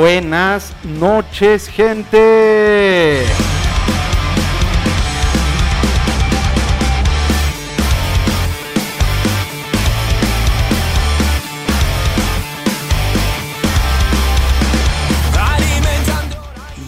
[0.00, 3.49] buenas noches, gente.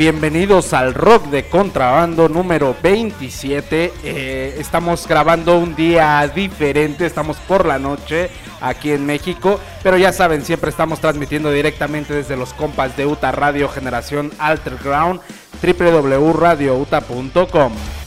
[0.02, 3.92] Bienvenidos al Rock de Contrabando número 27.
[4.02, 8.28] Eh, estamos grabando un día diferente, estamos por la noche
[8.61, 13.30] aquí en México, pero ya saben, siempre estamos transmitiendo directamente desde los compas de UTA
[13.30, 15.20] Radio Generación Alterground,
[15.62, 18.02] www.radiouta.com.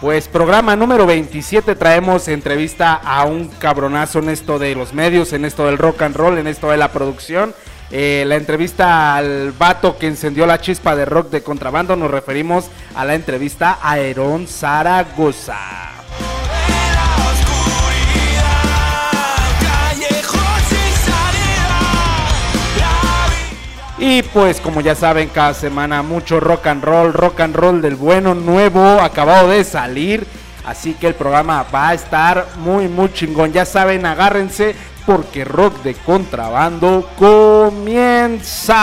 [0.00, 5.44] Pues programa número 27 traemos entrevista a un cabronazo en esto de los medios, en
[5.44, 7.52] esto del rock and roll, en esto de la producción.
[7.90, 12.66] Eh, la entrevista al vato que encendió la chispa de rock de contrabando, nos referimos
[12.94, 15.56] a la entrevista a Aerón Zaragoza.
[24.00, 27.96] Y pues como ya saben, cada semana mucho rock and roll, rock and roll del
[27.96, 30.24] bueno, nuevo, acabado de salir.
[30.64, 33.52] Así que el programa va a estar muy, muy chingón.
[33.52, 34.76] Ya saben, agárrense
[35.08, 38.74] porque rock de contrabando comienza.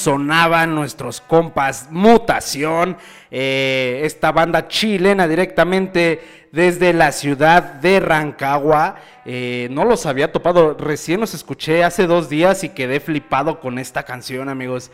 [0.00, 2.96] Sonaban nuestros compas Mutación,
[3.30, 6.20] eh, esta banda chilena directamente
[6.52, 8.96] desde la ciudad de Rancagua.
[9.24, 13.78] Eh, no los había topado, recién los escuché hace dos días y quedé flipado con
[13.78, 14.90] esta canción, amigos.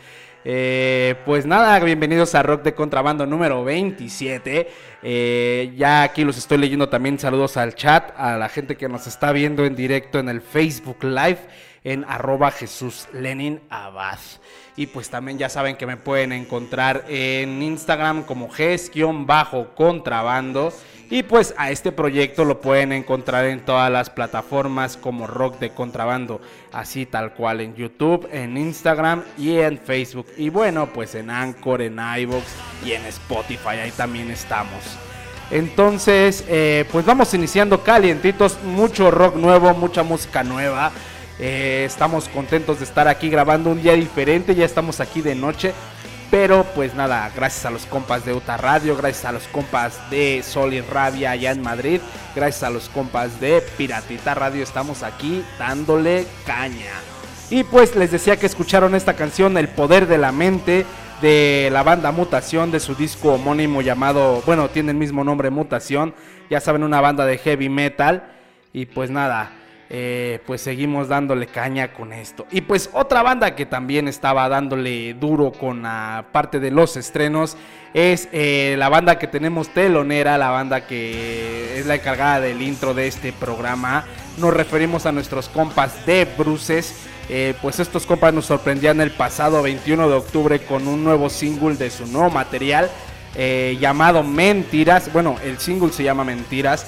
[0.49, 4.69] Eh, pues nada, bienvenidos a Rock de Contrabando número 27.
[5.03, 7.19] Eh, ya aquí los estoy leyendo también.
[7.19, 11.03] Saludos al chat, a la gente que nos está viendo en directo en el Facebook
[11.03, 11.39] Live
[11.83, 14.19] en arroba Jesús Lenin Abad.
[14.77, 20.71] Y pues también ya saben que me pueden encontrar en Instagram como Gs-contrabando.
[21.09, 25.71] Y pues a este proyecto lo pueden encontrar en todas las plataformas como Rock de
[25.71, 26.41] Contrabando,
[26.73, 30.27] así tal cual en YouTube, en Instagram y en Facebook.
[30.37, 32.43] Y bueno, pues en Anchor, en iVoox
[32.85, 34.97] y en Spotify, ahí también estamos.
[35.49, 40.91] Entonces, eh, pues vamos iniciando calientitos, mucho rock nuevo, mucha música nueva.
[41.39, 45.73] Eh, estamos contentos de estar aquí grabando un día diferente, ya estamos aquí de noche.
[46.29, 50.43] Pero pues nada, gracias a los compas de Uta Radio, gracias a los compas de
[50.43, 52.01] Sol y Rabia allá en Madrid,
[52.35, 56.91] gracias a los compas de Piratita Radio, estamos aquí dándole caña.
[57.49, 60.85] Y pues les decía que escucharon esta canción, El Poder de la Mente,
[61.21, 66.13] de la banda Mutación, de su disco homónimo llamado, bueno, tiene el mismo nombre Mutación,
[66.49, 68.33] ya saben, una banda de heavy metal.
[68.73, 69.51] Y pues nada,
[69.89, 72.45] eh, pues seguimos dándole caña con esto.
[72.51, 77.55] Y pues otra banda que también estaba dándole duro con la parte de los estrenos
[77.93, 82.93] es eh, la banda que tenemos telonera, la banda que es la encargada del intro
[82.93, 84.05] de este programa.
[84.37, 86.93] Nos referimos a nuestros compas de Bruces.
[87.29, 91.75] Eh, pues estos compas nos sorprendían el pasado 21 de octubre con un nuevo single
[91.75, 92.89] de su nuevo material
[93.79, 95.13] llamado Mentiras.
[95.13, 96.87] Bueno, el single se llama Mentiras.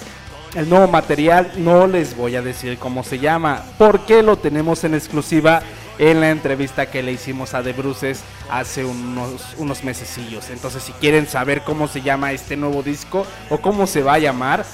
[0.56, 4.96] El nuevo material no les voy a decir cómo se llama, porque lo tenemos en
[4.96, 5.62] exclusiva
[6.00, 10.50] en la entrevista que le hicimos a The Bruces hace unos, unos mesecillos.
[10.50, 14.20] Entonces, si quieren saber cómo se llama este nuevo disco o cómo se va a
[14.20, 14.66] llamar,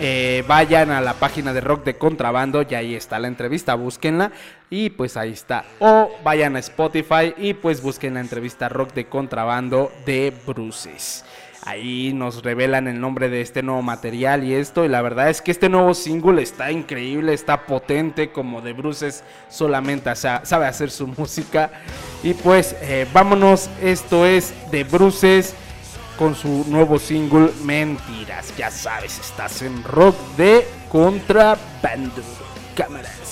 [0.00, 4.32] eh, vayan a la página de Rock de Contrabando y ahí está la entrevista, búsquenla
[4.68, 5.64] y pues ahí está.
[5.78, 11.24] O vayan a Spotify y pues busquen la entrevista Rock de Contrabando de Bruces.
[11.66, 14.84] Ahí nos revelan el nombre de este nuevo material y esto.
[14.84, 19.24] Y la verdad es que este nuevo single está increíble, está potente, como de Bruces
[19.48, 21.70] solamente sabe hacer su música.
[22.22, 25.54] Y pues eh, vámonos, esto es de Bruces
[26.18, 28.54] con su nuevo single Mentiras.
[28.58, 32.22] Ya sabes, estás en rock de contrabando.
[32.76, 33.23] Cámaras.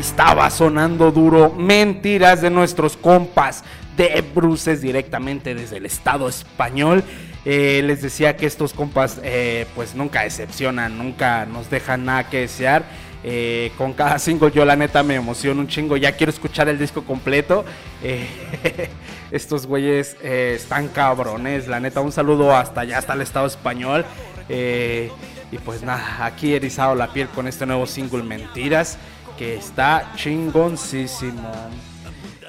[0.00, 3.62] Estaba sonando duro mentiras de nuestros compas
[3.96, 7.04] de Bruces directamente desde el Estado español.
[7.44, 12.40] Eh, les decía que estos compas eh, pues nunca decepcionan, nunca nos dejan nada que
[12.40, 12.84] desear.
[13.24, 16.78] Eh, con cada single yo la neta me emociono un chingo, ya quiero escuchar el
[16.78, 17.64] disco completo.
[19.30, 24.04] Estos güeyes están cabrones, la neta un saludo hasta allá, hasta el Estado español.
[25.52, 28.96] Y pues nada, aquí he erizado la piel con este nuevo single Mentiras,
[29.42, 31.50] que está chingoncísimo.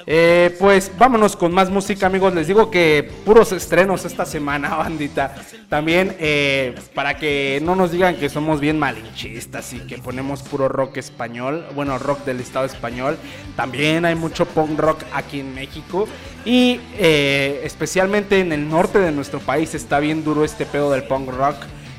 [0.06, 2.36] Eh, pues vámonos con más música, amigos.
[2.36, 5.34] Les digo que puros estrenos esta semana, bandita.
[5.70, 10.70] También eh, para que no nos digan que somos bien malinchistas y que ponemos puro
[10.70, 13.18] rock español, bueno, rock del Estado español.
[13.56, 16.08] También hay mucho punk rock aquí en México.
[16.46, 21.06] Y eh, especialmente en el norte de nuestro país está bien duro este pedo del
[21.06, 21.56] punk rock.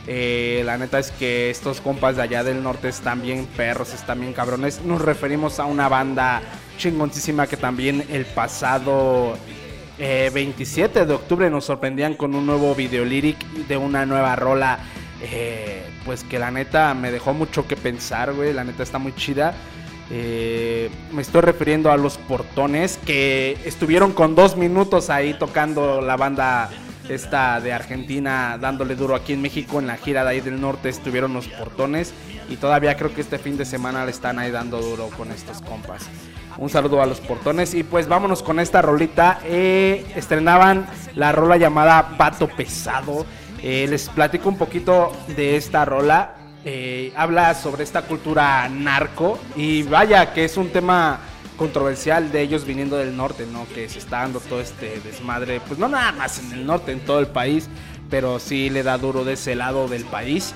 [0.06, 4.20] Eh, la neta es que estos compas de allá del norte están bien perros, están
[4.20, 4.82] bien cabrones.
[4.82, 6.42] Nos referimos a una banda
[6.76, 9.38] chingoncísima que también el pasado
[9.98, 14.78] eh, 27 de octubre nos sorprendían con un nuevo video lyric de una nueva rola.
[15.22, 18.52] eh, pues que la neta me dejó mucho que pensar, güey.
[18.52, 19.54] La neta está muy chida.
[20.10, 26.16] Eh, me estoy refiriendo a los portones que estuvieron con dos minutos ahí tocando la
[26.16, 26.68] banda
[27.08, 30.88] esta de Argentina dándole duro aquí en México en la gira de ahí del norte
[30.88, 32.14] estuvieron los portones
[32.48, 35.60] y todavía creo que este fin de semana le están ahí dando duro con estos
[35.62, 36.08] compas.
[36.56, 39.40] Un saludo a los portones y pues vámonos con esta rolita.
[39.44, 43.26] Eh, estrenaban la rola llamada Vato Pesado.
[43.62, 46.36] Eh, les platico un poquito de esta rola.
[46.64, 51.18] Eh, habla sobre esta cultura narco y vaya que es un tema
[51.56, 53.66] controversial de ellos viniendo del norte, ¿no?
[53.74, 57.00] Que se está dando todo este desmadre, pues no nada más en el norte, en
[57.00, 57.68] todo el país,
[58.10, 60.54] pero sí le da duro de ese lado del país.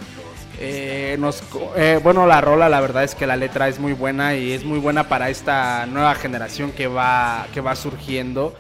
[0.60, 1.42] Eh, nos,
[1.76, 4.64] eh, bueno, la rola, la verdad es que la letra es muy buena y es
[4.64, 8.56] muy buena para esta nueva generación que va, que va surgiendo.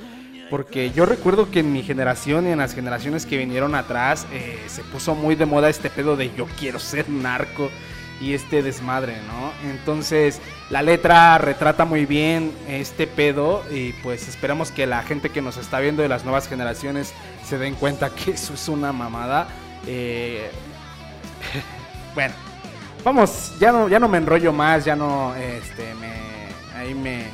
[0.48, 4.58] Porque yo recuerdo que en mi generación y en las generaciones que vinieron atrás eh,
[4.66, 7.70] se puso muy de moda este pedo de yo quiero ser narco
[8.20, 9.52] y este desmadre, ¿no?
[9.70, 15.40] Entonces la letra retrata muy bien este pedo y pues esperamos que la gente que
[15.40, 19.48] nos está viendo de las nuevas generaciones se den cuenta que eso es una mamada.
[19.86, 20.50] Eh,
[22.14, 22.34] bueno,
[23.04, 26.12] vamos, ya no, ya no me enrollo más, ya no, este, me,
[26.76, 27.26] ahí me,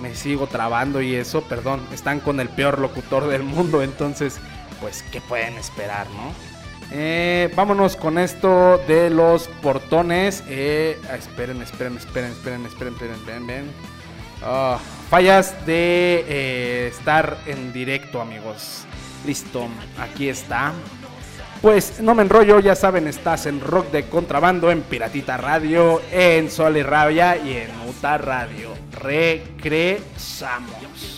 [0.00, 4.38] me sigo trabando y eso, perdón, están con el peor locutor del mundo, entonces,
[4.80, 6.47] pues, ¿qué pueden esperar, no?
[6.90, 10.42] Eh, vámonos con esto de los portones.
[10.48, 13.70] Eh, ah, esperen, esperen, esperen, esperen, esperen, esperen, esperen.
[14.42, 14.78] Ah,
[15.10, 18.84] fallas de eh, estar en directo, amigos.
[19.26, 19.66] Listo,
[19.98, 20.72] aquí está.
[21.60, 26.52] Pues no me enrollo, ya saben, estás en Rock de Contrabando, en Piratita Radio, en
[26.52, 28.74] Sol y Rabia y en Uta Radio.
[28.92, 31.17] Regresamos.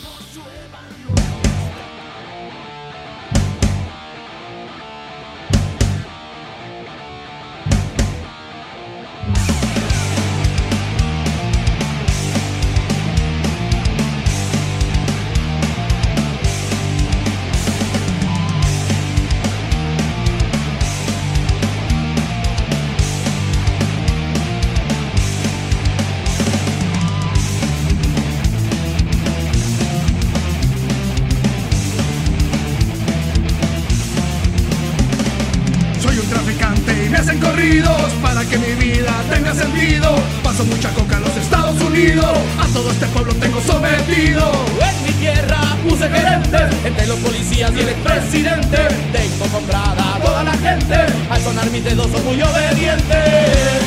[47.61, 48.89] Y el expresidente.
[49.13, 50.95] Tengo comprada a toda la gente.
[51.29, 53.80] Al sonar mis dedos son muy obedientes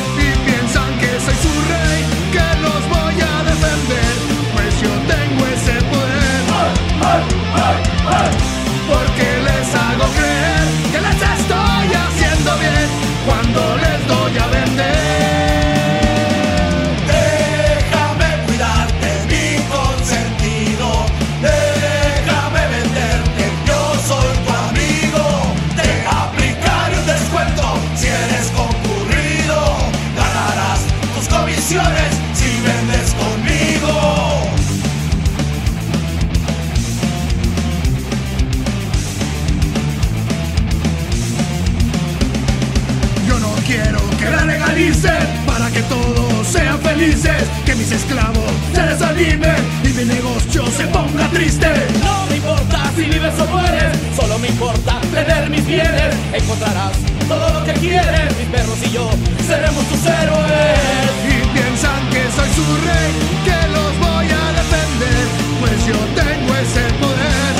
[47.84, 51.68] mis esclavos se desanimen y mi negocio se ponga triste.
[52.02, 56.94] No me importa si vives o mueres Solo me importa tener mis bienes Encontrarás
[57.28, 59.10] todo lo que quieres Mis perros y yo
[59.46, 60.80] seremos tus héroes
[61.28, 63.12] Y piensan que soy su rey,
[63.48, 65.26] que los voy a defender,
[65.60, 67.52] pues yo tengo ese poder.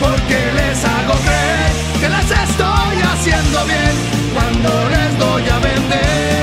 [0.00, 1.70] Porque les hago creer
[2.00, 3.94] que les estoy haciendo bien
[4.32, 6.33] cuando les doy a vender.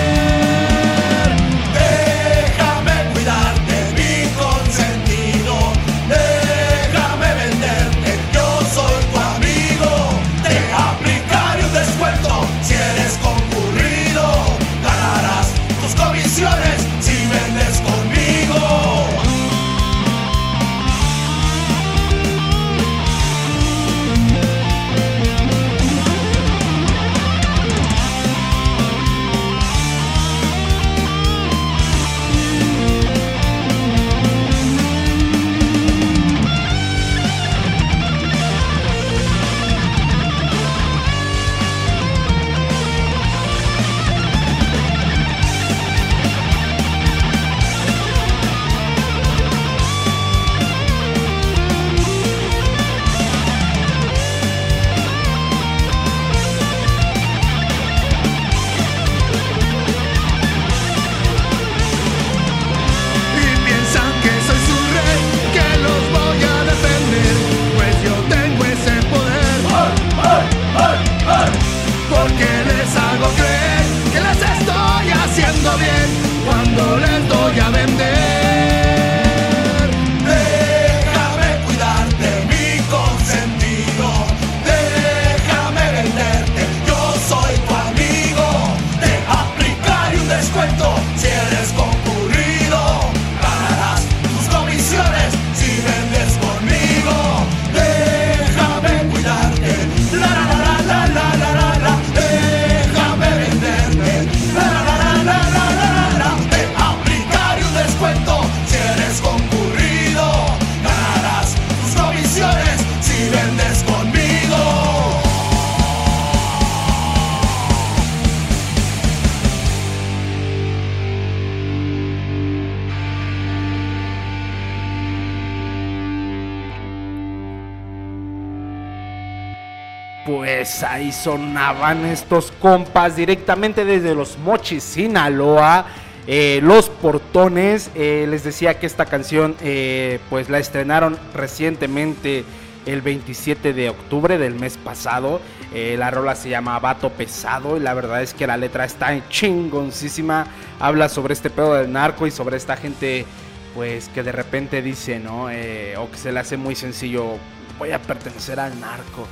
[131.24, 135.86] Sonaban estos compas directamente desde los Mochis, Sinaloa.
[136.28, 142.44] eh, los portones, eh, les decía que esta canción eh, pues la estrenaron recientemente
[142.86, 145.42] el 27 de octubre del mes pasado.
[145.74, 150.46] La rola se llama Vato Pesado y la verdad es que la letra está chingoncísima.
[150.80, 153.26] Habla sobre este pedo del narco y sobre esta gente
[153.74, 155.46] pues que de repente dice, ¿no?
[155.46, 157.38] O que se le hace muy sencillo,
[157.80, 159.28] voy a pertenecer al narco.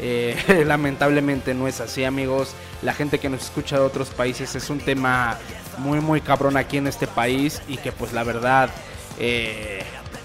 [0.00, 2.54] Eh, lamentablemente no es así, amigos.
[2.82, 5.38] La gente que nos escucha de otros países es un tema
[5.78, 8.70] muy, muy cabrón aquí en este país y que pues la verdad
[9.18, 9.82] eh,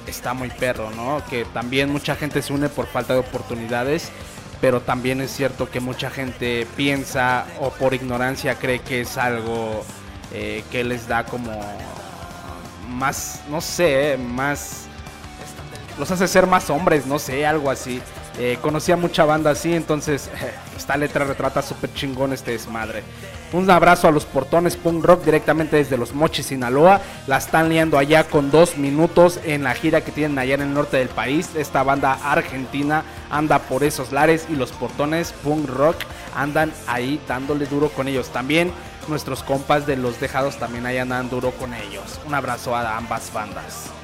[0.07, 1.21] está muy perro, ¿no?
[1.29, 4.11] Que también mucha gente se une por falta de oportunidades,
[4.61, 9.83] pero también es cierto que mucha gente piensa o por ignorancia cree que es algo
[10.33, 11.51] eh, que les da como
[12.89, 14.87] más, no sé, más
[15.97, 18.01] los hace ser más hombres, no sé, algo así.
[18.39, 20.29] Eh, conocía mucha banda así, entonces
[20.77, 23.03] esta letra retrata súper chingón este desmadre.
[23.53, 27.01] Un abrazo a los portones punk rock directamente desde los Mochis, Sinaloa.
[27.27, 30.73] La están liando allá con dos minutos en la gira que tienen allá en el
[30.73, 31.51] norte del país.
[31.55, 35.95] Esta banda argentina anda por esos lares y los portones punk rock
[36.35, 38.29] andan ahí dándole duro con ellos.
[38.29, 38.71] También
[39.07, 42.19] nuestros compas de los dejados también ahí andan duro con ellos.
[42.27, 43.96] Un abrazo a ambas bandas.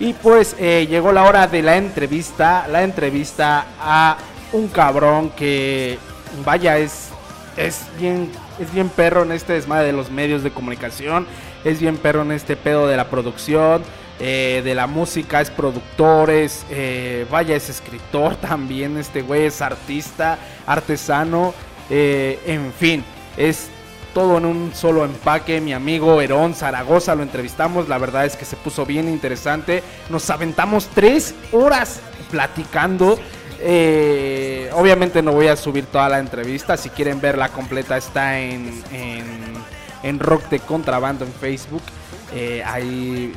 [0.00, 4.16] Y pues eh, llegó la hora de la entrevista, la entrevista a
[4.52, 5.98] un cabrón que,
[6.44, 7.08] vaya, es,
[7.56, 8.30] es bien,
[8.60, 11.26] es bien perro en este desmadre de los medios de comunicación,
[11.64, 13.82] es bien perro en este pedo de la producción,
[14.20, 20.38] eh, de la música, es productor, eh, vaya, es escritor también, este güey es artista,
[20.64, 21.54] artesano,
[21.90, 23.02] en fin,
[23.36, 23.68] es
[24.18, 25.60] todo en un solo empaque.
[25.60, 27.88] Mi amigo Herón Zaragoza lo entrevistamos.
[27.88, 29.80] La verdad es que se puso bien interesante.
[30.10, 33.16] Nos aventamos tres horas platicando.
[33.60, 36.76] Eh, obviamente no voy a subir toda la entrevista.
[36.76, 38.82] Si quieren verla completa está en,
[40.02, 41.82] en, Rock de Contrabando en Facebook.
[42.34, 42.64] Eh,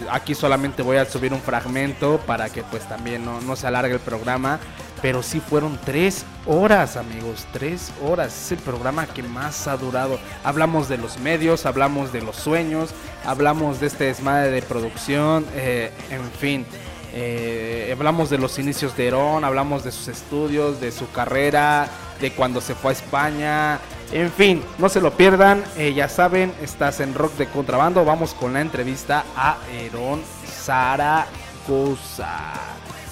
[0.10, 3.94] aquí solamente voy a subir un fragmento para que pues también no, no se alargue
[3.94, 4.60] el programa.
[5.02, 8.46] Pero sí fueron tres horas, amigos, tres horas.
[8.46, 10.20] Es el programa que más ha durado.
[10.44, 12.92] Hablamos de los medios, hablamos de los sueños,
[13.26, 16.66] hablamos de este desmadre de producción, eh, en fin.
[17.14, 21.90] Eh, hablamos de los inicios de Herón, hablamos de sus estudios, de su carrera,
[22.22, 23.80] de cuando se fue a España.
[24.12, 25.64] En fin, no se lo pierdan.
[25.78, 28.06] eh, ya saben, estás en Rock de Contrabando.
[28.06, 31.26] Vamos con la entrevista a Herón Zaragoza.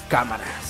[0.07, 0.68] Cámaras.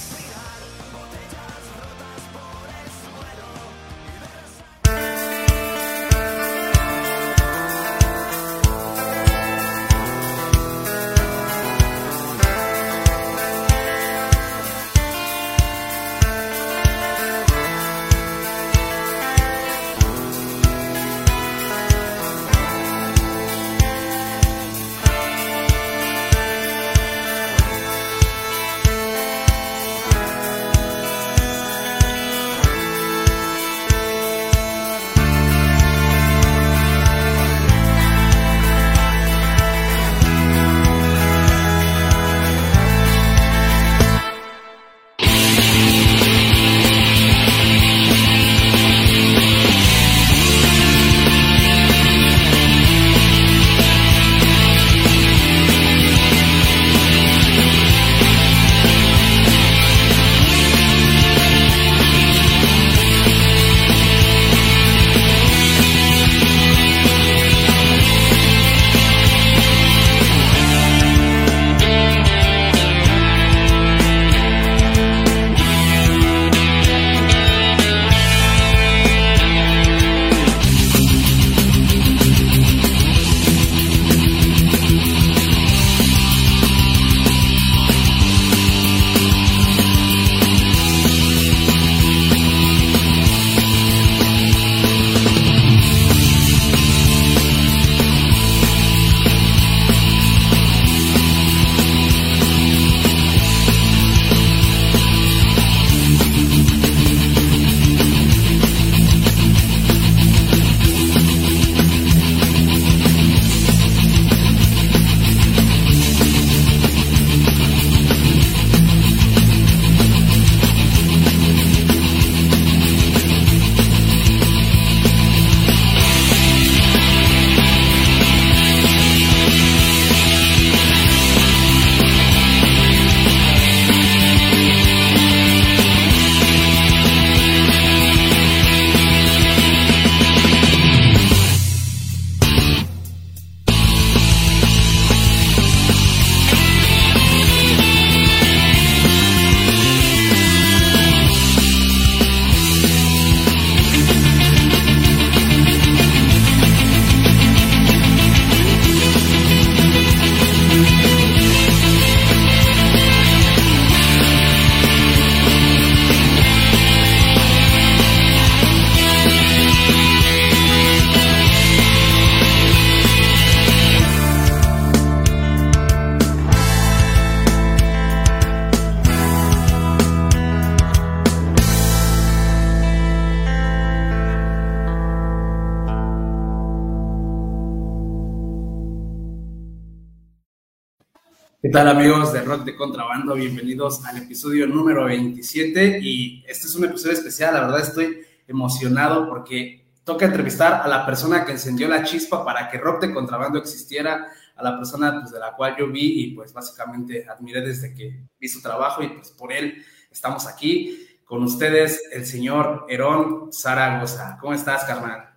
[191.79, 193.35] Tal amigos de Rock de Contrabando?
[193.35, 199.29] Bienvenidos al episodio número 27 y este es un episodio especial, la verdad estoy emocionado
[199.29, 203.59] porque toca entrevistar a la persona que encendió la chispa para que Rock de Contrabando
[203.59, 207.93] existiera, a la persona pues, de la cual yo vi y pues básicamente admiré desde
[207.93, 213.53] que vi su trabajo y pues por él estamos aquí con ustedes el señor Herón
[213.53, 214.37] Zaragoza.
[214.41, 215.29] ¿Cómo estás, carnal?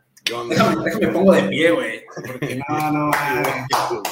[0.48, 4.02] Déjame, déjame pongo de pie, güey, porque no, no, no.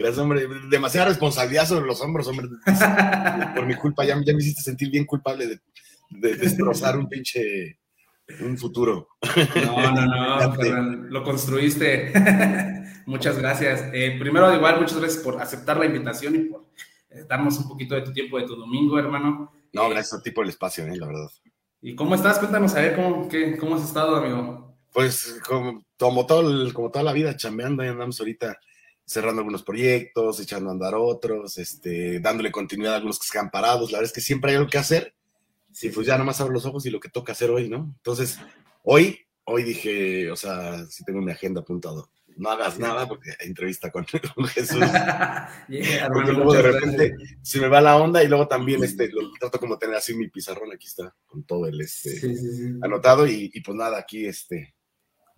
[0.00, 0.46] Gracias, hombre.
[0.70, 2.48] Demasiada responsabilidad sobre los hombros, hombre.
[3.54, 5.60] Por mi culpa, ya, ya me hiciste sentir bien culpable de,
[6.10, 7.78] de destrozar un pinche.
[8.40, 9.08] un futuro.
[9.66, 12.12] No, no, no, Ferran, lo construiste.
[13.06, 13.90] muchas gracias.
[13.92, 16.66] Eh, primero, igual, muchas gracias por aceptar la invitación y por
[17.10, 19.52] eh, darnos un poquito de tu tiempo, de tu domingo, hermano.
[19.72, 21.28] No, Eh, gracias a ti por el espacio, la verdad.
[21.82, 22.38] ¿Y cómo estás?
[22.38, 24.76] Cuéntanos a ver cómo, qué, cómo has estado, amigo.
[24.92, 28.58] Pues como, como, todo como toda la vida, chambeando, ahí andamos ahorita
[29.10, 33.50] cerrando algunos proyectos, echando a andar otros, este, dándole continuidad a algunos que se quedan
[33.50, 33.90] parados.
[33.90, 35.14] La verdad es que siempre hay algo que hacer.
[35.72, 37.92] Sí, pues ya nomás abro los ojos y lo que toca hacer hoy, ¿no?
[37.96, 38.38] Entonces,
[38.84, 42.08] hoy, hoy dije, o sea, sí tengo mi agenda apuntado.
[42.36, 44.78] No hagas nada porque entrevista con, con Jesús.
[45.68, 47.38] Yeah, Porque luego de repente gracias.
[47.42, 50.28] se me va la onda y luego también este, lo trato como tener así mi
[50.28, 52.78] pizarrón, aquí está, con todo el este sí.
[52.80, 54.74] anotado y, y pues nada, aquí este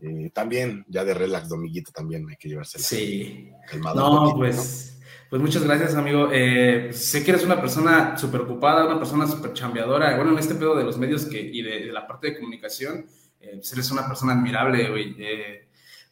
[0.02, 3.50] eh, también ya de relax, Dominguito también hay que llevársela Sí.
[3.68, 4.26] calmado.
[4.26, 6.28] No, pues, pues muchas gracias, amigo.
[6.32, 10.16] Eh, sé que eres una persona súper ocupada, una persona súper chambeadora.
[10.16, 13.06] Bueno, en este pedo de los medios que, y de, de la parte de comunicación,
[13.40, 15.16] eh, pues eres una persona admirable, güey.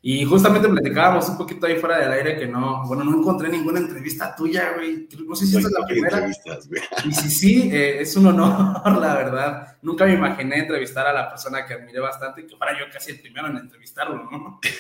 [0.03, 3.81] Y justamente platicábamos un poquito ahí fuera del aire que no, bueno, no encontré ninguna
[3.81, 5.07] entrevista tuya, güey.
[5.27, 6.17] No sé si esta es la primera.
[6.17, 6.81] entrevistas, güey.
[7.05, 9.77] Y si sí, eh, es un honor, la verdad.
[9.83, 13.11] Nunca me imaginé entrevistar a la persona que admiré bastante y que fuera yo casi
[13.11, 14.61] el primero en entrevistarlo, ¿no?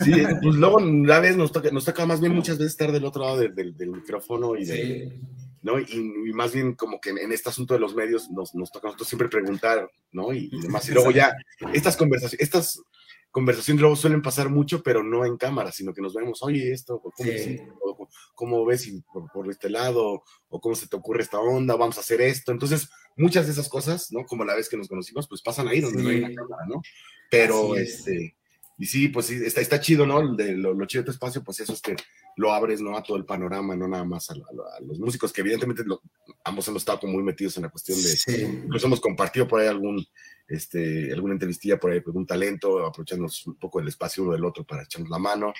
[0.00, 3.04] Sí, pues luego una vez nos toca, nos toca más bien muchas veces estar del
[3.04, 4.74] otro lado del, del- del micrófono y de,
[5.10, 5.12] Sí.
[5.60, 5.78] ¿no?
[5.78, 5.84] Y,
[6.26, 8.86] y más bien como que en, en este asunto de los medios nos, nos toca
[8.86, 10.32] a nosotros siempre preguntar, ¿no?
[10.32, 10.88] Y, y demás.
[10.88, 11.34] Y luego ya,
[11.74, 12.80] estas conversaciones, estas
[13.34, 17.00] conversaciones luego suelen pasar mucho, pero no en cámara, sino que nos vemos, oye, esto,
[17.00, 17.38] ¿cómo, Sí.
[17.38, 21.40] sí, o cómo ves y por, por este lado, o cómo se te ocurre esta
[21.40, 22.52] onda, vamos a hacer esto.
[22.52, 24.24] Entonces, muchas de esas cosas, ¿no?
[24.24, 26.22] Como la vez que nos conocimos, pues pasan ahí donde no hay Sí.
[26.24, 26.80] una cámara, ¿no?
[27.28, 27.98] Pero, es.
[27.98, 28.36] este,
[28.78, 30.36] y sí, pues sí, está, está chido, ¿no?
[30.36, 31.96] De lo, lo chido de tu espacio, pues eso es que
[32.36, 32.96] lo abres, ¿no?
[32.96, 36.02] A todo el panorama, no nada más a, a a los músicos, que evidentemente lo-
[36.44, 38.42] ambos hemos estado como muy metidos en la cuestión de, Sí.
[38.64, 40.04] incluso hemos compartido por ahí algún,
[40.48, 44.64] este, alguna entrevistilla por ahí, un talento, aprovechándonos un poco del espacio uno del otro
[44.64, 45.52] para echarnos la mano.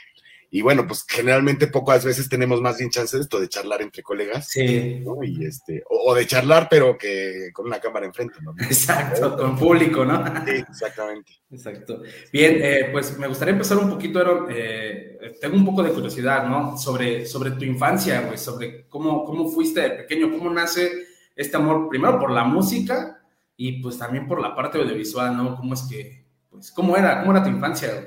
[0.51, 4.05] Y bueno, pues generalmente pocas veces tenemos más bien chance de esto, de charlar entre
[4.05, 5.01] colegas, Sí.
[5.01, 5.25] ¿no?
[5.25, 8.55] Y este, o, o de charlar, pero que con una cámara enfrente, ¿no?
[8.61, 10.25] Exacto, con público, ¿no?
[10.47, 11.33] Sí, exactamente.
[11.51, 12.03] Exacto.
[12.33, 14.47] Bien, eh, pues me gustaría empezar un poquito, Aaron.
[14.51, 16.77] eh, tengo un poco de curiosidad, ¿no?
[16.79, 20.89] Sobre, sobre tu infancia, güey, sobre cómo, cómo fuiste de pequeño, cómo nace
[21.35, 23.24] este amor, primero por la música
[23.57, 25.57] y pues también por la parte audiovisual, ¿no?
[25.57, 28.07] ¿Cómo es que, pues, cómo era, cómo era tu infancia, güey?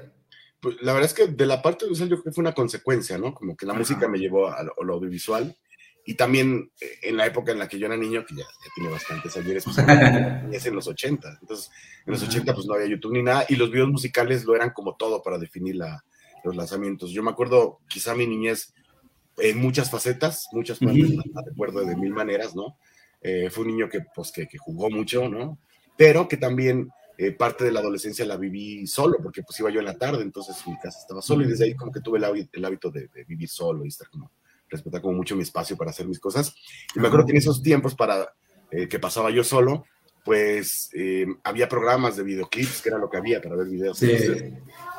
[0.60, 3.18] Pues la verdad es que de la parte audiovisual yo creo que fue una consecuencia,
[3.18, 3.34] ¿no?
[3.34, 3.80] Como que la Ajá.
[3.80, 5.56] música me llevó a lo, a lo audiovisual
[6.04, 8.72] y también eh, en la época en la que yo era niño, que ya, ya
[8.76, 9.86] tiene bastantes ayeres, pues es
[10.66, 11.38] en los 80.
[11.42, 11.70] Entonces,
[12.06, 12.32] en los Ajá.
[12.32, 15.22] 80 pues no había YouTube ni nada y los videos musicales lo eran como todo
[15.22, 16.04] para definir la-
[16.44, 17.12] los lanzamientos.
[17.12, 18.74] Yo me acuerdo quizá mi niñez
[19.38, 22.78] en muchas facetas, muchas partes, la recuerdo de mil maneras, ¿no?
[23.22, 25.60] Eh, fue un niño que, pues, que, que jugó mucho, ¿no?
[25.98, 29.80] Pero que también eh, parte de la adolescencia la viví solo, porque pues iba yo
[29.80, 32.26] en la tarde, entonces mi casa estaba solo y desde ahí como que tuve el,
[32.26, 34.32] hábito, el hábito de, de vivir solo y estar como,
[34.70, 36.54] respetar como mucho mi espacio para hacer mis cosas.
[36.96, 38.34] Y me acuerdo que en esos tiempos para
[38.72, 39.86] eh, que pasaba yo solo,
[40.26, 43.98] pues eh, había programas de videoclips, que era lo que había para ver videos.
[43.98, 44.12] Sí.
[44.12, 44.54] Entonces,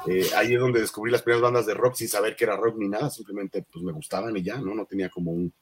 [0.06, 2.76] eh, ahí es donde descubrí las primeras bandas de rock sin saber que era rock
[2.78, 4.74] ni nada, simplemente pues me gustaban y ya, ¿no?
[4.74, 5.52] No tenía como un,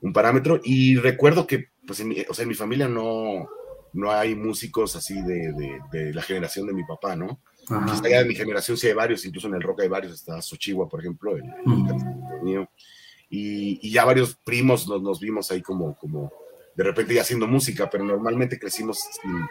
[0.00, 0.60] un parámetro.
[0.64, 3.48] Y recuerdo que, pues, en mi, o sea, en mi familia no,
[3.92, 7.40] no hay músicos así de, de, de la generación de mi papá, ¿no?
[7.70, 8.02] Ajá.
[8.08, 10.88] Ya de mi generación sí hay varios, incluso en el rock hay varios, está Xochihua,
[10.88, 11.44] por ejemplo, el,
[12.42, 12.68] mío.
[13.30, 16.30] Y, y ya varios primos nos, nos vimos ahí como, como
[16.76, 19.46] de repente ya haciendo música, pero normalmente crecimos sin,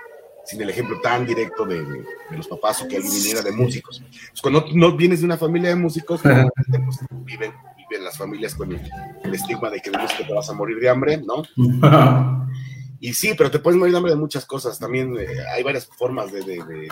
[0.45, 3.51] sin el ejemplo tan directo de, de- de los papás o que alguien viniera de
[3.51, 4.03] músicos.
[4.29, 6.21] Pues cuando no vienes de una familia de músicos,
[6.69, 7.51] pues, viven,
[7.93, 8.81] viven las familias con el,
[9.23, 11.43] el estigma de que músico te vas a morir de hambre, ¿no?
[12.99, 14.79] Y sí, pero te puedes morir de hambre de muchas cosas.
[14.79, 16.39] También eh, hay varias formas de...
[16.39, 16.89] de- de- de-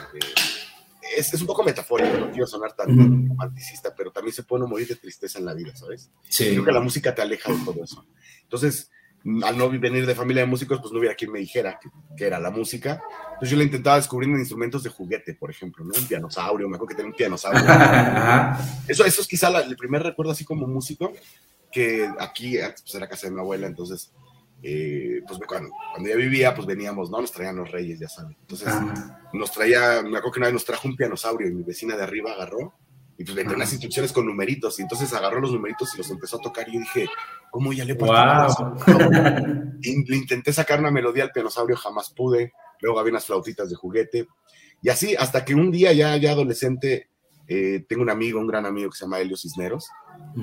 [1.17, 4.69] es, es un poco metafórico, no quiero sonar tan romanticista, pero también se puede uno
[4.71, 6.09] morir de tristeza en la vida, ¿sabes?
[6.29, 6.49] Sí.
[6.51, 8.05] Creo que la música te aleja de todo eso.
[8.43, 8.89] Entonces,
[9.43, 11.79] al no venir de familia de músicos, pues no hubiera quien me dijera
[12.15, 13.01] que, era la música.
[13.34, 15.91] Entonces yo le intentaba descubrir en instrumentos de juguete, por ejemplo, ¿no?
[15.97, 17.62] Un pianosaurio, me acuerdo que tenía un pianosaurio.
[18.88, 21.12] Eso, eso es quizá la- el primer recuerdo así como músico,
[21.71, 24.12] que aquí, pues era casa de mi abuela, entonces,
[24.63, 27.21] eh, pues cuando, cuando ya vivía, pues veníamos, ¿no?
[27.21, 28.36] Nos traían los reyes, ya saben.
[28.41, 29.29] Entonces, Ajá.
[29.34, 32.03] nos traía, me acuerdo que una vez nos trajo un pianosaurio y mi vecina de
[32.03, 32.73] arriba agarró
[33.17, 36.10] y pues le tenía unas instrucciones con numeritos y entonces agarró los numeritos y los
[36.10, 37.08] empezó a tocar y yo dije,
[37.52, 39.74] ¿cómo ya le partí Wow.
[39.82, 42.54] le intenté sacar una melodía al pianosaurio, jamás pude.
[42.82, 44.28] Luego había unas flautitas de juguete.
[44.82, 47.10] Y así, hasta que un día ya, ya adolescente,
[47.47, 49.88] eh, tengo un amigo, un gran amigo que se llama Helio Cisneros,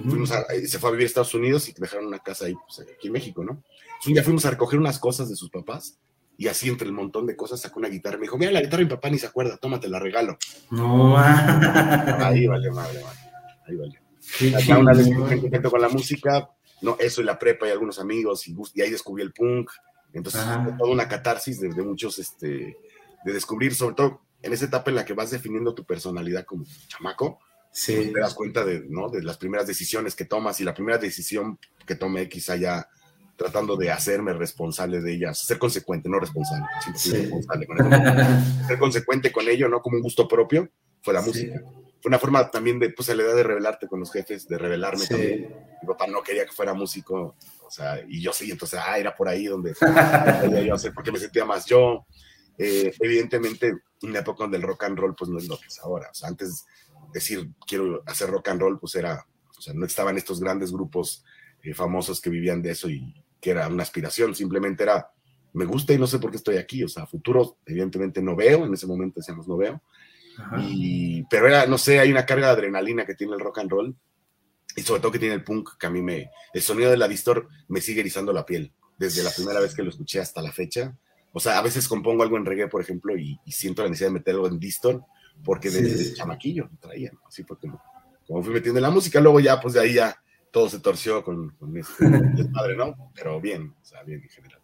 [0.09, 2.55] Fuimos a- eh, se fue a vivir a Estados Unidos y dejaron una casa ahí,
[2.55, 3.53] pues, aquí en México, ¿no?
[3.53, 5.99] Entonces, un día fuimos a recoger unas cosas de sus papás
[6.39, 8.17] y así entre el montón de cosas sacó una guitarra.
[8.17, 10.39] Me dijo, mira, la guitarra mi papá ni se acuerda, tómate, la regalo.
[10.71, 11.19] No.
[11.19, 13.19] Ahí vale, madre, madre.
[13.67, 14.01] Ahí vale.
[14.39, 16.49] Qué Ya una vez que contacto con la música,
[16.81, 19.69] no, eso y la prepa y algunos amigos, y, ahí descubrí el punk.
[20.13, 22.77] Entonces, fue toda una catarsis de, de muchos, este,
[23.25, 26.65] de descubrir, sobre todo en esa etapa en la que vas definiendo tu personalidad como
[26.87, 27.41] chamaco,
[27.73, 28.13] Sí.
[28.15, 29.09] te das cuenta de, ¿no?
[29.09, 32.89] de las primeras decisiones que tomas y la primera decisión que tomé quizá ya
[33.39, 37.13] tratando de hacerme responsable de ellas, ser consecuente, no responsable, Sí.
[37.13, 37.89] responsable con eso.
[38.67, 40.69] ser consecuente con ello, no como un gusto propio,
[41.01, 41.29] fue la Sí.
[41.29, 41.63] música.
[42.01, 44.59] Fue una forma también de, pues, a la edad de rebelarte con los jefes, de
[44.59, 45.09] rebelarme Sí.
[45.09, 45.41] también.
[45.83, 49.15] Mi papá no quería que fuera músico, o sea, y yo sí, entonces, ah, era
[49.15, 49.73] por ahí donde
[50.61, 52.07] podía yo hacer, porque me sentía más yo.
[52.59, 53.73] Eh, evidentemente,
[54.03, 56.09] una época donde el rock and roll, pues, no es lo que es ahora.
[56.11, 56.67] O sea, antes
[57.15, 59.25] decir, quiero hacer rock and roll, pues era,
[59.57, 61.25] o sea, no estaban estos grandes grupos
[61.63, 65.11] eh, famosos que vivían de eso y que era una aspiración, simplemente era,
[65.53, 68.65] me gusta y no sé por qué estoy aquí, o sea, futuro, evidentemente no veo,
[68.65, 69.83] en ese momento decíamos no veo,
[70.61, 73.71] y, pero era, no sé, hay una carga de adrenalina que tiene el rock and
[73.71, 73.97] roll
[74.77, 77.09] y sobre todo que tiene el punk, que a mí me, el sonido de la
[77.09, 80.53] distor me sigue erizando la piel, desde la primera vez que lo escuché hasta la
[80.53, 80.97] fecha.
[81.33, 84.11] O sea, a veces compongo algo en reggae, por ejemplo, y, y siento la necesidad
[84.11, 85.03] de meter algo en distor,
[85.45, 85.83] porque Sí.
[85.83, 87.21] desde chamaquillo lo traía, ¿no?
[87.27, 87.81] Así fue como,
[88.27, 90.17] como fui metiendo en la música, luego ya, pues de ahí ya
[90.59, 93.13] todo se torció con, con este desmadre, ¿no?
[93.15, 94.59] Pero bien, o sea, bien en general.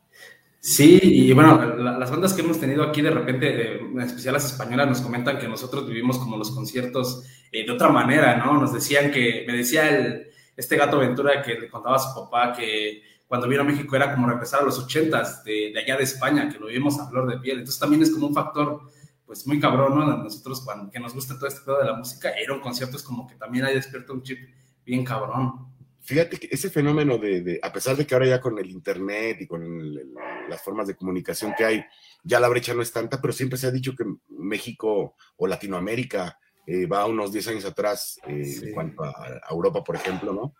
[0.59, 4.47] Sí, y bueno, la- las bandas que hemos tenido aquí de repente, en especial las
[4.47, 7.23] españolas, nos comentan que nosotros vivimos como los conciertos
[7.53, 8.61] eh, de otra manera, ¿no?
[8.61, 10.27] Nos decían que, me decía el,
[10.57, 14.13] este gato Ventura que le contaba a su papá que cuando vino a México era
[14.13, 17.31] como regresar a los ochentas de, de allá de España, que lo vimos a flor
[17.31, 17.59] de piel.
[17.59, 18.81] Entonces también es como un factor,
[19.27, 20.05] pues muy cabrón, ¿no?
[20.25, 22.97] Nosotros cuando, que nos gusta todo este pedo de la música, ir a un concierto
[22.97, 24.39] es como que también hay despierto un chip
[24.85, 25.74] bien cabrón.
[26.05, 29.39] Fíjate que ese fenómeno de, de- a pesar de que ahora ya con el internet
[29.41, 30.13] y con el-
[30.49, 31.85] las formas de comunicación que hay,
[32.23, 36.39] ya la brecha no es tanta, pero siempre se ha dicho que México o Latinoamérica
[36.67, 38.67] eh, va unos 10 años atrás eh, Sí.
[38.69, 40.55] en cuanto a, a Europa, por ejemplo, ¿no?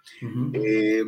[0.55, 1.03] Eh,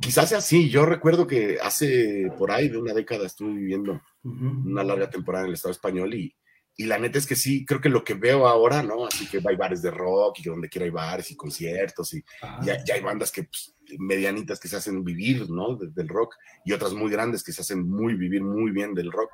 [0.00, 4.82] quizás sea así, yo recuerdo que hace por ahí de una década estuve viviendo una
[4.82, 6.34] larga temporada en el Estado español y,
[6.82, 9.06] y la neta es que sí, creo que lo que veo ahora, ¿no?
[9.06, 12.22] Así que hay bares de rock y que donde quiera hay bares y conciertos y
[12.62, 15.76] ya, ya hay bandas que pues, medianitas que se hacen vivir, ¿no?
[15.76, 19.10] de- del rock y otras muy grandes que se hacen muy vivir muy bien del
[19.12, 19.30] rock.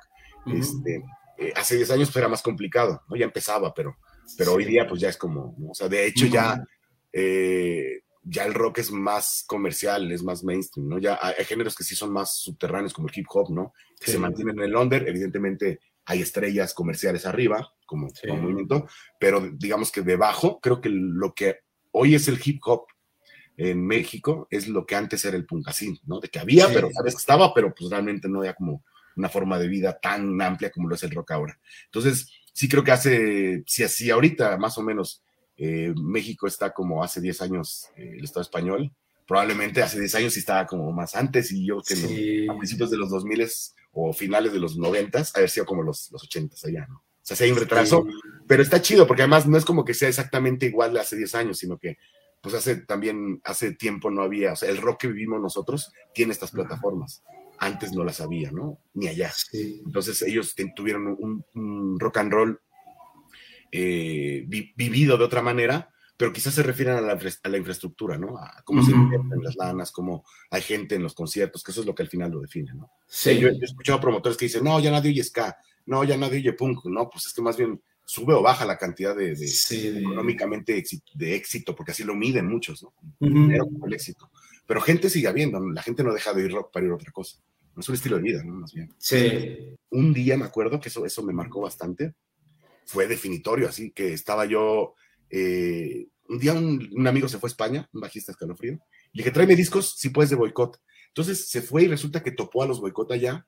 [0.47, 1.03] Este,
[1.37, 3.15] eh, hace 10 años pues, era más complicado, ¿no?
[3.15, 3.97] Ya empezaba, pero,
[4.37, 5.69] pero hoy día pues ya es como, ¿no?
[5.71, 6.63] o sea, de hecho ya,
[7.13, 10.99] eh, ya el rock es más comercial, es más mainstream, ¿no?
[10.99, 13.73] Ya hay, hay géneros que sí son más subterráneos como el hip hop, ¿no?
[13.99, 14.11] Que Sí.
[14.13, 15.79] se mantienen en el under, evidentemente
[16.09, 18.27] hay estrellas comerciales arriba, como, Sí.
[18.27, 18.87] como movimiento,
[19.19, 21.59] pero digamos que debajo, creo que lo que
[21.91, 22.87] hoy es el hip hop
[23.57, 26.19] en México es lo que antes era el punk, así, ¿no?
[26.19, 26.71] De que había, Sí.
[26.73, 28.83] pero sabes que estaba, pero pues realmente no había como
[29.15, 31.59] una forma de vida tan amplia como lo es el rock ahora.
[31.85, 35.23] Entonces, sí creo que hace, si así ahorita más o menos
[35.57, 38.91] eh, México está como hace 10 años eh, el Estado español,
[39.27, 42.47] probablemente hace 10 años sí estaba como más antes y yo que Sí.
[42.49, 43.41] a principios de los 2000
[43.91, 46.97] o finales de los 90 haber sido como los, los 80 allá, ¿no?
[46.97, 48.05] O sea, sí hay un retraso,
[48.47, 51.35] pero está chido porque además no es como que sea exactamente igual de hace 10
[51.35, 51.97] años, sino que
[52.41, 56.31] pues hace también, hace tiempo no había, o sea, el rock que vivimos nosotros tiene
[56.31, 57.21] estas plataformas.
[57.59, 58.79] Antes no las había, ¿no?
[58.93, 59.31] Ni allá.
[59.35, 59.81] Sí.
[59.85, 62.61] Entonces ellos tuvieron un, un rock and roll
[63.71, 68.17] eh, vi- vivido de otra manera, pero quizás se refieren a la, a la infraestructura,
[68.17, 68.37] ¿no?
[68.37, 69.03] A cómo se Ujú.
[69.03, 72.09] invierten las lanas, cómo hay gente en los conciertos, que eso es lo que al
[72.09, 72.91] final lo define, ¿no?
[73.07, 73.35] Sí.
[73.39, 75.55] Yo, yo he escuchado promotores que dicen, no, ya nadie oye ska,
[75.85, 78.77] no, ya nadie oye punk, no, pues es que más bien sube o baja la
[78.77, 82.89] cantidad de, de- Sí, económicamente de éxito, porque así lo miden muchos, ¿no?
[83.21, 83.33] Ujú.
[83.33, 84.29] Dinero como el éxito.
[84.67, 87.13] Pero gente sigue habiendo, la gente no deja de ir rock para ir a otra
[87.13, 87.37] cosa.
[87.75, 88.55] No es un estilo de vida, ¿no?
[88.55, 88.93] Más bien.
[88.97, 89.73] Sí.
[89.91, 92.13] Un día me acuerdo que eso, eso me marcó bastante.
[92.85, 94.95] Fue definitorio, así que estaba yo.
[95.29, 99.23] Eh, un día un, un amigo se fue a España, un bajista escalofrío, y le
[99.23, 100.79] dije, tráeme discos si puedes de boicot.
[101.07, 103.47] Entonces se fue y resulta que topó a los boicot allá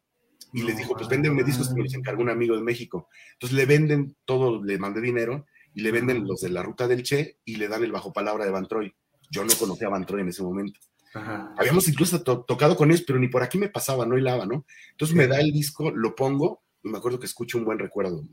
[0.54, 3.08] y les dijo, pues véndeme discos que me los encargó un amigo de México.
[3.34, 7.04] Entonces le venden todo, le mandé dinero y le venden los de la ruta del
[7.04, 8.94] Che y le dan el bajo palabra de Van Troy.
[9.30, 10.80] Yo no conocía a Van Troy en ese momento.
[11.14, 11.54] Ajá.
[11.58, 14.66] Habíamos incluso to- tocado con ellos, pero ni por aquí me pasaba, no hilaba, ¿no?
[14.92, 18.24] Entonces me da el disco, lo pongo y me acuerdo que escucho un buen recuerdo.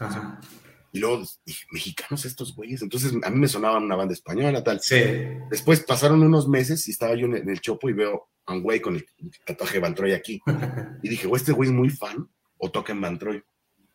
[0.00, 0.40] Ajá.
[0.92, 2.82] Y luego dije, mexicanos estos güeyes.
[2.82, 4.78] Entonces a mí me sonaba una banda española, tal.
[4.80, 4.96] Sí.
[5.50, 8.80] Después pasaron unos meses y estaba yo en el, Chopo y veo a un güey
[8.80, 9.06] con el
[9.46, 10.40] tatuaje de Van Troy aquí.
[11.02, 12.28] Y dije, o este güey es muy fan
[12.58, 13.42] o toca en Van Troy.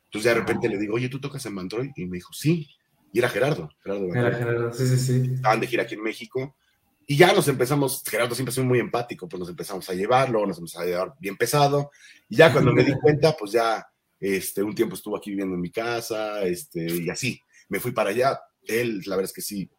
[0.05, 1.91] Entonces de repente le digo, oye, ¿tú tocas en Van Troy?
[1.95, 2.67] Y me dijo, sí.
[3.13, 4.35] y era Gerardo, Gerardo Era Bacari.
[4.37, 5.33] Gerardo, sí, sí, sí.
[5.35, 6.55] estaban de gira aquí en México.
[7.05, 10.47] Y ya nos empezamos, Gerardo siempre fue muy empático, pues nos empezamos a llevar, luego
[10.47, 11.91] nos empezamos a llevar bien pesado.
[12.27, 13.85] Y ya cuando me di cuenta, pues ya
[14.19, 17.39] este, un tiempo estuvo aquí viviendo en mi casa, este, y así.
[17.69, 18.39] Me fui para allá.
[18.63, 19.69] Él, la verdad es que sí,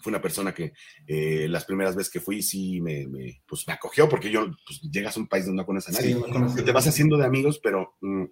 [0.00, 0.72] fue una persona que
[1.06, 4.80] eh, las primeras veces que fui, sí me, me, pues, me acogió, porque yo, pues,
[4.82, 6.14] llegas a un país donde no conoces a nadie.
[6.14, 8.24] Sí, no te vas haciendo de amigos, pero mm,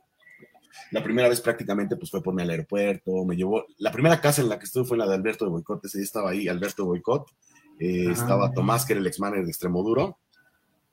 [0.93, 4.43] la primera vez prácticamente pues fue por mi al aeropuerto, me llevó, la primera casa
[4.43, 6.49] en la que estuve fue en la de Alberto de Boicot, ese día estaba ahí
[6.49, 7.31] Alberto Boicot,
[7.79, 8.13] eh, Ah.
[8.13, 10.19] estaba Tomás, que era el ex de Extremoduro,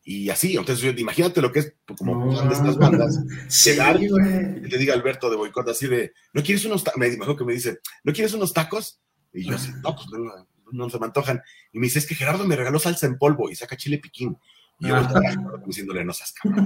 [0.05, 2.35] y así, entonces imagínate lo que es pues, como No.
[2.37, 6.43] fan de estas bandas, Sí, llegar y te diga Alberto de Boicot así de, ¿no
[6.43, 6.99] quieres unos tacos?
[6.99, 8.99] Me dijo que me dice, ¿no quieres unos tacos?
[9.31, 11.41] Y yo así, no, pues no, no se me antojan.
[11.71, 14.37] Y me dice, es que Gerardo me regaló salsa en polvo y saca chile piquín.
[14.79, 16.65] Y yo estaba como diciéndole, no seas cabrón.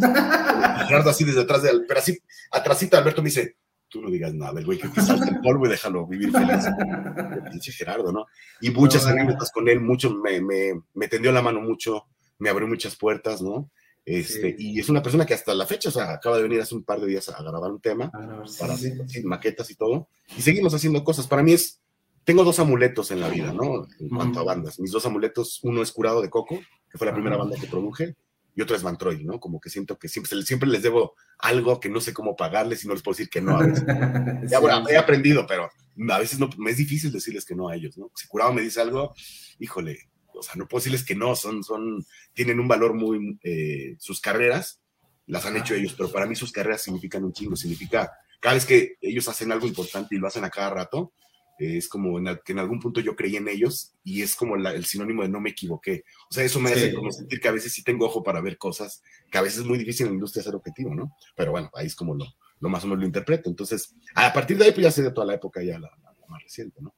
[0.87, 2.17] Gerardo así desde atrás de pero así,
[2.51, 3.57] atrásito Alberto me dice,
[3.89, 6.65] tú no digas nada, el güey que te salsa en polvo y déjalo vivir feliz.
[7.51, 8.25] Pinche Gerardo, ¿no?
[8.61, 12.07] Y muchas anécdotas con él, mucho, me, me, me tendió la mano mucho,
[12.39, 13.69] me abrió muchas puertas, ¿no?
[14.05, 14.71] Este, Sí.
[14.75, 16.83] Y es una persona que hasta la fecha, o sea, acaba de venir hace un
[16.83, 18.91] par de días a grabar un tema Ah, sí, para sí.
[19.01, 20.07] hacer maquetas y todo.
[20.37, 21.27] Y seguimos haciendo cosas.
[21.27, 21.81] Para mí es,
[22.23, 23.85] tengo dos amuletos en la vida, ¿no?
[23.99, 24.79] En cuanto a bandas.
[24.79, 26.57] Mis dos amuletos, uno es Curado de Coco,
[26.89, 28.15] que fue la primera banda que produje,
[28.55, 29.39] y otro es Mantroid, ¿no?
[29.39, 32.87] Como que siento que siempre, siempre les debo algo que no sé cómo pagarles y
[32.87, 33.83] no les puedo decir que no a veces.
[34.49, 35.69] Ya, bueno, he aprendido, pero
[36.09, 38.09] a veces no, me es difícil decirles que no a ellos, ¿no?
[38.15, 39.13] Si Curado me dice algo,
[39.59, 39.99] híjole,
[40.39, 44.19] o sea, no puedo decirles que no, son, son, tienen un valor muy, eh, sus
[44.21, 44.81] carreras
[45.25, 48.65] las han hecho ellos, pero para mí sus carreras significan un chingo, significa, cada vez
[48.65, 51.11] que ellos hacen algo importante y lo hacen a cada rato,
[51.59, 54.35] eh, es como en al- que en algún punto yo creí en ellos y es
[54.35, 56.03] como la- el sinónimo de no me equivoqué.
[56.29, 56.95] O sea, eso me hace Sí.
[56.95, 59.65] como sentir que a veces sí tengo ojo para ver cosas, que a veces es
[59.65, 61.13] muy difícil en la industria ser objetivo, ¿no?
[61.35, 62.25] Pero bueno, ahí es como lo,
[62.61, 63.49] lo más o menos lo interpreto.
[63.49, 66.27] Entonces, a partir de ahí, pues ya de toda la época ya la, la- la
[66.27, 66.93] más reciente, ¿no?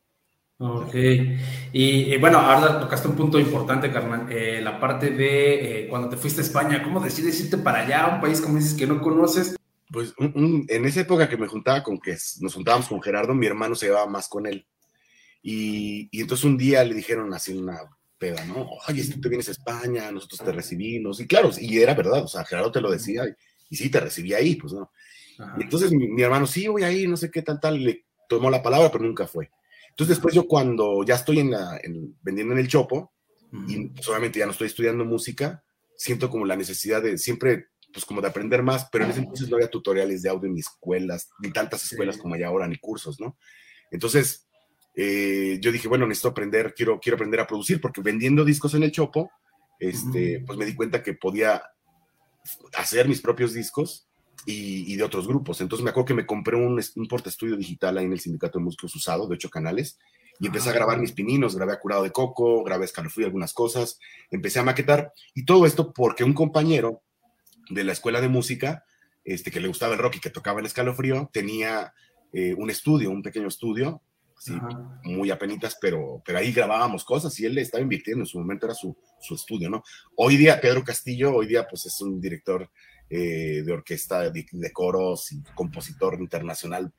[0.61, 0.93] Ok.
[0.93, 4.29] Y, y bueno, ahora tocaste un punto importante, carnal.
[4.29, 8.03] eh, la parte de eh, cuando te fuiste a España, ¿cómo decides irte para allá,
[8.05, 9.55] a un país como dices que no conoces?
[9.91, 13.33] Pues un- un- en esa época que me juntaba con que nos juntábamos con Gerardo,
[13.33, 14.65] mi hermano se llevaba más con él.
[15.41, 17.79] Y, y entonces un día le dijeron así una
[18.17, 18.67] peda, ¿no?
[18.89, 21.21] Oye, si tú te vienes a España, nosotros te recibimos.
[21.21, 23.33] Y claro, y era verdad, o sea, Gerardo te lo decía, y,
[23.69, 24.91] y sí, te recibí ahí, pues no.
[25.39, 25.55] Ajá.
[25.57, 28.03] Y entonces mi, mi hermano, sí, voy a ir, no sé qué tal, tal, le
[28.27, 29.49] tomó la palabra, pero nunca fue.
[29.99, 33.11] Entonces después yo cuando ya estoy en la, en- vendiendo en el Chopo,
[33.67, 35.61] y pues, obviamente ya no estoy estudiando música,
[35.97, 39.49] siento como la necesidad de siempre, pues como de aprender más, pero en ese entonces
[39.49, 42.21] no había tutoriales de audio ni escuelas, ni tantas escuelas Sí.
[42.21, 43.37] como hay ahora, ni cursos, ¿no?
[43.91, 44.47] Entonces,
[44.95, 48.83] eh, yo dije, bueno, necesito aprender, quiero, quiero aprender a producir, porque vendiendo discos en
[48.83, 49.29] el Chopo,
[49.79, 51.61] este, pues me di cuenta que podía
[52.77, 54.08] hacer mis propios discos
[54.45, 55.61] y, y de otros grupos.
[55.61, 58.65] Entonces me acuerdo que me compré un, un portaestudio digital ahí en el Sindicato de
[58.65, 59.97] Músicos usado, de ocho canales,
[60.39, 60.75] y empecé a Ah.
[60.75, 63.99] grabar mis pininos, grabé a Curado de Coco, grabé a Escalofrío, algunas cosas,
[64.31, 67.01] empecé a maquetar, y todo esto porque un compañero
[67.69, 68.85] de la escuela de música,
[69.23, 71.93] este, que le gustaba el rock y que tocaba el Escalofrío, tenía
[72.31, 74.01] eh, un estudio, un pequeño estudio,
[74.37, 75.01] así, Ajá.
[75.03, 78.65] muy apenitas, pero, pero ahí grabábamos cosas y él le estaba invirtiendo, en su momento
[78.65, 79.83] era su, su estudio, ¿no?
[80.15, 82.69] Hoy día, Pedro Castillo, hoy día pues es un director
[83.09, 86.93] eh, de orquesta, de, de coros y compositor internacional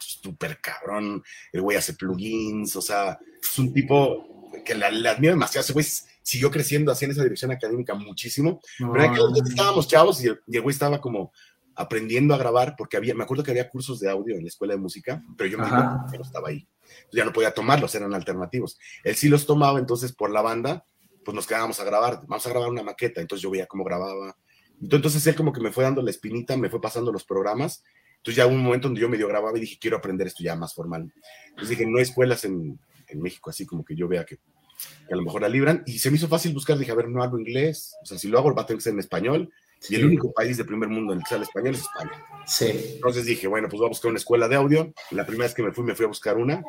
[0.00, 1.22] súper cabrón,
[1.52, 5.86] el güey hace plugins, o sea, es un tipo que le, admiro demasiado, ese güey
[6.22, 10.28] siguió creciendo así en esa dirección académica muchísimo, pero en aquel entonces estábamos chavos y
[10.28, 11.32] el, y el güey estaba como
[11.76, 14.74] aprendiendo a grabar, porque había, me acuerdo que había cursos de audio en la escuela
[14.74, 16.66] de música, pero yo no estaba ahí.
[17.12, 18.78] Ya no podía tomarlos, eran alternativos.
[19.04, 20.84] Él sí los tomaba, entonces por la banda,
[21.24, 24.36] pues nos quedábamos a grabar, vamos a grabar una maqueta, entonces yo veía cómo grababa.
[24.80, 27.82] Entonces él como que me fue dando la espinita, me fue pasando los programas,
[28.16, 30.56] entonces ya hubo un momento donde yo medio grababa y dije, quiero aprender esto ya
[30.56, 31.12] más formal.
[31.48, 32.78] Entonces dije, no hay escuelas en,
[33.08, 35.98] en México así como que yo vea que, que a lo mejor la libran, y
[35.98, 38.38] se me hizo fácil buscar, dije, a ver, no hablo inglés, o sea, si lo
[38.38, 39.50] hago va a tener que ser en español,
[39.88, 42.24] y el único país de primer mundo en el que sale español es España.
[42.46, 42.70] Sí.
[42.96, 44.92] Entonces dije, bueno, pues voy a buscar una escuela de audio.
[45.10, 46.62] La primera vez que me fui, me fui a buscar una.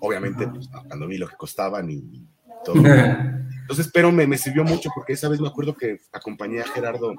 [0.00, 2.26] Obviamente, pues, cuando vi lo que costaban y
[2.64, 2.74] todo.
[3.60, 7.14] Entonces, pero me, me sirvió mucho porque esa vez me acuerdo que acompañé a Gerardo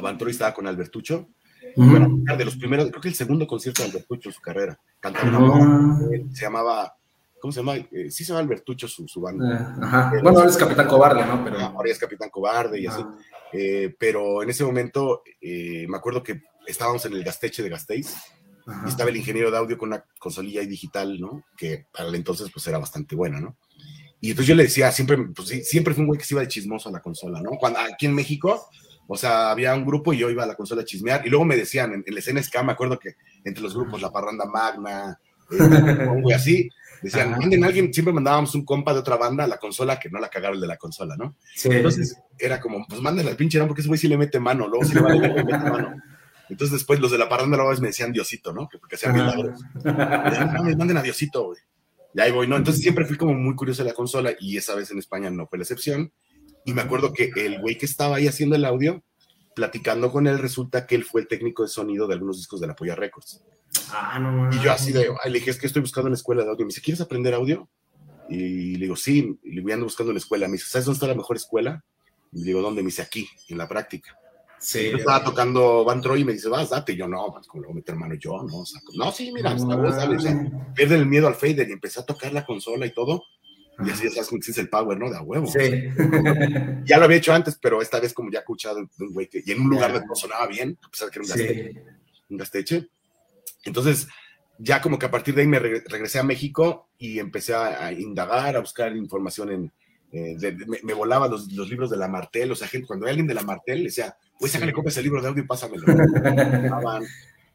[0.00, 1.28] a Bantoro y estaba con Albertucho.
[1.76, 1.90] Ujú.
[1.90, 4.78] Bueno, de los primeros, creo que el segundo concierto de Albertucho en su carrera.
[4.98, 5.40] Cantaba una Ah.
[5.40, 5.98] moda,
[6.32, 6.96] se llamaba,
[7.40, 7.76] ¿cómo se llama?
[7.76, 9.78] Eh, sí se llama Albertucho su, su banda.
[10.14, 10.20] Eh.
[10.22, 11.44] Bueno, ahora es Capitán Cobarde, ¿no?
[11.44, 11.58] Pero.
[11.60, 13.02] Ahora ya es Capitán Cobarde y así.
[13.04, 13.14] Ah.
[13.52, 18.14] Eh, pero en ese momento eh, me acuerdo que estábamos en el Gasteche de Gasteiz
[18.84, 21.42] y estaba el ingeniero de audio con una consolilla digital, ¿no?
[21.56, 23.56] Que para el entonces pues era bastante buena, ¿no?
[24.20, 26.48] Y entonces yo le decía, siempre, pues siempre fue un güey que se iba de
[26.48, 27.50] chismoso a la consola, ¿no?
[27.58, 28.68] Cuando, aquí en México,
[29.12, 31.44] o sea, había un grupo y yo iba a la consola a chismear y luego
[31.44, 34.44] me decían, en, en la escena ska, me acuerdo que entre los grupos, la parranda
[34.44, 35.18] magna,
[35.50, 35.56] eh,
[36.08, 36.68] un güey así.
[37.02, 40.08] Decían, manden a alguien, siempre mandábamos un compa de otra banda a la consola que
[40.10, 41.34] no la cagara el de la consola, ¿no?
[41.56, 41.70] Sí.
[41.72, 44.68] Entonces era como, pues mándale al pinche Irán porque ese güey sí le mete mano,
[44.68, 45.96] luego sí le mano.
[46.48, 48.68] Entonces después los de la parranda luego me decían Diosito, ¿no?
[48.68, 49.60] Que porque hacían milagros.
[49.82, 49.92] Me
[50.30, 51.58] decían, "No manden a Diosito, güey.
[52.14, 52.56] Y ahí voy, ¿no?
[52.56, 55.48] Entonces siempre fui como muy curioso de la consola y esa vez en España no
[55.48, 56.12] fue la excepción.
[56.64, 59.02] Y me acuerdo que el güey que estaba ahí haciendo el audio,
[59.54, 62.66] platicando con él, resulta que él fue el técnico de sonido de algunos discos de
[62.66, 63.42] la Polla Records.
[63.92, 64.54] Ah, no.
[64.54, 66.64] Y yo así de, ay, le dije, es que estoy buscando una escuela de audio.
[66.64, 67.68] Me dice, ¿quieres aprender audio?
[68.28, 70.46] Y le digo, sí, y le voy ando buscando una escuela.
[70.46, 71.84] Me dice, ¿sabes dónde está la mejor escuela?
[72.32, 72.82] Y le digo, ¿dónde?
[72.82, 74.16] Me dice, aquí, en la práctica.
[74.58, 74.90] Sí.
[74.90, 76.92] Yo estaba tocando Van Troy y me dice, vas, date.
[76.92, 78.42] Y yo, no, pues, ¿cómo le voy a meter mano yo?
[78.42, 78.92] No, saco.
[78.94, 82.00] no sí, mira, la voz, dale, o sea, pierde el miedo al fader y empecé
[82.00, 83.24] a tocar la consola y todo.
[83.84, 85.10] Y así ya sabes cómo existe el power, ¿no?
[85.10, 85.46] De a huevo.
[85.46, 85.58] Sí.
[86.84, 89.28] Ya lo había hecho antes, pero esta vez como ya he escuchado de un güey
[89.28, 91.28] que, y en un lugar donde no sonaba bien, a pesar de que era un
[91.28, 91.78] gaste Sí.
[92.30, 92.88] un gasteche.
[93.64, 94.08] Entonces,
[94.58, 97.86] ya como que a partir de ahí me regre- regresé a México y empecé a,
[97.86, 99.72] a indagar, a buscar información en...
[100.12, 102.86] eh, de- de- me, me volaba los, los libros de la Martel, o sea, gente,
[102.86, 105.42] cuando hay alguien de la Martel, le decía, güey, sácale copias el libro de audio
[105.42, 105.84] y pásamelo.
[106.24, 107.04] Estaban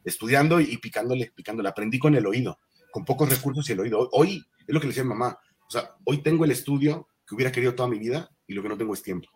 [0.04, 1.68] estudiando y picándole, picándole.
[1.68, 2.58] Aprendí con el oído,
[2.90, 4.08] con pocos recursos y el oído.
[4.12, 7.08] Hoy, es lo que le decía a mi mamá, o sea, hoy tengo el estudio
[7.26, 9.28] que hubiera querido toda mi vida y lo que no tengo es tiempo.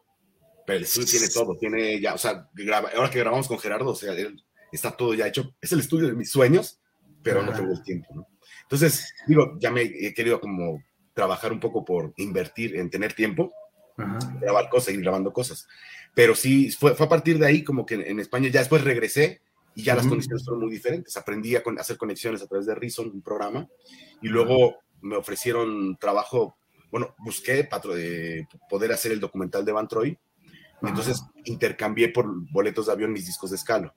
[0.67, 3.91] Pero el estudio tiene todo, tiene ya, o sea, graba- ahora que grabamos con Gerardo,
[3.91, 5.55] o sea, él está todo ya hecho.
[5.61, 6.81] Es el estudio de mis sueños,
[7.23, 7.61] pero no Ajá.
[7.61, 8.29] tengo el tiempo, ¿no?
[8.63, 10.81] Entonces, digo, ya me he querido como
[11.13, 13.53] trabajar un poco por invertir en tener tiempo,
[13.97, 14.19] Ajá.
[14.41, 15.67] grabar cosas, ir grabando cosas.
[16.15, 19.43] Pero sí, fue, fue a partir de ahí como que en España ya después regresé
[19.75, 20.11] y ya las Ujú.
[20.11, 21.17] condiciones fueron muy diferentes.
[21.17, 23.69] Aprendí a con- hacer conexiones a través de Reason, un programa,
[24.23, 26.57] y luego me ofrecieron trabajo,
[26.91, 30.19] bueno, busqué patro- eh, poder hacer el documental de Van Troy,
[30.83, 33.95] entonces intercambié por boletos de avión mis discos de escalo.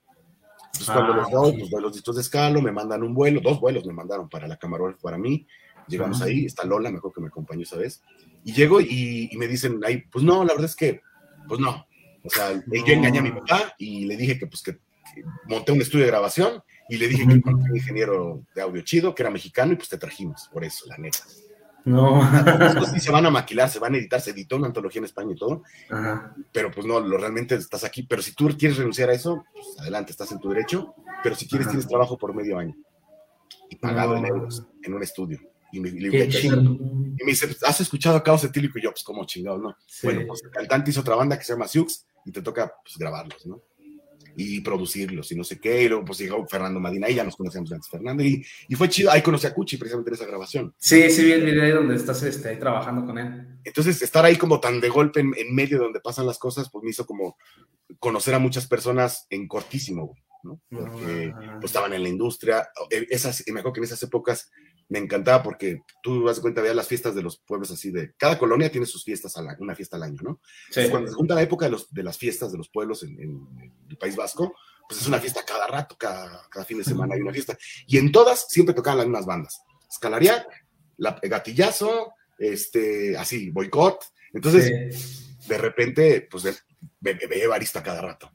[0.66, 1.58] Entonces cuando Ah, los doy, sí.
[1.60, 4.48] pues doy los discos de escalo, me mandan un vuelo, dos vuelos me mandaron para
[4.48, 5.48] la camarógrafa, para mí,
[5.88, 6.26] llegamos Ajá.
[6.26, 8.02] ahí, está Lola, mejor que me acompañó esa vez,
[8.44, 11.02] y llego y, y me dicen ahí, pues no, la verdad es que,
[11.48, 11.86] pues no,
[12.24, 12.86] o sea, No.
[12.86, 14.74] yo engañé a mi papá y le dije que pues que,
[15.14, 18.82] que monté un estudio de grabación y le dije que encontré un ingeniero de audio
[18.82, 21.20] chido, que era mexicano, y pues te trajimos, por eso, la neta.
[21.86, 22.22] No.
[22.66, 25.06] Estos sí se van a maquilar, se van a editar, se editó una antología en
[25.06, 26.34] España y todo, Ajá.
[26.52, 28.04] pero pues no, lo realmente estás aquí.
[28.04, 30.96] Pero si tú quieres renunciar a eso, pues adelante, estás en tu derecho.
[31.22, 31.74] Pero si quieres, Ajá.
[31.74, 32.76] tienes trabajo por medio año
[33.70, 34.28] y pagado en No.
[34.30, 35.40] euros en un estudio.
[35.74, 38.78] Y me, le dije, y me dice, ¿has escuchado a Caos Etílico?
[38.78, 39.76] Y yo, pues, como chingado, ¿no?
[39.88, 40.06] Sí.
[40.08, 42.96] Bueno, pues el cantante hizo otra banda que se llama Siux y te toca, pues,
[42.98, 43.62] grabarlos, ¿no?
[44.36, 45.84] Y producirlos y no sé qué.
[45.84, 48.24] Y luego, pues, llegó Fernando Madina y ya nos conocíamos antes, Fernando.
[48.24, 49.12] Y, y fue chido.
[49.12, 50.74] Ahí conocí a Cuchi precisamente en esa grabación.
[50.78, 53.48] Sí, sí, vi el video ahí donde estás este, ahí trabajando con él.
[53.64, 56.70] Entonces, estar ahí como tan de golpe en, en medio de donde pasan las cosas,
[56.72, 57.38] pues me hizo como
[58.00, 60.60] conocer a muchas personas en cortísimo, ¿no?
[60.70, 61.58] Porque Ah.
[61.60, 62.68] pues, estaban en la industria.
[62.90, 64.50] Eh, Esas, y me acuerdo que en esas épocas
[64.90, 68.14] me encantaba porque tú das cuenta, veías las fiestas de los pueblos así de.
[68.18, 70.42] Cada colonia tiene sus fiestas, al, una fiesta al año, ¿no?
[70.70, 70.88] Sí.
[70.90, 73.74] Cuando se junta la época de, los, de las fiestas de los pueblos en, en
[73.90, 74.56] el País Vasco,
[74.88, 77.58] pues es una fiesta cada rato, cada, cada fin de semana hay una fiesta.
[77.88, 79.62] Y en todas siempre tocaban las mismas bandas.
[79.90, 80.46] Escalariac,
[80.98, 84.04] la, Gatillazo, este, así, Boicot.
[84.34, 85.48] Entonces, Sí.
[85.48, 86.58] de repente, pues ve-
[87.02, 88.32] ve- barista cada rato.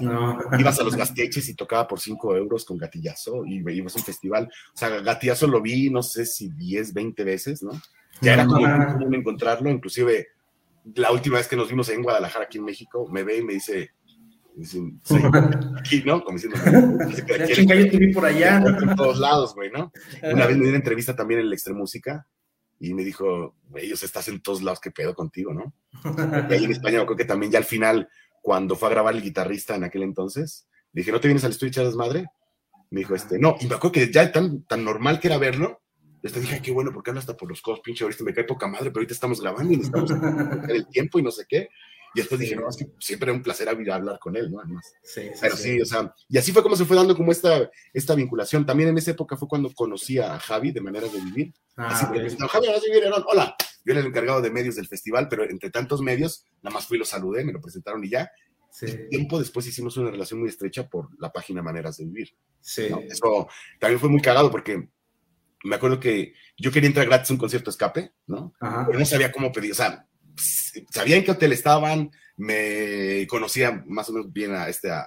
[0.00, 0.38] No.
[0.58, 4.04] ibas a los gasteches y tocaba por 5 euros con gatillazo y ibas a un
[4.04, 4.50] festival.
[4.74, 7.72] O sea, gatillazo lo vi, no sé si 10, 20 veces, ¿no?
[8.20, 8.92] Ya era como Ah.
[8.94, 10.28] común encontrarlo, inclusive
[10.94, 13.54] la última vez que nos vimos en Guadalajara, aquí en México, me ve y me
[13.54, 13.90] dice,
[14.54, 15.20] dice, "Soy
[15.80, 16.22] aquí, ¿no?
[16.24, 16.58] Como diciendo,
[17.54, 18.56] chinga, yo te vi por allá.
[18.90, 19.90] en todos lados, güey, ¿no?
[20.22, 22.26] Una vez me dio una entrevista también en el Extremúsica
[22.80, 23.54] y me dijo,
[23.96, 25.72] sea, estás en todos lados, ¿qué pedo contigo, no?
[26.50, 28.08] Y ahí en España, acuerdo que también ya al final,
[28.42, 31.52] cuando fue a grabar el guitarrista en aquel entonces, le dije, ¿no te vienes al
[31.52, 32.26] estudio a echar desmadre?
[32.90, 35.80] Me dijo, este, no, y me acuerdo que ya tan, tan normal que era verlo,
[36.22, 38.34] yo hasta dije, "Ay, qué bueno, porque habla hasta por los codos, pinche, ahorita me
[38.34, 40.10] cae poca madre, pero ahorita estamos grabando y necesitamos
[40.70, 41.68] el tiempo y no sé qué.
[42.14, 44.60] Y después dije, no, es que siempre era un placer hab- hablar con él, ¿no?
[44.60, 44.84] Además.
[45.02, 45.62] Sí, sí, Pero sí.
[45.62, 48.66] sí, o sea, y así fue como se fue dando como esta, esta vinculación.
[48.66, 51.54] También en esa época fue cuando conocí a Javi de Maneras de Vivir.
[51.74, 53.56] Ah, así que Javi, Maneras de Vivir, hola.
[53.84, 56.96] Yo era el encargado de medios del festival, pero entre tantos medios, nada más fui
[56.96, 58.30] y lo saludé, me lo presentaron y ya.
[58.70, 62.34] Sí, Tiempo después hicimos una relación muy estrecha por la página Maneras de Vivir.
[62.60, 62.86] sí.
[62.90, 63.00] ¿no?
[63.00, 64.88] Eso también fue muy cagado porque
[65.64, 68.54] me acuerdo que yo quería entrar gratis a un concierto escape, ¿no?
[68.60, 68.86] Ajá.
[68.86, 70.06] pero no sabía cómo pedir, o sea,
[70.90, 75.02] sabía en qué hotel estaban, me conocía más o menos bien a este, a,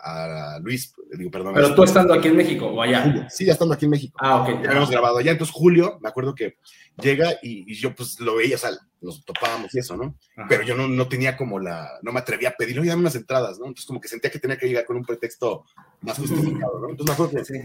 [0.56, 1.54] a Luis, digo, perdón.
[1.54, 3.04] Pero tú estando aquí en México o allá.
[3.04, 3.26] Julio.
[3.30, 4.18] Sí, ya estando aquí en México.
[4.22, 4.62] Ah, ok.
[4.64, 6.58] Ya habíamos grabado allá, entonces Julio, me acuerdo que
[7.02, 8.72] llega y, y yo pues lo veía, o sea,
[9.02, 10.16] nos topábamos y eso, ¿no?
[10.38, 10.48] Ajá.
[10.48, 13.16] Pero yo no, no tenía como la, no me atrevía a pedir, oye, dame unas
[13.16, 13.66] entradas, ¿no?
[13.66, 15.66] Entonces como que sentía que tenía que llegar con un pretexto
[16.02, 16.90] más justificado, ¿no?
[16.90, 17.60] Entonces me acuerdo que Sí.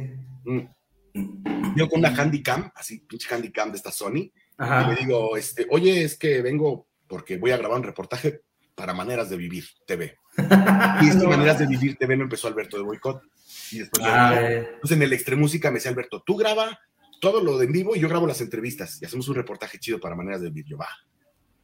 [1.12, 1.76] Mm.
[1.76, 4.88] yo con una Handycam, así, pinche Handycam de esta Sony, y Ajá.
[4.90, 8.42] le digo, este, oye, es que vengo porque voy a grabar un reportaje
[8.80, 10.16] para Maneras de Vivir TV.
[11.02, 13.22] Y estas Maneras de Vivir TV no empezó Alberto de Boicot.
[13.72, 16.78] Y después yo- Ay, entonces en el Extremúsica me decía Alberto, tú graba
[17.20, 20.00] todo lo de en vivo y yo grabo las entrevistas y hacemos un reportaje chido
[20.00, 20.64] para Maneras de Vivir.
[20.70, 20.88] Yo, va.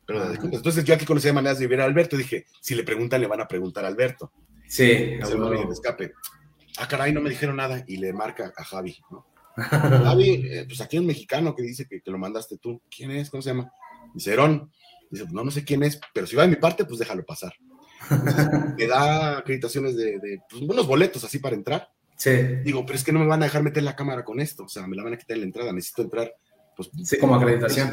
[0.05, 0.35] Pero Ah.
[0.53, 3.21] entonces yo aquí conocí a Maneras de Vivir a Alberto y dije, si le preguntan,
[3.23, 4.31] le van a preguntar a Alberto.
[4.69, 6.13] sí, un medio de escape.
[6.79, 7.83] Ah, caray, no me dijeron nada.
[7.87, 9.27] Y le marca a Javi, ¿no?
[9.57, 12.83] Javi, eh, pues aquí hay un mexicano que dice que, que lo mandaste tú.
[12.95, 13.31] ¿Quién es?
[13.31, 13.73] ¿Cómo se llama?
[14.13, 14.71] Dice, Herón.
[15.11, 17.25] Dice, pues no, no sé quién es, pero si va de mi parte, pues déjalo
[17.25, 17.53] pasar.
[18.11, 18.49] Entonces,
[18.79, 21.89] me da acreditaciones de, de pues, unos boletos así para entrar.
[22.17, 22.31] sí,
[22.65, 24.65] Digo, pero es que no me van a dejar meter la cámara con esto.
[24.65, 25.73] O sea, me la van a quitar en la entrada.
[25.73, 26.33] Necesito entrar.
[26.77, 27.91] Pues, sí, como acreditación.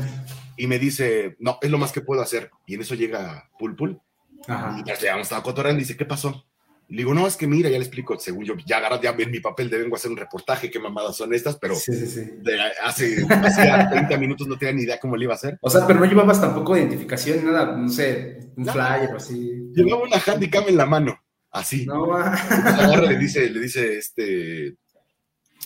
[0.58, 2.52] Y me dice, no, es lo más que puedo hacer.
[2.68, 4.02] Y en eso llega Pulpul.
[4.48, 4.78] Ajá.
[4.80, 6.46] Y ya habíamos estado cotorreando y dice, ¿qué pasó?
[6.88, 9.12] Y le digo, no, es que mira, ya le explico, según yo, ya agarra, ya
[9.18, 11.94] en mi papel de vengo a hacer un reportaje, qué mamadas son estas, pero Sí,
[11.94, 12.22] sí, sí.
[12.42, 15.58] de hace, hace 30 minutos no tenía ni idea cómo le iba a hacer.
[15.62, 18.74] O sea, pero no llevabas tampoco identificación nada, no sé, un No.
[18.74, 19.52] flyer o así.
[19.74, 21.18] Llevaba una handicam en la mano,
[21.52, 21.86] así.
[21.86, 22.14] No.
[22.14, 24.76] Agarra, le dice, le dice este, eh,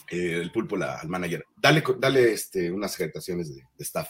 [0.09, 4.09] el pulpo la- al manager, dale, dale este, unas acreditaciones de, de staff.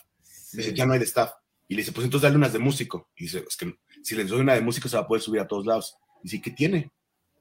[0.53, 1.32] Dice, ya no hay de staff.
[1.68, 3.10] Y le dice, pues entonces dale unas de músico.
[3.16, 5.41] Y dice, es que si les doy una de músico se va a poder subir
[5.41, 5.97] a todos lados.
[6.24, 6.91] Dice, ¿qué tiene?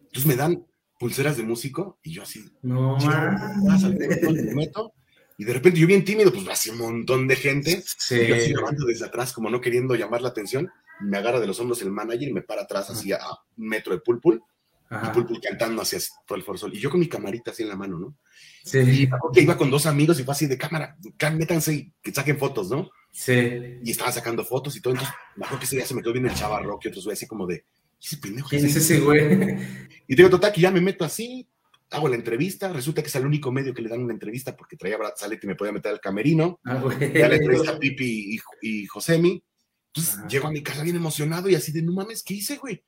[0.06, 0.66] Entonces me dan
[0.98, 4.92] pulseras de músico y yo así, No, me meto,
[5.38, 8.14] y de repente yo bien tímido, pues hace un montón de gente, Sí.
[8.22, 11.46] y yo así grabando desde atrás, como no queriendo llamar la atención, me agarra de
[11.46, 14.42] los hombros el manager y me para atrás así a, a un metro de pulpul,
[14.90, 15.12] y Ajá.
[15.12, 17.98] pulpul cantando hacia todo el forzol, y yo con mi camarita así en la mano,
[17.98, 18.16] ¿no?
[18.64, 21.30] Sí, Y me acuerdo que iba con dos amigos y fue así de cámara, cá-
[21.30, 22.88] métanse y que saquen fotos, ¿no?
[23.12, 23.78] sí.
[23.82, 26.12] Y estaban sacando fotos y todo, entonces me acuerdo que ese día se me quedó
[26.14, 27.64] bien el chavarro, que otros güey así como de,
[28.00, 28.48] ese pendejo.
[28.48, 28.94] ¿Quién ¿qué es hace?".
[28.94, 29.56] ese güey?
[30.08, 31.48] Y digo, total, que ya me meto así,
[31.90, 34.76] hago la entrevista, resulta que es el único medio que le dan una entrevista porque
[34.76, 38.36] traía Brad Salete y me podía meter al camerino, Ah, ya la entrevista a Pipi
[38.36, 39.42] y, y Josemi.
[39.94, 42.84] Entonces llego a mi casa bien emocionado y así de, no mames, ¿qué hice, güey?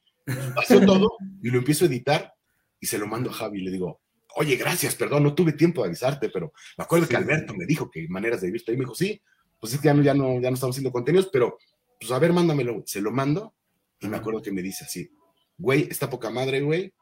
[0.55, 2.35] Pasó todo y lo empiezo a editar
[2.81, 4.01] y se lo mando a Javi y le digo,
[4.37, 7.11] oye, gracias, perdón, no tuve tiempo de avisarte, pero me acuerdo Sí.
[7.11, 9.21] que Alberto me dijo que maneras de vivirte y me dijo, sí,
[9.59, 11.57] pues es que ya no, ya no, ya no estamos haciendo contenidos, pero
[11.99, 12.83] pues a ver, mándamelo.
[12.87, 13.55] Se lo mando
[14.01, 14.21] y me Ajá.
[14.21, 15.11] acuerdo que me dice así,
[15.57, 16.93] güey, está poca madre, güey,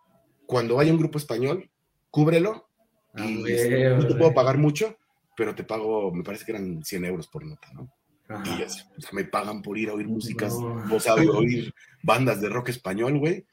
[0.47, 1.69] cuando vaya un grupo español,
[2.11, 2.69] cúbrelo
[3.15, 4.97] Ah, y güey, este, no te puedo pagar mucho,
[5.37, 7.91] pero te pago, me parece que eran 100 euros por nota, ¿no?
[8.29, 8.59] Ajá.
[8.59, 10.85] Y así, o sea, me pagan por ir a oír músicas, No.
[10.95, 11.73] o sea, de oír
[12.03, 13.47] bandas de rock español, güey.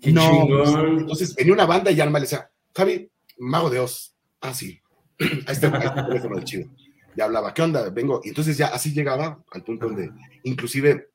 [0.00, 0.98] Qué No, chingón.
[1.00, 4.14] entonces venía una banda y ya me decía, Javi, Mago de Oz.
[4.40, 4.80] Ah, sí.
[5.20, 6.68] Ahí está, ahí está el teléfono del chido.
[7.14, 7.90] Ya hablaba, ¿qué onda?
[7.90, 8.20] Vengo.
[8.24, 10.10] Y entonces ya así llegaba al punto donde,
[10.44, 11.10] inclusive,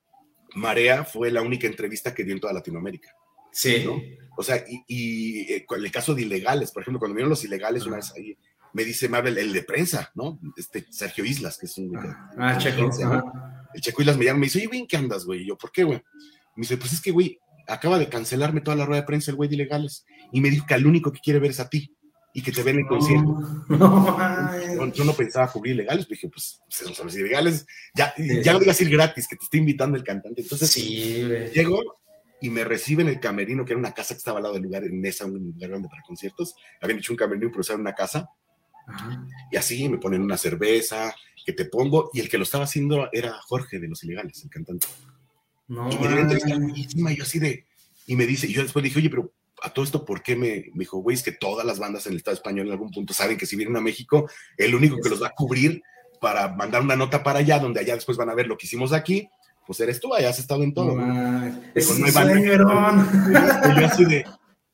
[0.54, 3.10] Marea fue la única entrevista que dio en toda Latinoamérica.
[3.50, 3.82] Sí.
[3.84, 4.00] ¿no?
[4.36, 7.44] O sea, y, y, eh, con el caso de ilegales, por ejemplo, cuando vieron los
[7.44, 8.36] ilegales una vez ahí,
[8.72, 10.38] me dice, habla el, de prensa, ¿no?
[10.56, 11.96] Este Sergio Islas, que es un...
[11.96, 12.76] Ah, checo.
[12.76, 13.14] Prensa, ¿no?
[13.14, 13.58] Ajá.
[13.74, 15.42] El Checo Islas me llama y me dice, oye, güey, ¿en qué andas, güey?
[15.42, 15.98] Y yo, ¿por qué, güey?
[16.56, 19.36] Me dice, pues es que, güey, acaba de cancelarme toda la rueda de prensa el
[19.36, 20.04] güey de ilegales.
[20.32, 21.94] Y me dijo que al único que quiere ver es a ti
[22.32, 23.38] y que te ven en el concierto.
[23.68, 24.16] No,
[24.78, 24.92] no.
[24.92, 28.42] Yo, no pensaba cubrir ilegales, pues dije, pues, pues, los ilegales, ya, Sí.
[28.42, 30.42] ya no digas ir gratis, que te está invitando el cantante.
[30.42, 31.22] Entonces, Sí,
[31.54, 31.98] llego
[32.40, 34.62] y me recibe en el camerino, que era una casa que estaba al lado del
[34.64, 36.54] lugar, en esa, un lugar grande para conciertos.
[36.80, 38.28] Habían hecho un camerino, pero era una casa.
[38.86, 39.26] Ajá.
[39.50, 41.14] Y así me ponen una cerveza,
[41.44, 44.50] que te pongo, y el que lo estaba haciendo era Jorge de Los Ilegales, el
[44.50, 44.86] cantante.
[45.66, 46.56] No, Y me una entrevista
[47.12, 47.66] y yo así de,
[48.06, 49.32] y me dice, y yo después dije, oye, pero
[49.62, 52.12] a todo esto, ¿por qué me, me dijo, güey, es que todas las bandas en
[52.12, 55.08] el Estado español en algún punto saben que si vienen a México, el único que
[55.08, 55.82] los va a cubrir
[56.20, 58.92] para mandar una nota para allá, donde allá después van a ver lo que hicimos
[58.92, 59.28] aquí,
[59.66, 60.94] pues eres tú, allá has estado en todo.
[61.86, 62.00] Con
[62.58, 63.10] no.
[63.76, 64.24] Y yo así de,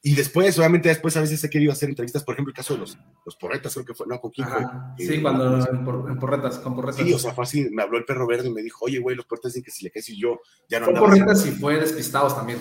[0.06, 2.80] y después, obviamente, después a veces he querido hacer entrevistas, por ejemplo, el caso de
[2.80, 4.60] los, los porretas, creo que fue, no, con quién fue.
[4.62, 6.96] Eh, Sí, cuando en, por- en porretas, con porretas.
[7.04, 9.16] Sí, o sea, fue así, me habló el perro verde y me dijo, oye, güey,
[9.16, 11.06] los porretas dicen que si le caes y yo ya no andaba.
[11.08, 12.58] porretas y fue despistados también.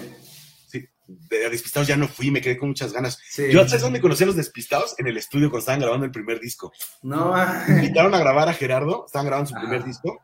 [1.05, 3.19] De despistados ya no fui, me quedé con muchas ganas.
[3.29, 3.51] Sí.
[3.51, 4.95] Yo, ¿sabes dónde conocí a los despistados?
[4.97, 6.71] En el estudio cuando estaban grabando el primer disco.
[7.01, 7.33] No,
[7.67, 9.65] Me invitaron a grabar a Gerardo, estaban grabando su Ajá.
[9.67, 10.19] primer disco.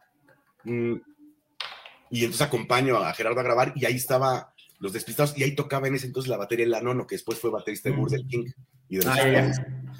[0.64, 0.96] mm,
[2.12, 5.88] y entonces acompaño a Gerardo a grabar y ahí estaba los despistados y ahí tocaba
[5.88, 8.00] en ese entonces la batería el Anono, que después fue baterista de Mm.
[8.00, 8.46] Burger King.
[8.88, 9.54] Y de los Ah, ya.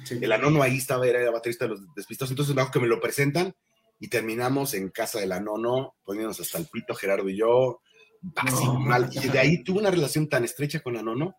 [0.04, 0.18] Sí.
[0.20, 2.30] El Anono ahí estaba, era el baterista de los despistados.
[2.30, 3.54] Entonces me que me lo presentan
[4.00, 7.80] y terminamos en casa del Anono, poniéndonos hasta el pito, Gerardo y yo,
[8.36, 8.78] así No.
[8.80, 9.08] mal.
[9.12, 11.36] Y de ahí tuve una relación tan estrecha con Anono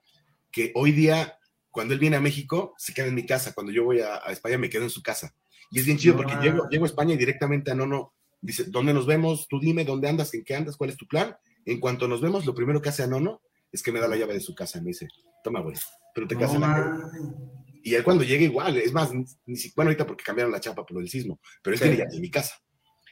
[0.51, 1.37] que hoy día,
[1.69, 3.53] cuando él viene a México, se queda en mi casa.
[3.53, 5.33] Cuando yo voy a, a España, me quedo en su casa.
[5.71, 9.05] Y es bien chido porque llego, llego a España y directamente Anono dice, ¿dónde nos
[9.05, 9.47] vemos?
[9.47, 11.35] Tú dime dónde andas, en qué andas, cuál es tu plan.
[11.65, 14.33] En cuanto nos vemos, lo primero que hace Anono es que me da la llave
[14.33, 15.07] de su casa y me dice,
[15.43, 15.75] toma, güey,
[16.13, 16.89] pero te quedas No, en la calle".
[16.89, 17.33] mames.
[17.83, 19.25] Y él cuando llega igual, es más, ni,
[19.75, 21.85] bueno, ahorita porque cambiaron la chapa por del sismo, pero él Sí.
[21.95, 22.55] tiene mi casa.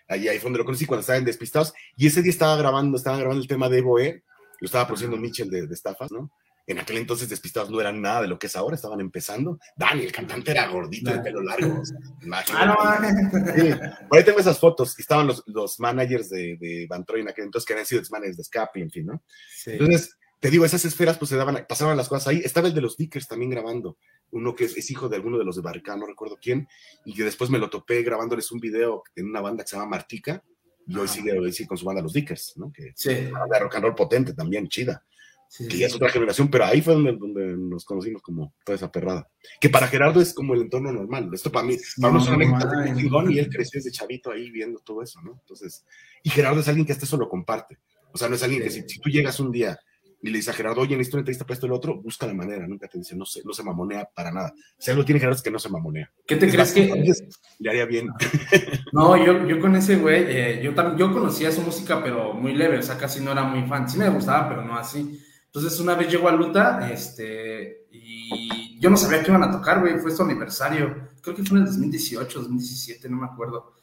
[0.10, 1.74] Ahí, ahí fue donde lo conocí cuando estaba en Despistados.
[1.95, 4.24] Y ese día estaba grabando, estaba grabando el tema de Evo E,
[4.60, 6.32] lo estaba produciendo Mitchell de, de Estafas, ¿no?
[6.70, 9.57] En aquel entonces Despistados no eran nada de lo que es ahora, estaban empezando.
[9.76, 11.82] Dani, el cantante era gordito, de pelo largo.
[11.82, 12.64] o sea, imagínate.
[12.64, 13.55] Ah, no.
[13.55, 13.74] Sí,
[14.07, 14.99] por ahí tengo esas fotos.
[14.99, 18.12] Estaban los, los managers de, de Van Troy en aquel entonces, que habían sido ex
[18.12, 19.24] managers de Escape, en fin, ¿no?
[19.51, 19.72] Sí.
[19.72, 22.42] Entonces, te digo, esas esferas pues se daban, pasaban las cosas ahí.
[22.44, 23.98] Estaba el de los Dickers también grabando,
[24.32, 26.68] uno que es, es hijo de alguno de los de Barricada, no recuerdo quién,
[27.06, 29.90] y que después me lo topé grabándoles un video en una banda que se llama
[29.90, 30.44] Martica,
[30.88, 32.72] y hoy sigue, hoy sigue con su banda Los Dickers, ¿no?
[32.72, 35.04] Que Sí, es una banda de rock and roll potente también, chida,
[35.50, 35.80] sí, que sí.
[35.80, 39.30] ya es otra generación, pero ahí fue donde, donde nos conocimos como toda esa perrada.
[39.60, 41.30] Que para Gerardo es como el entorno normal.
[41.34, 45.22] Esto para mí, para No, nosotros y él creció desde chavito ahí viendo todo eso,
[45.22, 45.34] ¿no?
[45.42, 45.86] Entonces,
[46.24, 47.78] y Gerardo es alguien que hasta eso lo comparte.
[48.12, 49.78] O sea, no es alguien que si, si tú llegas un día
[50.22, 52.28] y le dices a Gerardo, oye, necesito una entrevista para esto y lo otro, busca
[52.28, 54.53] la manera, nunca te dice, no se, no se mamonea para nada.
[54.78, 56.11] Si algo tiene Gerardo es que no se mamonea.
[56.28, 57.13] ¿Qué te Es crees que.?
[57.59, 58.09] Le haría bien.
[58.91, 62.53] No, yo, yo con ese güey, eh, yo, tam- yo conocía su música, pero muy
[62.55, 63.88] leve, o sea, casi no era muy fan.
[63.88, 65.20] Sí me gustaba, pero no así.
[65.45, 69.80] Entonces, una vez llegó a Luta, este, y yo no sabía que iban a tocar,
[69.82, 71.07] güey, fue su aniversario.
[71.22, 73.74] Creo que fue en el 2018, 2017, no me acuerdo.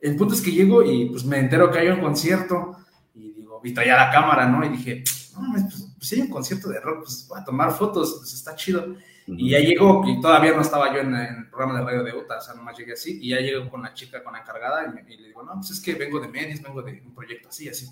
[0.00, 2.76] El punto es que llego y pues me entero que hay un concierto,
[3.14, 4.64] y digo, y traía la cámara, ¿no?
[4.64, 5.04] Y dije,
[5.34, 8.16] no, mames, pues, pues si hay un concierto de rock, pues voy a tomar fotos,
[8.18, 8.96] pues está chido.
[9.26, 12.12] Y ya llegó, que todavía no estaba yo en, en el programa de radio de
[12.18, 14.86] UTA, o sea, nomás llegué así, y ya llego con la chica, con la encargada,
[14.86, 17.14] y, me- y le digo, no, pues es que vengo de medios, vengo de un
[17.14, 17.88] proyecto así, así.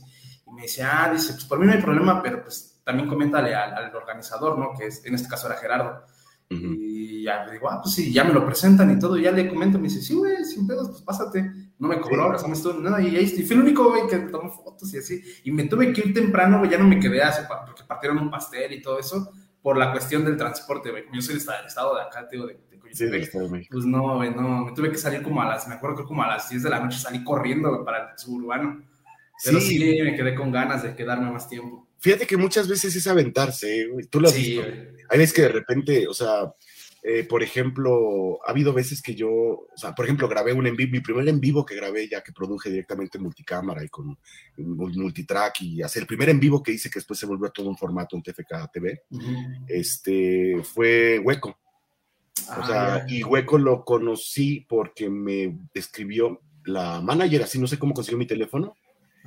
[0.46, 3.54] Y me dice, ah, dice, pues por mí no hay problema, pero pues también coméntale
[3.54, 4.72] al, al organizador, ¿no?
[4.76, 6.02] Que es, en este caso era Gerardo.
[6.50, 9.30] Y ya le digo, ah, pues sí, ya me lo presentan y todo, y ya
[9.32, 11.50] le comento, me dice, sí, güey, sin pedos, pues pásate.
[11.78, 14.06] No me cobró, o sea, me estuvo, nada, y ahí estoy, fui el único, güey,
[14.08, 15.22] que tomó fotos y así.
[15.44, 18.30] Y me tuve que ir temprano, güey, ya no me quedé así, porque partieron un
[18.30, 19.30] pastel y todo eso,
[19.62, 21.04] por la cuestión del transporte, güey.
[21.12, 23.66] Yo soy del estado, de acá, tío, de, de Sí, del Estado de.
[23.70, 26.22] Pues no, güey, no, me tuve que salir como a las, me acuerdo que como
[26.22, 28.82] a las 10 de la noche salí corriendo güey, para el suburbano.
[29.44, 29.78] Pero sí.
[29.78, 30.02] Sí.
[30.02, 31.86] me quedé con ganas de quedarme más tiempo.
[31.98, 33.86] Fíjate que muchas veces es aventarse, ¿eh?
[33.88, 34.06] güey.
[34.06, 34.62] Tú lo has Sí, visto.
[34.62, 34.97] güey.
[35.08, 36.52] Hay veces que de repente, o sea,
[37.02, 40.74] eh, por ejemplo, ha habido veces que yo, o sea, por ejemplo, grabé un en
[40.76, 44.18] vivo, mi primer en vivo que grabé ya que produje directamente en multicámara y con
[44.58, 47.68] mul- multitrack y hacer el primer en vivo que hice que después se volvió todo
[47.68, 49.02] un formato en TFK TV,
[49.68, 51.50] este, fue Hueco.
[51.50, 51.56] O
[52.50, 57.94] Ah, sea, y Hueco lo conocí porque me escribió la manager, así no sé cómo
[57.94, 58.74] consiguió mi teléfono,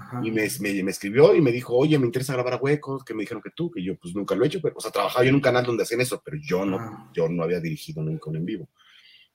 [0.01, 0.21] Ajá.
[0.23, 3.13] y me, me, me escribió y me dijo, oye, me interesa grabar a Huecos, que
[3.13, 5.23] me dijeron que tú, que yo pues nunca lo he hecho, pero, o sea, trabajaba
[5.23, 7.11] yo en un canal donde hacían eso, pero yo no, Ah.
[7.13, 8.69] yo no había dirigido nunca un en vivo.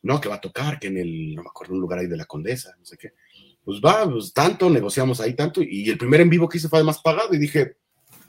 [0.02, 2.16] No, que va a tocar, que en el, no me acuerdo, un lugar ahí de
[2.16, 3.12] la Condesa, no sé qué.
[3.64, 6.78] Pues va, pues tanto, negociamos ahí tanto, y el primer en vivo que hice fue
[6.78, 7.78] además pagado, y dije,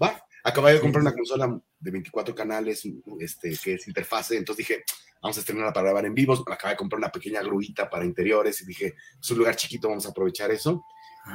[0.01, 2.83] va, acabé de comprar una consola de 24 canales,
[3.19, 4.83] este, que es interfase, entonces dije,
[5.21, 8.61] vamos a estrenarla para grabar en vivos, acabé de comprar una pequeña gruita para interiores,
[8.61, 10.83] y dije, es un lugar chiquito, vamos a aprovechar eso,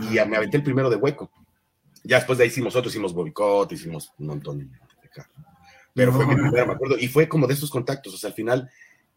[0.01, 1.30] y me aventé el primero de hueco.
[2.05, 4.68] Ya después de ahí hicimos otro, hicimos boicot, hicimos un montón de.
[5.95, 8.34] Pero fue mi primero, me acuerdo, y fue como de estos contactos, o sea, al
[8.34, 8.70] final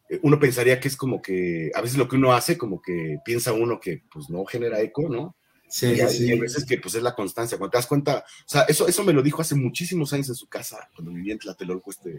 [0.10, 3.18] eh, uno pensaría que es como que, a veces lo que uno hace, como que
[3.24, 5.38] piensa uno que pues no genera eco, ¿no?
[5.70, 6.26] Sí, y, sí, hay, sí.
[6.26, 8.88] y hay veces que pues es la constancia, cuando te das cuenta, o sea, eso,
[8.88, 12.14] eso me lo dijo hace muchísimos años en su casa, cuando vivía en Tlatelolco, este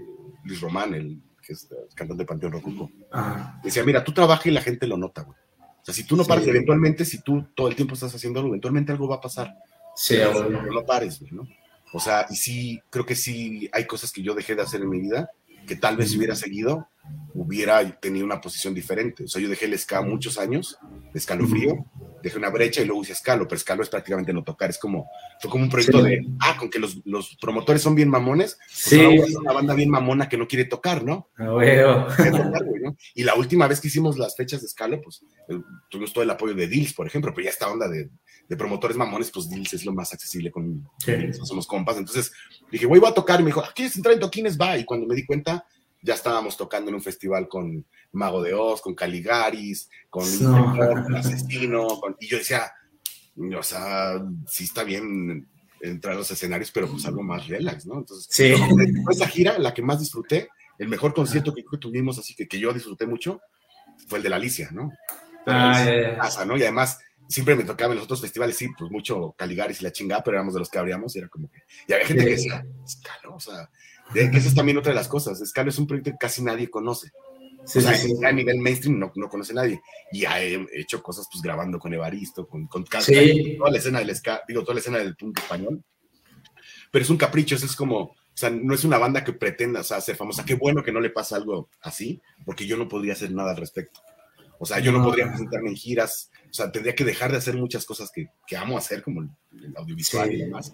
[0.45, 2.91] Luis Román, el que es el cantante de Panteón Rococó.
[3.13, 5.39] Ah, Decía, mira, tú trabajas y la gente lo nota, güey.
[5.87, 6.29] O sea, si tú no Sí.
[6.29, 9.55] pares, eventualmente, si tú todo el tiempo estás haciendo algo, eventualmente algo va a pasar.
[9.95, 11.47] sí, no lo pares, ¿no?
[11.93, 14.91] O sea, y sí, creo que sí hay cosas que yo dejé de hacer en
[14.91, 15.31] mi vida
[15.67, 16.89] que tal vez hubiera seguido,
[17.35, 19.25] hubiera tenido una posición diferente.
[19.25, 20.79] O sea, yo dejé el ska muchos años,
[21.13, 21.85] de escalofrío,
[22.23, 25.07] dejé una brecha y luego hice escalo, pero escalo es prácticamente no tocar, es como,
[25.41, 26.11] fue como un proyecto Sí.
[26.11, 29.01] de, ah, con que los, los promotores son bien mamones, pues Sí.
[29.05, 31.29] ahora hacer una banda bien mamona que no quiere tocar, ¿no?
[31.37, 32.07] Ah, huevo.
[32.17, 32.97] Quiere tocar, güey, ¿no?
[33.15, 36.31] Y la última vez que hicimos las fechas de escalo, pues eh, tuvimos todo el
[36.31, 38.09] apoyo de Deals, por ejemplo, pero ya esta onda de,
[38.49, 41.13] de promotores mamones, pues Deals es lo más accesible con Sí.
[41.45, 41.99] somos compas.
[41.99, 42.33] Entonces
[42.73, 43.41] dije, güey, voy a tocar.
[43.41, 44.57] Y me dijo, ¿a ¿quieres entrar en toquines?
[44.59, 44.79] Va.
[44.79, 45.65] Y cuando me di cuenta,
[46.07, 50.77] ya estábamos tocando en un festival con Mago de Oz, con Caligaris, con No.
[50.77, 51.87] con Asesino.
[52.01, 52.71] con- Y yo decía,
[53.59, 55.49] o sea, sí está bien
[55.81, 57.99] entrar a los escenarios, pero pues algo más relax, ¿no?
[57.99, 58.55] Entonces, Sí.
[59.11, 60.49] esa gira la que más disfruté.
[60.79, 63.41] El mejor concierto que, tuvimos, así que, que yo disfruté mucho,
[64.09, 64.91] fue el de la Alicia, ¿no?
[65.47, 65.85] Ah,
[66.19, 66.57] casa, ¿no?
[66.57, 66.99] Y además,
[67.29, 70.37] siempre me tocaba en los otros festivales, sí, pues mucho Caligaris y la chingada, pero
[70.37, 71.63] éramos de los que abríamos y era como que.
[71.89, 73.69] Y había gente que decía, Escalo, o sea, de-
[74.13, 75.41] que esa es también otra de las cosas.
[75.41, 77.11] Escalo es un proyecto que casi nadie conoce.
[77.65, 78.25] Sí, o sea, sí, sí.
[78.25, 79.81] a nivel mainstream no, no conoce nadie.
[80.13, 84.15] Y ha he hecho cosas, pues grabando con Evaristo, con, con toda la escena del
[84.15, 85.83] ska, digo, toda la escena del punk español.
[86.93, 89.81] Pero es un capricho, eso es como, O sea, no es una banda que pretenda
[89.81, 90.45] o sea, ser famosa.
[90.45, 93.57] Qué bueno que no le pasa algo así, porque yo no podría hacer nada al
[93.57, 94.01] respecto.
[94.59, 95.05] O sea, yo no, No.
[95.07, 96.31] podría presentarme en giras.
[96.49, 99.31] O sea, tendría que dejar de hacer muchas cosas que, que amo hacer, como el,
[99.65, 100.73] el audiovisual y demás,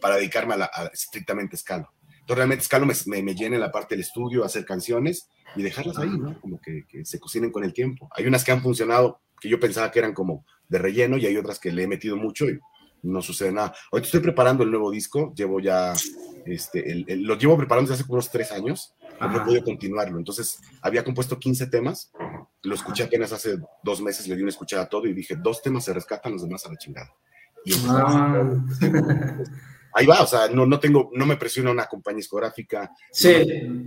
[0.00, 1.90] para dedicarme a, la, a estrictamente escalo.
[2.24, 5.62] Entonces, realmente escalo me, me, me llena en la parte del estudio, hacer canciones y
[5.62, 6.40] dejarlas ahí, ¿no?
[6.40, 8.08] Como que, que se cocinen con el tiempo.
[8.16, 11.36] Hay unas que han funcionado que yo pensaba que eran como de relleno y hay
[11.36, 12.58] otras que le he metido mucho y
[13.02, 13.74] no sucede nada.
[13.92, 15.92] Ahorita estoy preparando el nuevo disco, llevo ya,
[16.46, 19.62] este, el- el- lo llevo preparando desde hace unos tres años, pero no he podido
[19.64, 20.16] continuarlo.
[20.18, 22.10] Entonces, había compuesto 15 temas,
[22.62, 25.60] lo escuché apenas hace dos meses, le di una escuchada a todo y dije, dos
[25.60, 27.12] temas se rescatan, los demás a la chingada.
[27.66, 28.54] Y Ah.
[29.94, 33.32] ahí va, o sea, no, no tengo, no me presiona una compañía discográfica, Sí,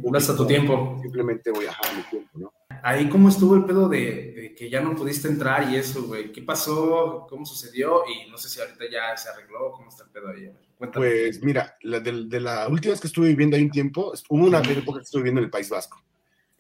[0.04, 0.98] vas a tu tiempo.
[1.02, 2.54] simplemente voy a dejar mi tiempo, ¿no?
[2.84, 6.32] Ahí, ¿cómo estuvo el pedo de, de que ya no pudiste entrar y eso, güey?
[6.32, 7.26] ¿Qué pasó?
[7.30, 8.04] ¿Cómo sucedió?
[8.08, 9.72] Y no sé si ahorita ya se arregló.
[9.72, 10.52] ¿Cómo está el pedo ahí?
[10.78, 11.06] Cuéntame.
[11.08, 14.46] Pues mira, la de, de la última vez que estuve viviendo ahí un tiempo, hubo
[14.46, 16.02] una época que estuve viviendo en el País Vasco.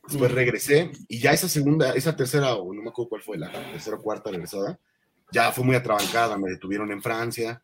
[0.07, 3.51] Después regresé y ya esa segunda, esa tercera, o no me acuerdo cuál fue, la
[3.51, 4.79] tercera o cuarta regresada,
[5.31, 6.37] ya fue muy atrabancada.
[6.37, 7.61] Me detuvieron en Francia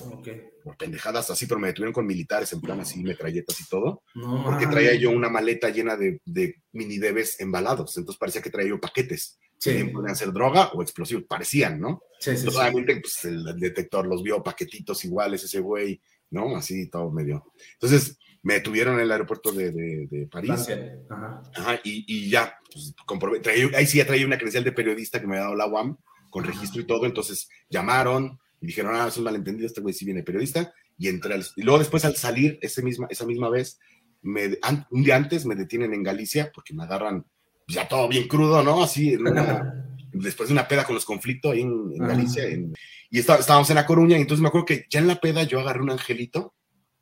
[0.00, 0.28] Ok.
[0.62, 4.44] por pendejadas así, pero me detuvieron con militares en plan así, metralletas y todo, No,
[4.44, 7.96] porque traía yo una maleta llena de, de mini debes embalados.
[7.96, 9.38] Entonces parecía que traía yo paquetes.
[9.58, 12.02] Sí, Bien, podían ser droga o explosivos, parecían, ¿no?
[12.20, 12.38] sí, sí.
[12.38, 16.54] Entonces, obviamente, pues, el, detector los vio paquetitos iguales, ese güey, ¿no?
[16.56, 17.52] Así todo medio.
[17.72, 20.68] Entonces, me detuvieron en el aeropuerto de, de- de París.
[21.10, 21.42] Ajá.
[21.56, 23.40] Ajá, y, y ya, pues, comprobé.
[23.40, 25.96] traía- ahí sí ya traía una credencial de periodista que me había dado la UAM,
[26.30, 27.04] con registro y todo.
[27.06, 30.72] Entonces, llamaron y dijeron, ah, es un malentendido, este güey sí viene periodista.
[30.98, 33.78] Y entré al- Y luego, después, al salir ese misma, esa misma vez,
[34.22, 37.24] me, an- un día antes me detienen en Galicia porque me agarran
[37.68, 38.82] ya todo bien crudo, ¿no?
[38.82, 41.94] Así, en una- después de una peda con los conflictos ahí en.
[41.98, 42.44] Galicia.
[42.46, 42.74] en-
[43.10, 45.44] y está- estábamos en La Coruña, y entonces me acuerdo que ya en la peda
[45.44, 46.54] yo agarré un angelito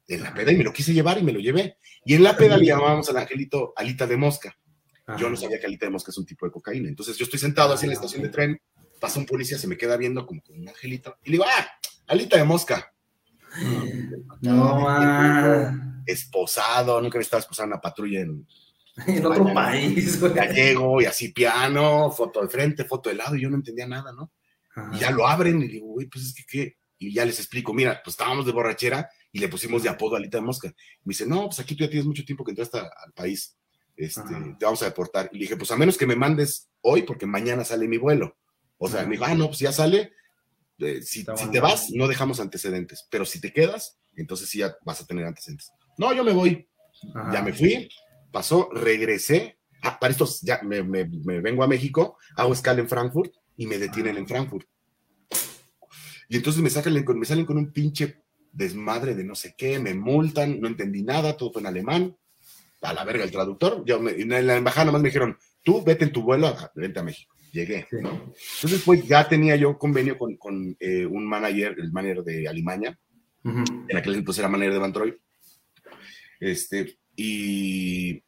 [0.09, 1.79] en la peda y me lo quise llevar y me lo llevé.
[2.05, 4.57] Y en la peda le llamábamos al angelito alita de mosca.
[5.19, 6.89] Yo no sabía que alita de mosca es un tipo de cocaína.
[6.89, 8.61] Entonces yo estoy sentado así en la estación de tren,
[9.07, 11.67] pasa un policía, se me queda viendo como con un angelito y le digo, ah,
[12.09, 12.93] alita de mosca.
[14.41, 16.03] No, man.
[16.07, 18.47] Esposado, nunca había estado esposado en una patrulla en
[19.07, 23.51] En otro país, gallego y así piano, foto de frente, foto de lado, y yo
[23.51, 24.33] no entendía nada, ¿no?
[24.75, 24.91] Ajá.
[24.95, 26.77] Y ya lo abren y digo, güey, pues es que qué.
[26.99, 30.39] Y ya les explico, mira, pues estábamos de borrachera y le pusimos de apodo Alita
[30.39, 30.69] de Mosca.
[31.05, 33.55] Me dice, no, pues aquí tú ya tienes mucho tiempo que entraste a- al país.
[33.97, 34.57] Este, Ajá.
[34.59, 35.29] te vamos a deportar.
[35.33, 38.37] Y le dije, pues a menos que me mandes hoy, porque mañana sale mi vuelo.
[38.79, 40.13] O sea, me dijo, ah, no, pues ya sale.
[40.79, 43.07] Eh, si, te vas, no dejamos antecedentes.
[43.11, 45.73] Pero si te quedas, entonces sí ya vas a tener antecedentes.
[45.99, 46.69] No, yo me voy.
[47.15, 47.33] Ajá.
[47.33, 47.89] Ya me fui,
[48.31, 49.59] pasó, regresé.
[49.83, 53.67] Ah, para estos, ya me, me- me vengo a México, hago escala en Frankfurt y
[53.67, 54.67] me detienen en Frankfurt.
[56.29, 58.23] Y entonces me, sacan, me salen con un pinche
[58.53, 62.17] desmadre de no sé qué, me multan, no entendí nada, todo fue en alemán.
[62.83, 63.85] A la verga el traductor.
[63.87, 66.99] Yo me- en la embajada nomás me dijeron, tú vete en tu vuelo, a- vente
[66.99, 67.36] a México.
[67.53, 67.87] Llegué.
[67.91, 67.97] Sí.
[68.01, 68.11] ¿no?
[68.57, 72.99] Entonces, pues ya tenía yo convenio con, con, eh, un manager, el manager de Alemania,
[73.45, 73.65] Ujú.
[73.89, 75.15] en aquel entonces era manager de Bantroid.
[76.41, 78.23] Este, y,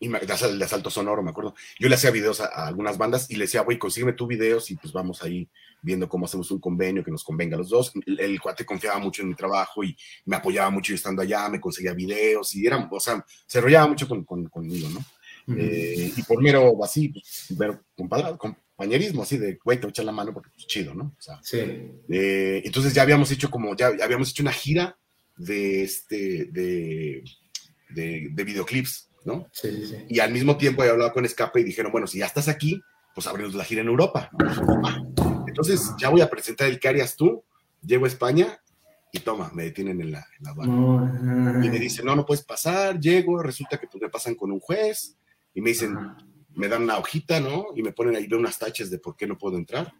[0.00, 1.54] y me- de, asal- de asalto sonoro, me acuerdo.
[1.78, 4.70] Yo le hacía videos a, a algunas bandas y le decía, güey, consígueme tu videos
[4.70, 5.48] y pues vamos ahí
[5.82, 7.92] viendo cómo hacemos un convenio que nos convenga a los dos.
[8.06, 11.48] El, el cuate confiaba mucho en mi trabajo y me apoyaba mucho yo estando allá,
[11.48, 15.04] me conseguía videos y era, o sea, se enrollaba mucho con, con- conmigo, ¿no?
[15.48, 19.92] Eh, y por mero así, pues, mero compadra- compañerismo, así de, güey, te voy a
[19.92, 21.14] echar la mano porque pues chido, ¿no?
[21.18, 21.58] O sea, Sí.
[22.08, 24.96] eh, entonces ya habíamos hecho como, ya habíamos hecho una gira
[25.36, 27.22] de este, de,
[27.90, 29.48] de, de videoclips, ¿no?
[29.52, 29.96] Sí, sí.
[30.08, 32.80] Y al mismo tiempo había hablado con Escape y dijeron, bueno, si ya estás aquí,
[33.14, 34.30] pues abrimos la gira en Europa.
[34.84, 35.44] "Va".
[35.46, 37.44] Entonces ya voy a presentar el que harías tú,
[37.80, 38.60] llego a España
[39.12, 40.54] y toma, me detienen en la, en la.
[40.66, 44.50] No, Y me dicen, no, no puedes pasar, llego, resulta que pues me pasan con
[44.50, 45.16] un juez
[45.54, 46.16] y me dicen, Ajá.
[46.54, 47.68] me dan una hojita, ¿no?
[47.76, 49.92] Y me ponen ahí, unas taches de por qué no puedo entrar.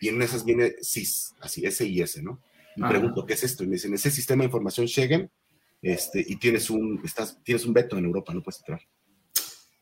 [0.00, 2.40] Y en esas viene SIS, así, S y S, ¿no?
[2.76, 2.88] Y Ah.
[2.88, 3.62] pregunto, ¿qué es esto?
[3.62, 5.30] Y me dicen, ese sistema de información Schengen,
[5.80, 8.80] este, y tienes un, estás, tienes un veto en Europa, no puedes entrar.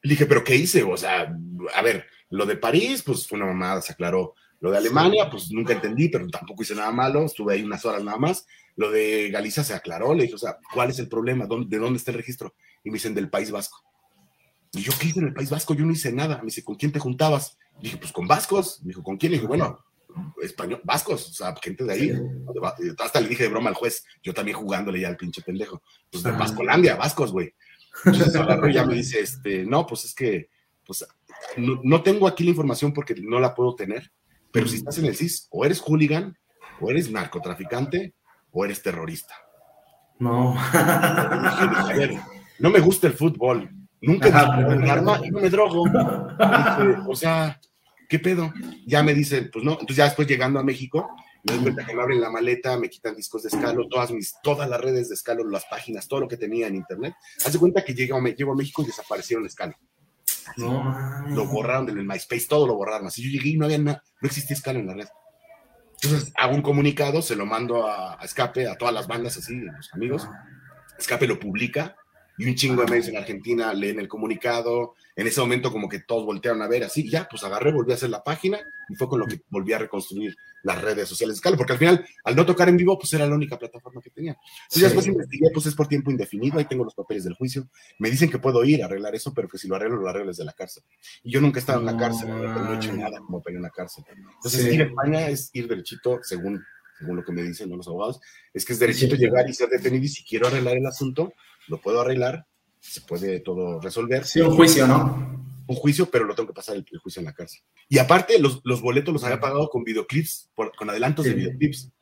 [0.03, 0.83] Le dije, ¿pero qué hice?
[0.83, 1.35] O sea,
[1.75, 4.35] a ver, lo de París, pues fue una mamada, se aclaró.
[4.61, 8.03] Lo de Alemania, pues nunca entendí, pero tampoco hice nada malo, estuve ahí unas horas
[8.05, 8.47] nada más.
[8.77, 11.47] Lo de Galicia se aclaró, le dije, o sea, ¿cuál es el problema?
[11.47, 12.55] ¿Dónde- ¿De dónde está el registro?
[12.85, 13.83] Y me dicen, del País Vasco.
[14.73, 15.75] Y yo, ¿qué hice en el País Vasco?
[15.75, 16.39] Yo no hice nada.
[16.39, 17.59] Me dice, ¿con quién te juntabas?
[17.81, 18.81] Dije, pues con vascos.
[18.83, 19.33] Me dijo, ¿con quién?
[19.33, 19.79] Le dije, bueno,
[20.43, 22.13] español, vascos, o sea, gente de ahí.
[22.99, 25.83] Hasta le dije de broma al juez, yo también jugándole ya al pinche pendejo.
[26.11, 26.39] Pues de Ajá.
[26.39, 27.55] Vascolandia, vascos, güey.
[28.05, 28.35] Entonces
[28.69, 30.49] y ya me dice, este, no, pues es que,
[30.87, 31.07] pues,
[31.57, 34.13] no, no tengo aquí la información porque no la puedo tener,
[34.53, 36.37] pero si estás en el CIS, o eres hooligan,
[36.81, 38.15] o eres narcotraficante,
[38.51, 39.35] o eres terrorista.
[40.19, 40.55] No.
[40.57, 42.19] A ver,
[42.59, 43.71] no me gusta el fútbol.
[44.03, 45.85] Nunca disparado un arma y no me drogo.
[45.87, 47.61] Dije, o sea,
[48.09, 48.53] ¿qué pedo?
[48.87, 49.73] Ya me dicen, pues no.
[49.73, 51.09] Entonces ya después llegando a México,
[51.45, 54.35] me doy cuenta que me abren la maleta, me quitan discos de escalo, todas mis,
[54.43, 57.15] todas las redes de escalo, las páginas, todo lo que tenía en internet.
[57.45, 59.75] Haz de cuenta que llego, Me- llego a México y desaparecieron escalo.
[60.57, 61.27] No.
[61.29, 63.07] Lo borraron del MySpace, todo lo borraron.
[63.07, 65.09] Así yo llegué y no había nada, no existía escalo en la red.
[66.03, 69.53] Entonces hago un comunicado, se lo mando a, a Escape, a todas las bandas así,
[69.69, 70.27] a los amigos.
[70.99, 71.97] Escape lo publica
[72.41, 74.95] y un chingo de medios en Argentina leen el comunicado.
[75.15, 77.97] En ese momento como que todos voltearon a ver así, ya, pues agarré, volví a
[77.97, 81.39] hacer la página y fue con lo que volví a reconstruir las redes sociales de
[81.39, 84.09] Escalo, porque al final, al no tocar en vivo, pues era la única plataforma que
[84.11, 84.33] tenía.
[84.33, 84.81] Entonces Sí.
[84.81, 87.69] ya después investigué, pues es por tiempo indefinido, ahí tengo los papeles del juicio.
[87.99, 90.29] Me dicen que puedo ir a arreglar eso, pero que si lo arreglo, lo arreglo
[90.29, 90.83] desde la cárcel.
[91.23, 93.57] Y yo nunca he estado en la cárcel, no he hecho nada como para ir
[93.59, 94.05] a una cárcel.
[94.37, 94.71] Entonces, Sí.
[94.75, 96.63] ir a España es ir derechito, según,
[96.99, 97.77] según lo que me dicen ¿no?
[97.77, 98.21] los abogados,
[98.55, 99.23] es que es derechito Sí.
[99.23, 101.33] llegar y ser detenido y si quiero arreglar el asunto,
[101.71, 102.47] lo puedo arreglar,
[102.81, 104.25] se puede todo resolver.
[104.27, 105.41] Sí, un juicio, ¿no?
[105.67, 107.61] Un juicio, pero lo tengo que pasar el, el juicio en la cárcel.
[107.89, 111.37] Y aparte, los, los boletos los había pagado con videoclips, por- con adelantos de Sí.
[111.39, 111.93] videoclips.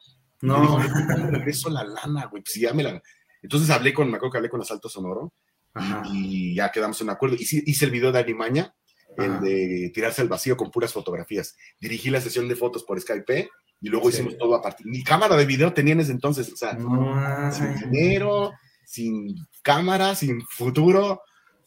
[0.40, 0.78] No.
[0.78, 2.42] Y dije, ¿cómo regreso la lana, güey?
[2.42, 3.02] Pues ya me la...
[3.42, 5.32] Entonces hablé con, me acuerdo que hablé con Asalto Sonoro
[5.74, 6.02] Ajá.
[6.12, 7.36] y ya quedamos en acuerdo.
[7.38, 8.74] Y sí, hice el video de Animaña,
[9.16, 11.56] el de tirarse al vacío con puras fotografías.
[11.80, 13.50] Dirigí la sesión de fotos por Skype
[13.80, 14.16] y luego Sí.
[14.16, 14.86] hicimos todo a partir.
[14.86, 18.52] Ni cámara de video tenía en ese entonces, o sea, No, sin dinero,
[18.89, 21.20] sin cámara, sin futuro.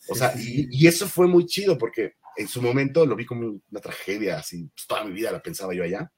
[0.10, 3.62] O sea, y, y eso fue muy chido porque en su momento lo vi como
[3.70, 6.12] una tragedia, así, pues, toda mi vida la pensaba yo allá.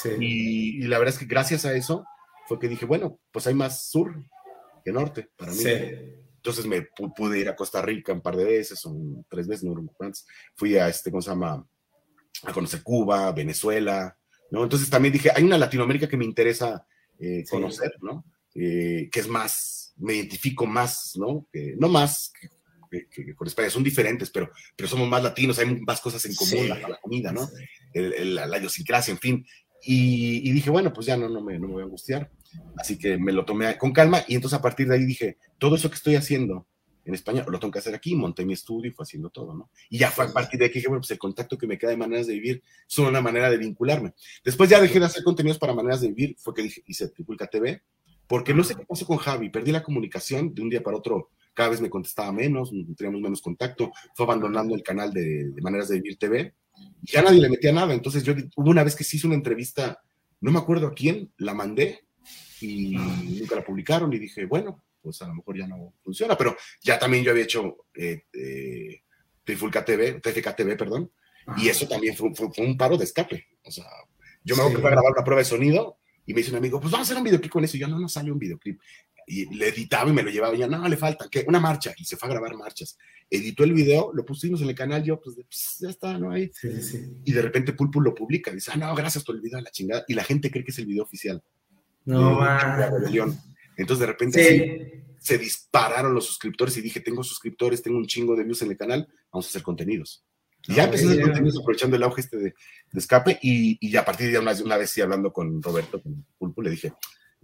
[0.00, 0.10] Sí.
[0.20, 2.04] Y, y la verdad es que gracias a eso
[2.46, 4.14] fue que dije, bueno, pues hay más sur
[4.84, 5.62] que norte para mí.
[6.36, 9.64] Entonces me pu- pude ir a Costa Rica un par de veces, son tres veces,
[9.64, 10.26] no recuerdo cuántas.
[10.54, 11.66] Fui a este, ¿cómo se llama?
[12.42, 14.16] A conocer Cuba, Venezuela,
[14.50, 14.62] ¿no?
[14.62, 16.86] Entonces también dije, hay una Latinoamérica que me interesa
[17.18, 18.24] eh, conocer, ¿no?
[18.54, 21.46] Eh, que es más, me identifico más, ¿no?
[21.52, 22.32] Que- no más
[22.90, 26.24] que, que- que con España, son diferentes, pero, pero somos más latinos, hay más cosas
[26.26, 26.68] en común, Sí.
[26.68, 27.48] la, la comida, ¿no?
[27.92, 29.46] El- el- la, idiosincrasia, en fin.
[29.82, 32.30] Y, y dije, bueno, pues ya no, no, me, no me voy a angustiar.
[32.78, 35.74] Así que me lo tomé con calma y entonces a partir de ahí dije, todo
[35.74, 36.66] eso que estoy haciendo
[37.04, 39.70] en España lo tengo que hacer aquí, monté mi estudio y fue haciendo todo, ¿no?
[39.90, 41.76] Y ya fue a partir de ahí que dije, bueno, pues el contacto que me
[41.76, 44.14] queda de maneras de vivir es una manera de vincularme.
[44.42, 47.46] Después ya dejé de hacer contenidos para maneras de vivir, fue que dije, hice Tripulca
[47.48, 47.82] TV,
[48.26, 51.30] porque no sé qué pasó con Javi, perdí la comunicación de un día para otro,
[51.52, 55.88] cada vez me contestaba menos, teníamos menos contacto, fue abandonando el canal de, de Maneras
[55.88, 56.54] de Vivir TV,
[57.02, 59.36] y ya nadie le metía nada, entonces yo hubo una vez que sí hice una
[59.36, 60.00] entrevista,
[60.40, 62.00] no me acuerdo a quién, la mandé
[62.60, 62.96] y
[63.38, 66.98] nunca la publicaron y dije, bueno, pues a lo mejor ya no funciona, pero ya
[66.98, 69.02] también yo había hecho eh, eh,
[69.44, 71.10] Trifulca TV, TFK TV, perdón,
[71.58, 73.46] y eso también fue, fue- fue un paro de escape.
[73.64, 73.84] O sea,
[74.42, 74.76] yo me hago Sí.
[74.76, 77.06] que fue a grabar una prueba de sonido y me dice un amigo, pues vamos
[77.06, 77.76] a hacer un videoclip con eso.
[77.76, 78.80] Y yo, no, no sale un videoclip.
[79.26, 81.44] Y le editaba y me lo llevaba y yo, no, le falta, ¿qué?
[81.48, 81.94] Una marcha.
[81.96, 82.98] Y se fue a grabar marchas.
[83.30, 86.50] Editó el video, lo pusimos en el canal, yo, pues, pues, ya está, no hay.
[86.52, 87.10] Sí, sí, sí.
[87.24, 88.50] Y de repente Pulpo lo publica.
[88.50, 90.04] Dice, ah, no, gracias por el video, la chingada.
[90.08, 91.42] Y la gente cree que es el video oficial
[92.04, 93.38] No, la rebelión.
[93.76, 95.16] Entonces de repente así, Sí.
[95.18, 98.76] se dispararon los suscriptores y dije, tengo suscriptores, tengo un chingo de views en el
[98.76, 100.22] canal, vamos a hacer contenidos.
[100.66, 102.54] Y ya empecé a hacer contenidos aprovechando el auge este de,
[102.92, 106.24] de escape y, y a partir de una, una vez sí hablando con Roberto, con
[106.38, 106.94] Pulpo, le dije,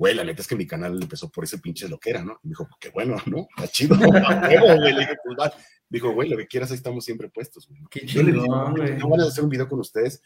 [0.01, 2.41] güey, la neta es que mi canal empezó por ese pinche loquera, ¿no?
[2.43, 3.47] Y me dijo, qué bueno, ¿no?
[3.55, 3.97] Está chido.
[3.99, 4.95] Güey.
[4.95, 5.53] Le dije, pues va.
[5.91, 7.83] Dijo, güey, lo que quieras, ahí estamos siempre puestos, güey.
[7.91, 8.97] Qué Yo le dije, chingón, güey.
[8.97, 10.23] no van a hacer un video con ustedes,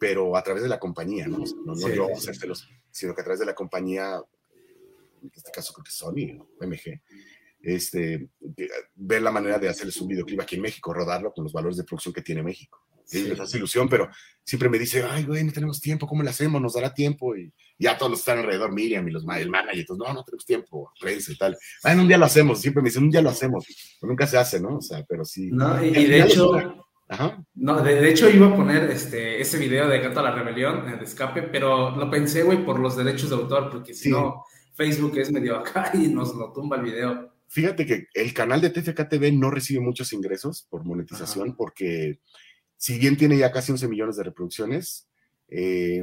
[0.00, 1.42] pero a través de la compañía, ¿no?
[1.42, 4.20] O sea, no, no Sí, yo sí, hacérselos, sino que a través de la compañía,
[5.22, 7.00] en este caso creo que Sony o MG,
[7.62, 8.28] este,
[8.94, 11.84] ver la manera de hacerles un videoclip aquí en México, rodarlo con los valores de
[11.84, 12.80] producción que tiene México.
[13.10, 13.28] Y Sí.
[13.28, 14.08] les hace ilusión, pero
[14.44, 16.62] siempre me dice, ay, güey, no tenemos tiempo, ¿cómo lo hacemos?
[16.62, 17.36] Nos dará tiempo.
[17.36, 20.46] Y ya todos los están alrededor, Miriam y los el manager, todos, no, no tenemos
[20.46, 21.56] tiempo, prensa y tal.
[21.84, 23.66] Ah, en un día lo hacemos, siempre me dicen, un día lo hacemos,
[24.00, 24.78] pero nunca se hace, ¿no?
[24.78, 25.50] O sea, pero sí.
[25.52, 26.52] No, y, de hecho,
[27.08, 27.44] Ajá.
[27.54, 30.88] no, de, de hecho iba a poner este, ese video de Gato a la Rebelión,
[30.88, 34.10] eh, de escape, pero lo pensé, güey, por los derechos de autor, porque si Sí.
[34.10, 34.42] no,
[34.74, 37.31] Facebook es medio acá y nos lo tumba el video.
[37.52, 42.18] Fíjate que el canal de TFK TV no recibe muchos ingresos por monetización porque
[42.78, 45.06] si bien tiene ya casi 11 millones de reproducciones,
[45.48, 46.02] eh,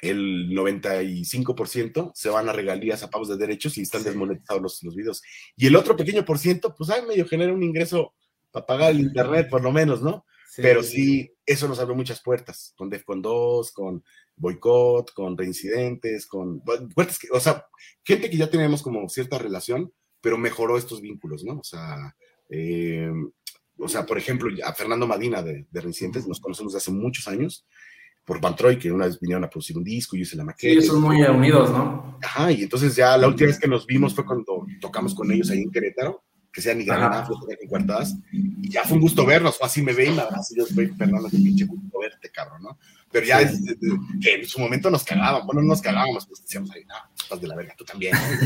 [0.00, 4.10] el 95% se van a regalías a pagos de derechos y están Sí.
[4.10, 5.22] desmonetizados los, los videos.
[5.56, 8.14] Y el otro pequeño por ciento, pues ahí medio genera un ingreso
[8.52, 10.24] para pagar el internet, por lo menos, ¿no?
[10.56, 14.04] Pero sí, eso nos abrió muchas puertas, con DEFCON 2, con
[14.36, 16.60] boicot, con reincidentes, con
[16.94, 17.66] puertas que, o sea,
[18.04, 19.92] gente que ya teníamos como cierta relación,
[20.24, 21.58] pero mejoró estos vínculos, ¿no?
[21.58, 22.16] O sea,
[22.48, 23.12] eh,
[23.78, 27.28] o sea, por ejemplo, a Fernando Madina de, de Reincidentes, nos conocemos desde hace muchos
[27.28, 27.66] años,
[28.24, 30.46] por Van Troy, que una vez vinieron a producir un disco, yo hice la Sí,
[30.46, 30.72] maqueta.
[30.72, 32.18] ellos son muy unidos, ¿no?
[32.22, 35.50] Ajá, y entonces ya la última vez que nos vimos fue cuando tocamos con ellos
[35.50, 36.96] ahí en Querétaro, que sea ni Ajá.
[37.00, 40.16] Granada, fue tocar con cuartadas, y ya fue un gusto vernos, fue así me ven,
[40.16, 42.78] la verdad, sí, yo estoy, perdón, qué pinche gusto verte, cabrón, ¿no?
[43.12, 43.60] Pero ya es,
[44.22, 46.94] que en su momento nos cagaban, bueno, no nos cagábamos, pues decíamos ahí, no,
[47.24, 48.12] estás de la verga, tú también,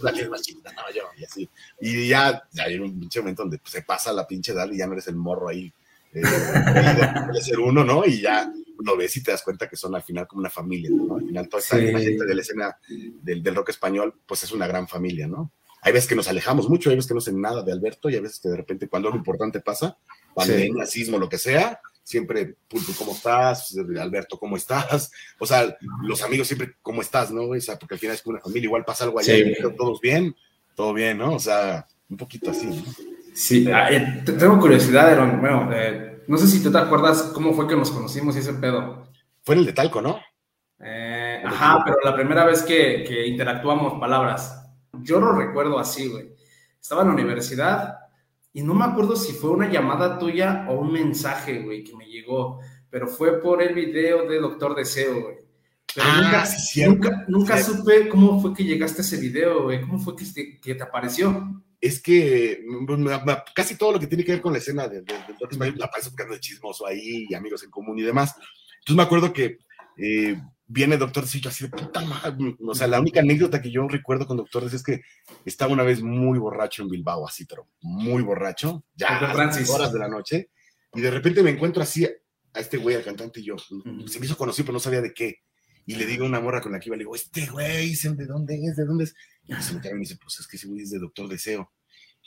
[0.00, 1.48] la más chiquita, no, yo, y así.
[1.80, 4.78] Y ya, ya hay un pinche momento donde pues, se pasa la pinche edad y
[4.78, 5.72] ya no eres el morro ahí,
[6.12, 8.04] eh, de, ser uno, ¿no?
[8.04, 8.50] Y ya
[8.84, 11.16] lo ves y te das cuenta que son al final como una familia, ¿no?
[11.16, 11.86] Al final toda esta Sí.
[11.86, 15.52] gente de la escena del, del rock español, pues es una gran familia, ¿no?
[15.82, 18.14] Hay veces que nos alejamos mucho, hay veces que no sé nada de Alberto y
[18.14, 19.96] hay veces que de repente cuando algo importante pasa,
[20.34, 21.80] pandemia, sismo, lo que sea,
[22.10, 23.74] siempre, Pulpo, ¿cómo estás?
[24.00, 25.10] Alberto, ¿cómo estás?
[25.38, 27.30] O sea, los amigos siempre, ¿cómo estás?
[27.30, 27.42] ¿No?
[27.44, 29.54] O sea, porque al final es como una familia, igual pasa algo allá, Sí.
[29.78, 30.34] todos bien,
[30.74, 31.34] todo bien, ¿no?
[31.34, 32.82] O sea, un poquito así, ¿no?
[33.34, 35.40] Sí, ah, eh, te- tengo curiosidad, Aaron.
[35.40, 38.54] Bueno, eh, no sé si tú te acuerdas cómo fue que nos conocimos y ese
[38.54, 39.08] pedo.
[39.44, 40.18] Fue en el de Talco, ¿no?
[40.82, 44.66] Eh, ajá, pero la primera vez que, que interactuamos palabras,
[45.02, 46.34] yo lo recuerdo así, güey.
[46.80, 47.94] Estaba en la universidad
[48.52, 52.06] y no me acuerdo si fue una llamada tuya o un mensaje, güey, que me
[52.06, 52.60] llegó,
[52.90, 55.36] pero fue por el video de Doctor Deseo, güey.
[55.94, 59.80] Pero Ah, nunca, sí, nunca, nunca supe cómo fue que llegaste a ese video, güey.
[59.80, 61.62] ¿Cómo fue que te, que te apareció?
[61.82, 63.20] es que me-
[63.54, 65.90] casi todo lo que tiene que ver con la escena de- de- rock español la
[65.90, 68.34] paso buscando de chismoso ahí y amigos en común y demás.
[68.80, 69.56] Entonces me acuerdo que
[69.96, 70.36] eh,
[70.72, 72.56] viene Doctor Sillo así de puta madre.
[72.60, 75.02] O sea, la única anécdota que yo recuerdo con Doctor es que
[75.44, 79.92] estaba una vez muy borracho en Bilbao, así, pero muy borracho, ya a las horas
[79.92, 80.50] de la noche,
[80.94, 84.26] y de repente me encuentro así a este güey, al cantante, y yo, se me
[84.26, 85.40] hizo conocido, pero no sabía de qué.
[85.86, 88.16] Y le digo a una morra con la que iba, le digo, este güey, dicen,
[88.16, 88.76] ¿de dónde es?
[88.76, 89.14] ¿De dónde es?
[89.44, 91.26] Y se me queda y me dice, pues es que ese güey es de Doctor
[91.26, 91.72] Deseo.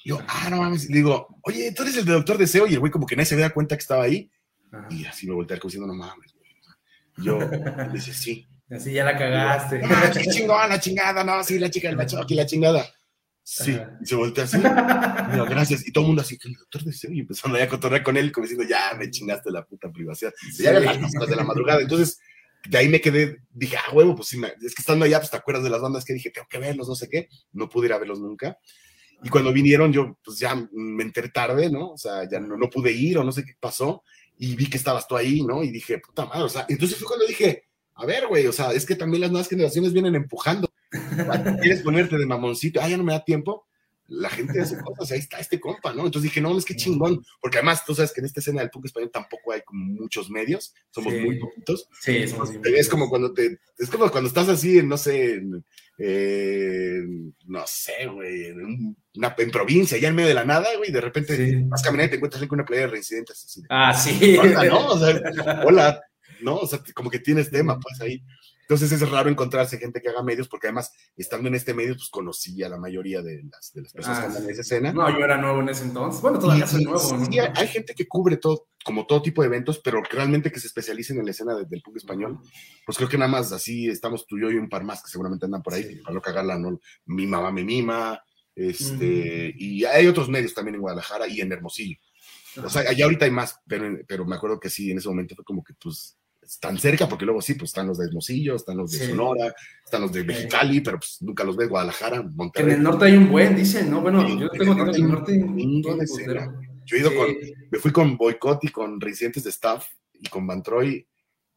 [0.04, 0.90] Y yo, ah, no mames.
[0.90, 2.68] Le digo, oye, tú eres el de Doctor Deseo.
[2.68, 4.30] Y el güey, como que nadie se da cuenta que estaba ahí.
[4.70, 4.88] Ajá.
[4.92, 6.33] Y así me volteé como diciendo, no mames,
[7.18, 7.40] Yo,
[7.88, 8.48] le dice, sí.
[8.70, 9.82] Así ya la cagaste.
[9.84, 12.86] Ah, qué chingón, la chingada, no, sí, la chica del macho, aquí la chingada.
[13.46, 14.58] Sí, y se voltea así.
[14.58, 15.86] Digo, gracias.
[15.86, 17.12] Y todo el mundo así, el doctor Deseo.
[17.12, 20.34] Y empezando ya a cotorrear con él, como diciendo, ya me chingaste la puta privacidad.
[20.58, 21.82] Ya eran las horas de la madrugada.
[21.82, 22.20] Entonces,
[22.70, 25.36] de ahí me quedé, dije, ah, huevo, pues sí, es que estando allá, pues te
[25.36, 27.28] acuerdas de las bandas que dije, tengo que verlos, no sé qué.
[27.52, 28.58] No pude ir a verlos nunca.
[29.22, 31.92] Y cuando vinieron, yo, pues ya me enteré tarde, ¿no?
[31.92, 34.04] O sea, ya no, no pude ir o no sé qué pasó.
[34.38, 35.64] Y vi que estabas tú ahí, ¿no?
[35.64, 37.66] Y dije, puta madre, o sea, entonces fue cuando dije,
[37.96, 40.68] a ver, güey, o sea, es que también las nuevas generaciones vienen empujando.
[41.62, 42.82] ¿Quieres ponerte de mamoncito?
[42.82, 43.66] Ah, ya no me da tiempo.
[44.08, 46.06] La gente hace cosas, ahí está este compa, ¿no?
[46.06, 48.70] Entonces dije, no, es que chingón, porque además tú sabes que en esta escena del
[48.70, 51.20] punk español tampoco hay como muchos medios, somos Sí.
[51.22, 51.88] muy poquitos.
[52.02, 55.64] Sí, somos Es como cuando te, es como cuando estás así en, no sé, en,
[55.98, 57.02] eh,
[57.46, 60.92] no sé, güey, en, un- una, en provincia, ya en medio de la nada, güey,
[60.92, 61.56] de repente Sí.
[61.68, 64.38] vas caminando y te encuentras con una playa de reincidentes, así de, Ah, sí.
[64.38, 64.88] hola, ¿no?
[64.88, 65.22] O sea,
[65.66, 66.02] hola,
[66.42, 66.56] ¿no?
[66.58, 68.24] O sea, como que tienes tema, pues ahí.
[68.64, 72.10] Entonces es raro encontrarse gente que haga medios, porque además, estando en este medio, pues
[72.10, 74.92] conocí a la mayoría de las, de las personas Ah, que andan en esa escena.
[74.94, 76.22] No, yo era nuevo en ese entonces.
[76.22, 77.26] Bueno, todavía Y- soy nuevo, ¿no?
[77.26, 80.60] sí, hay, hay gente que cubre todo, como todo tipo de eventos, pero realmente que
[80.60, 82.40] se especialicen en la escena de- del punk español,
[82.86, 85.10] pues creo que nada más así estamos tú y yo y un par más que
[85.10, 85.96] seguramente andan por ahí, Sí.
[85.98, 86.80] para no cagarla, ¿no?
[87.06, 88.22] Mi mamá me mima,
[88.56, 91.98] este, y hay otros medios también en Guadalajara y en Hermosillo.
[92.64, 95.36] O sea, allá ahorita hay más, pero, pero me acuerdo que sí, en ese momento
[95.36, 98.78] fue como que pues están cerca, porque luego sí, pues están los de Hermosillo, están
[98.78, 99.06] los de Sí.
[99.08, 99.54] Sonora,
[99.84, 102.74] están los de Mexicali, pero pues nunca los ves, Guadalajara, Que en Monterrey.
[102.76, 104.02] el norte hay un buen, dicen, ¿no?
[104.02, 106.50] Bueno, Sí, yo en tengo que en el norte un de.
[106.86, 107.16] Yo he ido Sí.
[107.16, 107.28] con,
[107.72, 111.08] me fui con Boycott y con Reincidentes de Staff y con Van Troy.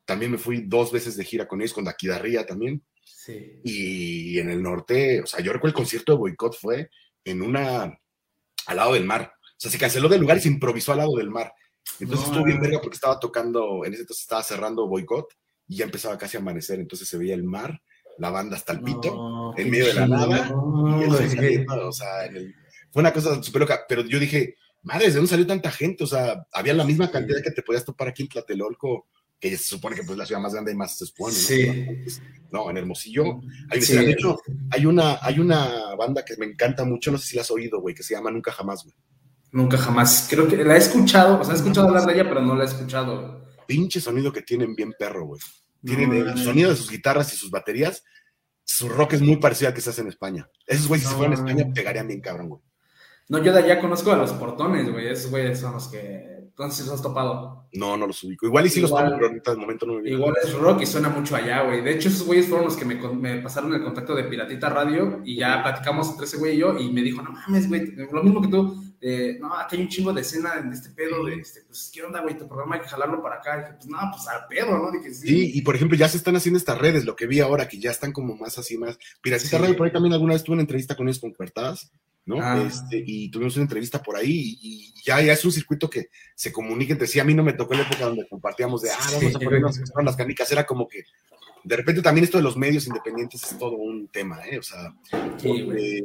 [0.04, 2.82] También me fui dos veces de gira con ellos, con Daquidarría también.
[3.04, 3.60] Sí.
[3.64, 6.90] Y en el norte, o sea, yo recuerdo el concierto de Boycott fue
[7.24, 7.98] en una,
[8.66, 9.32] al lado del mar.
[9.42, 11.52] O sea, se canceló del lugar y se improvisó al lado del mar.
[12.00, 12.62] Entonces No, estuvo bien no.
[12.62, 15.32] verga porque estaba tocando, en ese entonces estaba cerrando Boycott
[15.68, 16.78] y ya empezaba casi a amanecer.
[16.80, 17.80] Entonces se veía el mar,
[18.18, 21.18] la banda hasta el pito No, en medio de la nada, chingón, y güey.
[21.18, 22.54] sol saliendo, o sea, el-
[22.92, 26.04] fue una cosa súper loca, pero yo dije, madre, ¿de dónde salió tanta gente?
[26.04, 29.06] O sea, había la misma cantidad que te podías topar aquí en Tlatelolco,
[29.38, 31.38] que se supone que pues la ciudad más grande y más se supone, ¿no?
[31.40, 32.20] Sí.
[32.50, 33.40] No, en Hermosillo.
[33.70, 33.94] Hay, Sí.
[33.96, 34.38] de hecho,
[34.70, 37.80] hay una, hay una banda que me encanta mucho, no sé si la has oído,
[37.80, 38.94] güey, que se llama Nunca Jamás, güey.
[39.52, 40.26] Nunca jamás.
[40.28, 42.64] Creo que la he escuchado, o sea, he escuchado hablar de ella, pero no la
[42.64, 43.46] he escuchado.
[43.66, 45.40] Pinche sonido que tienen bien perro, güey.
[45.84, 48.02] Tienen No, el sonido de sus guitarras y sus baterías.
[48.64, 50.48] Su rock es muy parecido al que se hace en España.
[50.66, 52.62] Esos güeyes, si No, se fueran a España, pegarían bien cabrón, güey.
[53.28, 55.08] No, yo de allá conozco a los portones, güey.
[55.08, 56.36] Esos güeyes son los que.
[56.56, 57.68] Entonces los has topado.
[57.74, 58.46] No, no los ubico.
[58.46, 59.04] Igual y sí los Igual.
[59.06, 60.16] tomo, pero ahorita de momento no me viene.
[60.18, 61.82] Igual es rock y suena mucho allá, güey.
[61.82, 65.20] De hecho, esos güeyes fueron los que me, me pasaron el contacto de Piratita Radio
[65.24, 68.22] y ya platicamos entre ese güey y yo y me dijo, no mames, güey, lo
[68.22, 71.34] mismo que tú, de, no, aquí hay un chingo de escena de este pedo, de
[71.36, 72.36] este, pues, ¿qué onda, güey?
[72.38, 73.56] Tu programa hay que jalarlo para acá.
[73.56, 74.90] Y dije, pues, no, pues al pedo, ¿no?
[74.90, 75.28] Dije, sí.
[75.28, 77.78] Sí, y por ejemplo, ya se están haciendo estas redes, lo que vi ahora, que
[77.78, 78.98] ya están como más así, más.
[79.24, 79.54] Mira, Sí.
[79.56, 81.92] radio por ahí también alguna vez tuve una entrevista con ellos con Cuartadas,
[82.24, 82.40] ¿no?
[82.40, 82.60] Ah.
[82.66, 86.08] Este, y tuvimos una entrevista por ahí, y, y ya, ya es un circuito que
[86.34, 87.20] se comunica entre sí.
[87.20, 89.44] A mí no me tocó la época donde compartíamos de, ah, vamos a Sí.
[89.44, 91.04] ponernos que fueron las canicas, era como que.
[91.64, 94.58] De repente también esto de los medios independientes es todo un tema, ¿eh?
[94.58, 94.94] O sea,
[95.36, 96.04] Sí, porque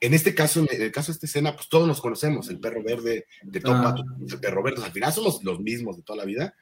[0.00, 2.82] en este caso, en el caso de esta escena, pues todos nos conocemos, el perro
[2.82, 4.04] verde de Topa, Ah.
[4.28, 6.54] el perro verde, al final somos los mismos de toda la vida,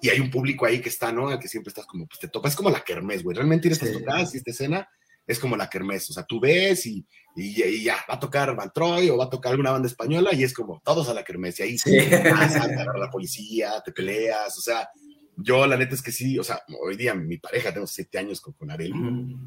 [0.00, 1.28] y hay un público ahí que está, ¿no?
[1.28, 3.72] Al que siempre estás como, pues te topa, es como la kermés, güey, realmente ir
[3.72, 3.94] a estas Sí.
[3.98, 4.88] tocadas y esta escena
[5.26, 7.04] es como la kermés, o sea, tú ves y,
[7.34, 10.30] y, y ya, va a tocar Van Troy o va a tocar alguna banda española
[10.34, 11.90] y es como todos a la kermés, y ahí Sí.
[11.90, 14.88] te agarra la policía, te peleas, o sea,
[15.36, 18.40] yo la neta es que sí, o sea, hoy día mi pareja, tengo siete años
[18.40, 19.38] con, con Arely, Ujú.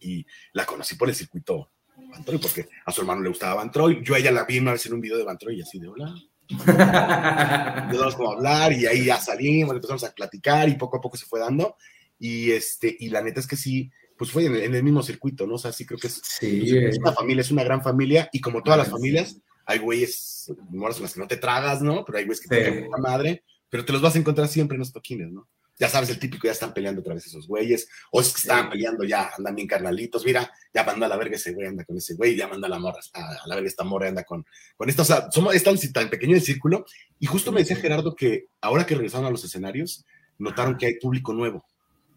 [0.00, 1.70] y la conocí por el circuito
[2.16, 4.00] Van Troy, porque a su hermano le gustaba Van Troy.
[4.02, 5.78] Yo a ella la vi una vez en un video de Van Troy y así
[5.78, 6.14] de hola.
[7.84, 11.16] Empezamos como a hablar y ahí ya salimos, empezamos a platicar y poco a poco
[11.16, 11.76] se fue dando.
[12.18, 15.02] Y este, y la neta es que sí, pues fue en, el- en el mismo
[15.02, 15.54] circuito, ¿no?
[15.54, 18.40] O sea, sí creo que es, Sí, es una familia, es una gran familia, y
[18.40, 19.36] como todas las familias,
[19.66, 22.04] hay güeyes, moras con las que no te tragas, ¿no?
[22.04, 22.62] Pero hay güeyes que Sí.
[22.62, 25.46] te puta madre, pero te los vas a encontrar siempre en los toquines, ¿no?
[25.78, 28.70] Ya sabes, el típico, ya están peleando otra vez esos güeyes, o es que estaban
[28.70, 31.96] peleando ya, andan bien carnalitos, mira, ya manda a la verga ese güey, anda con
[31.96, 34.46] ese güey, ya manda a la morra, a, a la verga esta morra, anda con,
[34.76, 36.86] con esto, o sea, somos, es tan, tan pequeño el círculo,
[37.18, 40.04] y justo me decía Gerardo que ahora que regresaron a los escenarios,
[40.38, 41.64] notaron que hay público nuevo,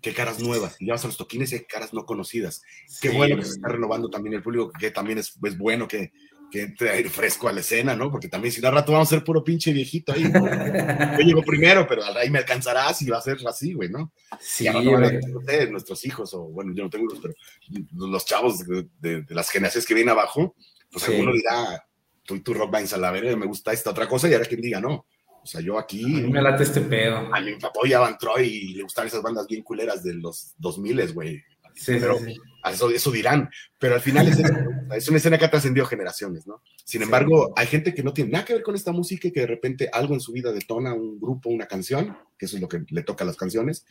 [0.01, 2.61] que hay caras nuevas, y ya vas a los toquines y hay caras no conocidas.
[3.01, 5.87] Qué Sí, bueno que se está renovando también el público, que también es, es bueno
[5.87, 6.13] que,
[6.51, 8.09] que entre aire fresco a la escena, ¿no?
[8.11, 10.23] Porque también si no al rato vamos a ser puro pinche viejito ahí.
[10.23, 14.11] Yo llego primero, pero ahí me alcanzarás y va a ser así, güey, ¿no?
[14.39, 15.35] Sí, y al rato güey.
[15.35, 17.33] ustedes, nuestros hijos, o bueno, yo no tengo hijos, pero
[17.93, 20.55] los chavos de, de- de las generaciones que vienen abajo,
[20.91, 21.11] pues Sí.
[21.13, 21.85] alguno dirá,
[22.23, 24.45] tú y tu rock Vines a la verga, me gusta esta otra cosa, y ahora
[24.45, 25.05] quien diga, no.
[25.41, 27.17] O sea, yo aquí, A mí me late este pedo.
[27.33, 30.53] a mi papá ya Van Troy y le gustaban esas bandas bien culeras de los
[30.57, 31.37] 2000, güey.
[31.75, 32.35] Sí, sí, Pero- sí.
[32.35, 34.37] A Eso, eso dirán, pero al final es,
[34.95, 36.61] es una escena que ha trascendido generaciones, ¿no?
[36.83, 39.41] Sin embargo, hay gente que no tiene nada que ver con esta música y que
[39.41, 42.67] de repente algo en su vida detona un grupo, una canción, que eso es lo
[42.67, 43.85] que le toca a las canciones,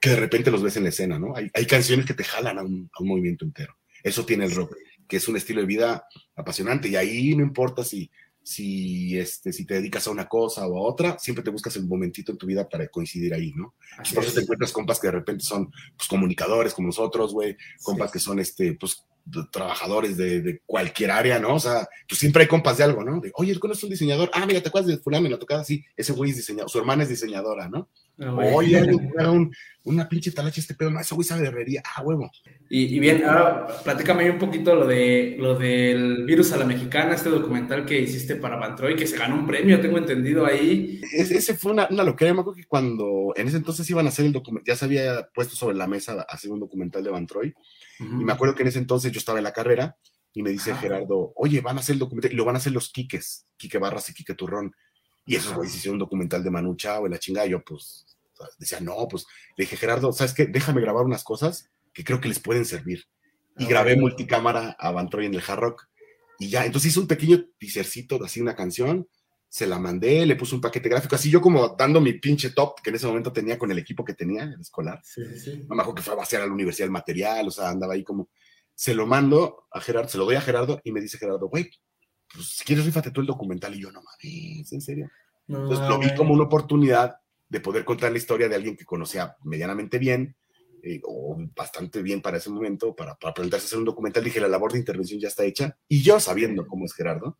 [0.00, 1.36] que de repente los ves en la escena, ¿no?
[1.36, 3.76] Hay, hay canciones que te jalan a un, a un movimiento entero.
[4.02, 4.76] Eso tiene el rock,
[5.08, 8.10] que es un estilo de vida apasionante y ahí no importa si,
[8.48, 11.86] si, este, si te dedicas a una cosa o a otra, siempre te buscas el
[11.88, 13.74] momentito en tu vida para coincidir ahí, ¿no?
[13.98, 14.44] Así Por eso te es.
[14.44, 18.74] encuentras compas que de repente son pues, comunicadores como nosotros, güey, compas que son este,
[18.74, 21.56] pues, de- trabajadores de, de cualquier área, ¿no?
[21.56, 23.20] O sea, pues siempre hay compas de algo, ¿no?
[23.20, 24.30] De, oye, ¿tú conoces un diseñador?
[24.32, 25.64] Ah, mira, ¿te acuerdas de fulano en la tocada?
[25.64, 27.90] Sí, ese güey es diseñador, su hermana es diseñadora, ¿no?
[28.18, 28.48] Ah, güey.
[28.54, 28.82] Oye,
[29.28, 29.52] un-
[29.84, 32.30] una pinche talacha este pedo, no, ese güey sabe de herrería, ah, huevo.
[32.68, 36.64] Y, y bien, ahora platícame ahí un poquito lo de lo del virus a la
[36.64, 40.44] mexicana, este documental que hiciste para Van Troy, que se ganó un premio, tengo entendido
[40.46, 41.00] ahí.
[41.12, 44.08] Ese, ese fue una, una locura, me acuerdo que cuando en ese entonces iban a
[44.08, 47.26] hacer el documental, ya se había puesto sobre la mesa hacer un documental de Van
[47.26, 47.54] Troy,
[48.00, 49.96] Y me acuerdo que en ese entonces yo estaba en la carrera
[50.32, 50.80] y me dice Ajá.
[50.80, 53.78] Gerardo, oye, van a hacer el documental, y lo van a hacer los Quiques, Quique
[53.78, 54.72] Barras y Quique Turrón.
[55.26, 57.46] Y esos güeyes hicieron un documental de Manu Chao y la chingada.
[57.46, 58.06] Yo, pues,
[58.58, 59.26] decía, no, pues,
[59.56, 60.46] le dije, Gerardo, ¿sabes qué?
[60.46, 63.04] Déjame grabar unas cosas que creo que les pueden servir.
[63.58, 64.08] Y Ah, grabé bueno.
[64.08, 65.88] multicámara a Van Troy en el Hard Rock.
[66.38, 69.08] Y ya, entonces hice un pequeño teasercito, así una canción,
[69.48, 72.82] se la mandé, le puse un paquete gráfico, así yo como dando mi pinche top
[72.82, 75.64] que en ese momento tenía con el equipo que tenía, el escolar Sí, sí, sí.
[75.66, 77.94] no me acuerdo que fue a vaciar a la universidad el material, o sea, andaba
[77.94, 78.28] ahí como,
[78.74, 81.70] se lo mando a Gerardo, se lo doy a Gerardo y me dice Gerardo, güey,
[82.32, 85.10] pues si quieres rífate tú el documental y yo no mames, en serio.
[85.46, 87.16] No, Entonces lo vi como una oportunidad
[87.48, 90.36] de poder contar la historia de alguien que conocía medianamente bien
[90.82, 94.24] eh, o bastante bien para ese momento, para, para presentarse a hacer un documental.
[94.24, 97.38] Dije, la labor de intervención ya está hecha y yo sabiendo cómo es Gerardo,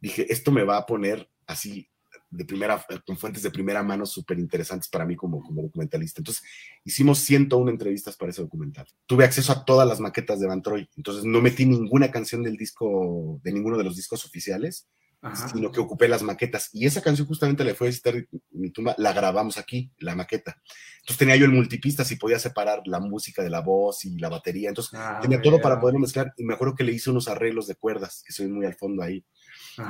[0.00, 1.90] dije, esto me va a poner así
[2.30, 6.20] de primera, con fuentes de primera mano súper interesantes para mí como, como documentalista.
[6.20, 6.42] Entonces,
[6.84, 8.86] hicimos 101 entrevistas para ese documental.
[9.06, 12.56] Tuve acceso a todas las maquetas de Van Troy, entonces no metí ninguna canción del
[12.56, 14.88] disco, de ninguno de los discos oficiales,
[15.20, 15.48] Ajá.
[15.48, 16.68] sino que ocupé las maquetas.
[16.72, 18.14] Y esa canción justamente le fue a visitar
[18.50, 20.60] mi tumba, la grabamos aquí, la maqueta.
[21.00, 24.28] Entonces tenía yo el multipista, si podía separar la música de la voz y la
[24.28, 24.68] batería.
[24.68, 26.32] Entonces Ah, tenía todo para poderlo mezclar.
[26.36, 29.02] Y me acuerdo que le hice unos arreglos de cuerdas, que soy muy al fondo
[29.02, 29.24] ahí.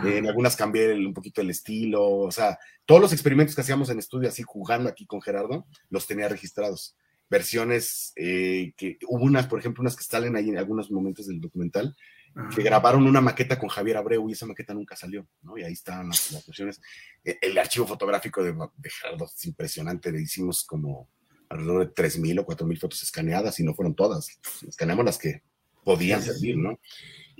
[0.05, 2.05] Eh, en algunas cambié el- un poquito el estilo.
[2.07, 6.07] O sea, todos los experimentos que hacíamos en estudio, así jugando aquí con Gerardo, los
[6.07, 6.97] tenía registrados.
[7.31, 11.41] Versiones eh, que hubo unas, por ejemplo, unas que salen ahí en algunos momentos del
[11.41, 11.95] documental,
[12.35, 12.49] Ajá.
[12.55, 15.59] que grabaron una maqueta con Javier Abreu y esa maqueta nunca salió, ¿no?
[15.59, 16.81] Y ahí están las, las versiones.
[17.25, 21.09] Eh, El archivo fotográfico de, de Gerardo es impresionante, le hicimos como
[21.51, 24.29] alrededor de 3.000 o 4.000 fotos escaneadas y no fueron todas.
[24.67, 25.43] Escaneamos las que
[25.85, 26.79] podían servir, ¿no?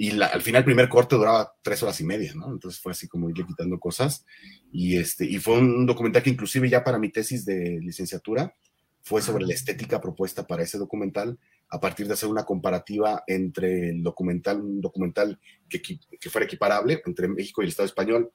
[0.01, 2.53] Y la- al final el primer corte duraba tres horas y media, ¿no?
[2.53, 4.25] Entonces fue así como irle quitando cosas.
[4.73, 8.55] Y, este, y fue un documental que inclusive ya para mi tesis de licenciatura
[9.03, 11.37] fue sobre la estética propuesta para ese documental
[11.69, 17.03] a partir de hacer una comparativa entre el documental, un documental que, que fuera equiparable
[17.05, 18.31] entre México y el Estado español.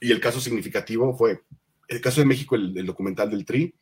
[0.00, 1.42] Y el caso significativo fue
[1.86, 3.72] el caso de México, el, el documental del TRI,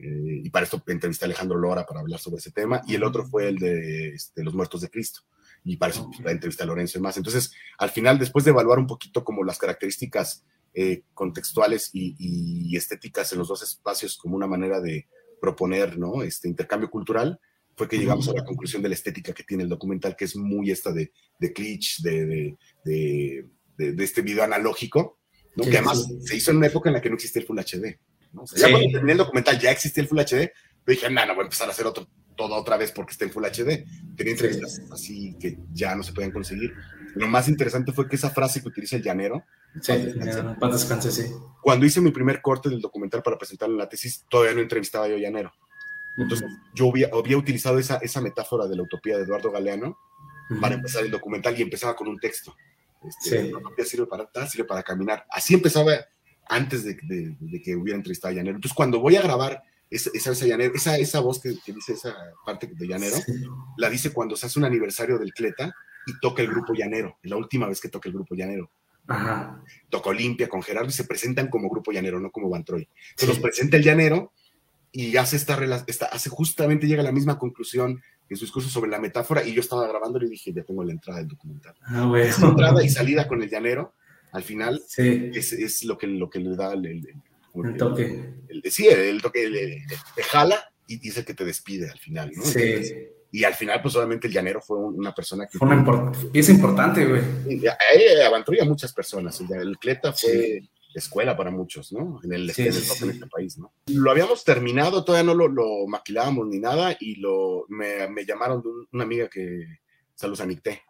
[0.00, 3.04] eh, y para esto entrevisté a Alejandro Lora para hablar sobre ese tema, y el
[3.04, 5.20] otro fue el de este, Los Muertos de Cristo,
[5.64, 7.16] y para eso pues, la entrevisté a Lorenzo y más.
[7.16, 12.76] Entonces, al final, después de evaluar un poquito como las características eh, contextuales y, y
[12.76, 15.08] estéticas en los dos espacios como una manera de
[15.40, 16.22] proponer ¿no?
[16.22, 17.38] este intercambio cultural,
[17.76, 20.36] fue que llegamos a la conclusión de la estética que tiene el documental, que es
[20.36, 23.46] muy esta de, de glitch, de, de, de,
[23.94, 25.18] de- este video analógico,
[25.56, 25.64] ¿no?
[25.64, 26.18] Sí, que además sí.
[26.26, 27.98] se hizo en una época en la que no existía el Full HD.
[28.32, 28.42] ¿no?
[28.42, 28.72] O sea, ya Sí.
[28.72, 30.52] cuando terminé el documental ya existía el Full HD,
[30.86, 32.06] yo dije, no, no voy a empezar a hacer otro,
[32.36, 33.84] todo otra vez porque está en Full HD.
[34.16, 36.72] Tenía entrevistas así que ya no se podían conseguir.
[37.14, 39.44] Lo más interesante fue que esa frase que utiliza el llanero,
[39.80, 39.92] Sí,
[40.60, 41.24] para descansar, sí.
[41.62, 45.08] cuando hice mi primer corte del documental para presentarlo en la tesis, todavía no entrevistaba
[45.08, 45.52] yo a Llanero.
[46.16, 49.98] Entonces, yo había, había utilizado esa, esa metáfora de la utopía de Eduardo Galeano
[50.50, 50.60] Ujú.
[50.60, 52.54] para empezar el documental y empezaba con un texto.
[53.02, 53.50] Este, Sí.
[53.50, 55.24] La utopía sirve para tal, sirve para caminar.
[55.30, 55.92] Así empezaba
[56.48, 58.56] antes de, de- de que hubiera entrevistado a Llanero.
[58.56, 61.92] Entonces, cuando voy a grabar esa, esa, esa, Llanero, esa, esa voz que, que dice
[61.92, 63.32] esa parte de Llanero, Sí.
[63.76, 65.72] la dice cuando se hace un aniversario del Cleta
[66.06, 67.16] y toca el grupo Llanero.
[67.22, 68.70] Es la última vez que toca el grupo Llanero.
[69.06, 69.62] Ajá.
[69.90, 72.88] Tocó Olimpia con Gerardo y se presentan como grupo llanero, no como Bantroy.
[73.16, 73.32] Se Sí.
[73.32, 74.32] los presenta el llanero
[74.92, 78.00] y hace esta, esta hace justamente llega a la misma conclusión
[78.30, 80.92] en su discurso sobre la metáfora y yo estaba grabando y dije, ya tengo la
[80.92, 81.74] entrada del documental.
[81.82, 82.10] Ah.
[82.16, 83.92] Esa entrada y salida con el llanero,
[84.32, 87.06] al final, Sí, es, es lo, que, lo que le da el-
[87.54, 88.34] como el que- toque.
[88.48, 89.82] el- sí, el toque, el-
[90.14, 92.34] te jala y dice que te despide al final, ¿no?
[92.44, 92.94] Entonces, Sí.
[93.32, 95.58] y al final, pues obviamente el llanero fue un- una persona que...
[95.58, 97.22] Fue una import- pieza importante, güey.
[98.26, 99.40] Avantró a muchas personas.
[99.40, 100.60] El, Cleta fue
[100.94, 102.20] escuela para muchos, ¿no?
[102.22, 103.04] En el, Sí, en el sí, rock sí.
[103.04, 103.72] en este país, ¿no?
[103.86, 108.62] Lo habíamos terminado, todavía no lo, lo maquilábamos ni nada, y lo, me, me llamaron
[108.62, 109.64] de un- una amiga que,
[110.14, 110.82] saludos a Nicté,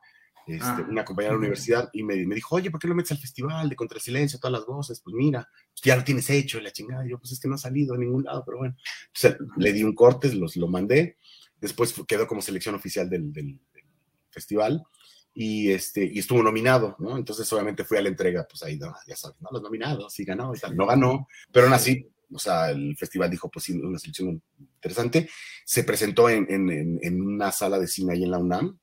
[0.47, 0.87] este, Ah.
[0.89, 3.19] una compañera de la universidad, y me, me dijo, oye, ¿por qué no metes al
[3.19, 5.01] festival de Contra el Silencio, todas las voces?
[5.01, 7.07] Pues mira, pues ya lo tienes hecho, y la chingada.
[7.07, 8.77] Y yo, pues es que no ha salido a ningún lado, pero bueno.
[9.15, 11.17] Entonces, le di un corte, los, lo mandé,
[11.61, 13.85] después quedó como selección oficial del, del- del
[14.31, 14.83] festival,
[15.37, 17.17] y, este, y estuvo nominado, ¿no?
[17.17, 19.49] Entonces, obviamente fui a la entrega, pues ahí, no, ya sabes, ¿no?
[19.51, 20.77] Los nominados, sí ganó y tal.
[20.77, 25.29] No ganó, pero aún así, o sea, el festival dijo, pues sí, una selección interesante.
[25.65, 28.79] Se presentó en, en, en, en una sala de cine ahí en la UNAM.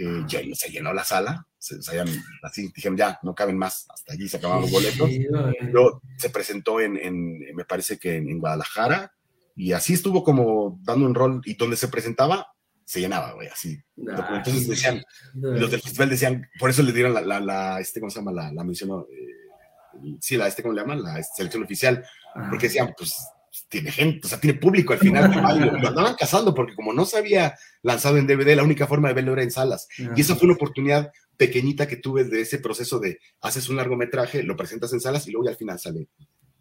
[0.00, 3.86] Eh, ya se llenó la sala, se, se habían- así dijeron, ya, no caben más,
[3.92, 5.08] hasta allí se acabaron los boletos.
[5.08, 5.26] Güey.
[5.72, 9.12] Luego se presentó en, en- me parece que en, en Guadalajara,
[9.56, 12.46] y así estuvo como dando un rol, y donde se presentaba,
[12.84, 13.76] se llenaba, güey, así.
[14.10, 15.02] Ah, Entonces decían,
[15.34, 18.32] los del festival decían, por eso le dieron la, la, la, este, ¿cómo se llama?
[18.32, 21.02] La, la mención, eh, sí, la, este, ¿cómo le llaman?
[21.02, 22.04] La selección oficial,
[22.50, 23.14] porque decían, pues,
[23.68, 25.30] tiene gente, o sea, tiene público al final,
[25.82, 29.14] lo, andaban cazando, porque como no se había lanzado en DVD, la única forma de
[29.14, 32.98] verlo era en salas, y esa fue una oportunidad pequeñita que tuve de ese proceso
[32.98, 36.08] de, haces un largometraje, lo presentas en salas, y luego ya al final sale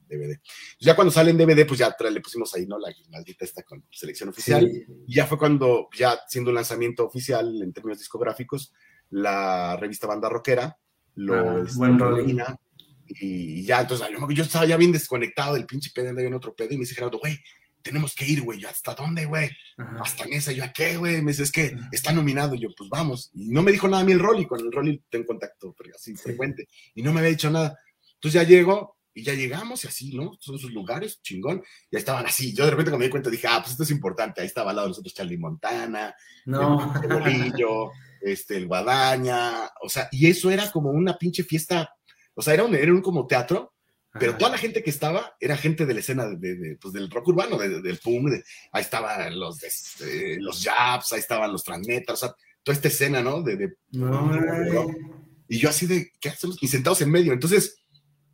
[0.08, 0.40] DVD.
[0.80, 2.80] Ya cuando sale en DVD, pues ya le pusimos ahí, ¿no?
[2.80, 4.86] La maldita esta con selección oficial, Sí.
[5.08, 8.74] y ya fue cuando, ya siendo un lanzamiento oficial en términos discográficos,
[9.10, 10.78] la revista Banda Rockera
[11.16, 11.98] lo Ah, este, buen
[13.08, 16.70] y ya, entonces yo, estaba ya bien desconectado del pinche pedo, andaba en otro pedo,
[16.74, 17.40] y me dice Gerardo, güey,
[17.82, 19.50] tenemos que ir, güey, ¿hasta dónde, güey?
[20.02, 21.22] Hasta en esa, yo, ¿a qué, güey?
[21.22, 24.04] Me dice, es que está nominado, y yo, pues vamos, y no me dijo nada
[24.04, 27.20] a mí el Rolly, con el Rolly tengo contacto pero así frecuente, y no me
[27.20, 27.78] había dicho nada,
[28.16, 30.38] entonces ya llego, y ya llegamos, y así, ¿no?
[30.40, 33.48] Son sus lugares, chingón, ya estaban así, yo de repente cuando me di cuenta dije,
[33.50, 36.14] ah, pues esto es importante, ahí estaba al lado de nosotros Charlie Montana,
[36.46, 36.94] No.
[37.02, 41.90] el bolillo, este, el guadaña, o sea, y eso era como una pinche fiesta,
[42.38, 43.74] o sea, era un, era un como teatro,
[44.14, 44.38] pero Ajá.
[44.38, 47.10] toda la gente que estaba era gente de la escena de, de- de, pues, del
[47.10, 48.32] rock urbano, de- de- del punk,
[48.72, 49.62] ahí estaban los,
[50.02, 53.42] eh, los Japs, ahí estaban los Transmetas, o sea, toda esta escena, ¿no?
[53.42, 53.76] De,
[55.50, 56.58] y yo así de, ¿qué hacemos?
[56.62, 57.78] Y sentados en medio, entonces,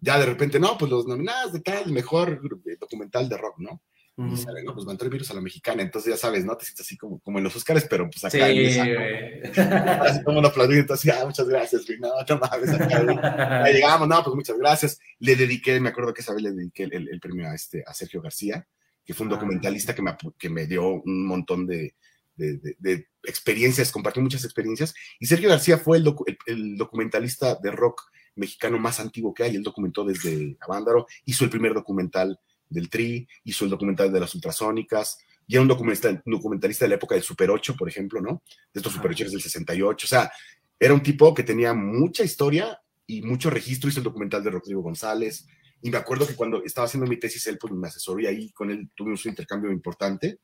[0.01, 2.41] ya de repente, no, pues los nominados de tal, mejor
[2.80, 3.81] documental de rock, ¿no?
[4.15, 4.38] Y Ujú.
[4.38, 6.56] sale, no, pues mandó el virus a la mexicana, entonces ya sabes, ¿no?
[6.56, 9.41] Te sientes así como, como en los Oscars, pero pues acá Sí, en esa- güey.
[10.18, 12.88] así como un aplaudido, así, ah, muchas gracias, güey, no, no mames, acá,
[13.72, 14.99] llegamos, no, pues muchas gracias.
[15.18, 17.84] Le dediqué, me acuerdo que esa vez le dediqué el, el- el premio a, este,
[17.88, 18.68] a Sergio García,
[19.03, 19.35] que fue un Ah.
[19.35, 21.95] documentalista que me, que me dio un montón de,
[22.35, 24.94] de- de- de experiencias, compartió muchas experiencias.
[25.19, 28.02] Y Sergio García fue el, docu- el- el documentalista de rock
[28.35, 29.56] mexicano más antiguo que hay.
[29.56, 32.40] Él documentó desde Avándaro, hizo el primer documental
[32.73, 35.17] del Tri, hizo el documental de las ultrasónicas,
[35.47, 38.43] y era un documentalista, documentalista de la época del Super 8, por ejemplo, ¿no?
[38.73, 38.93] De estos.
[38.93, 40.31] Super 8 del 68, o sea,
[40.79, 44.81] era un tipo que tenía mucha historia y mucho registro, hizo el documental de Rodrigo
[44.81, 45.45] González,
[45.81, 48.51] y me acuerdo que cuando estaba haciendo mi tesis, él pues me asesoró y ahí
[48.51, 50.39] con él tuvimos un intercambio importante,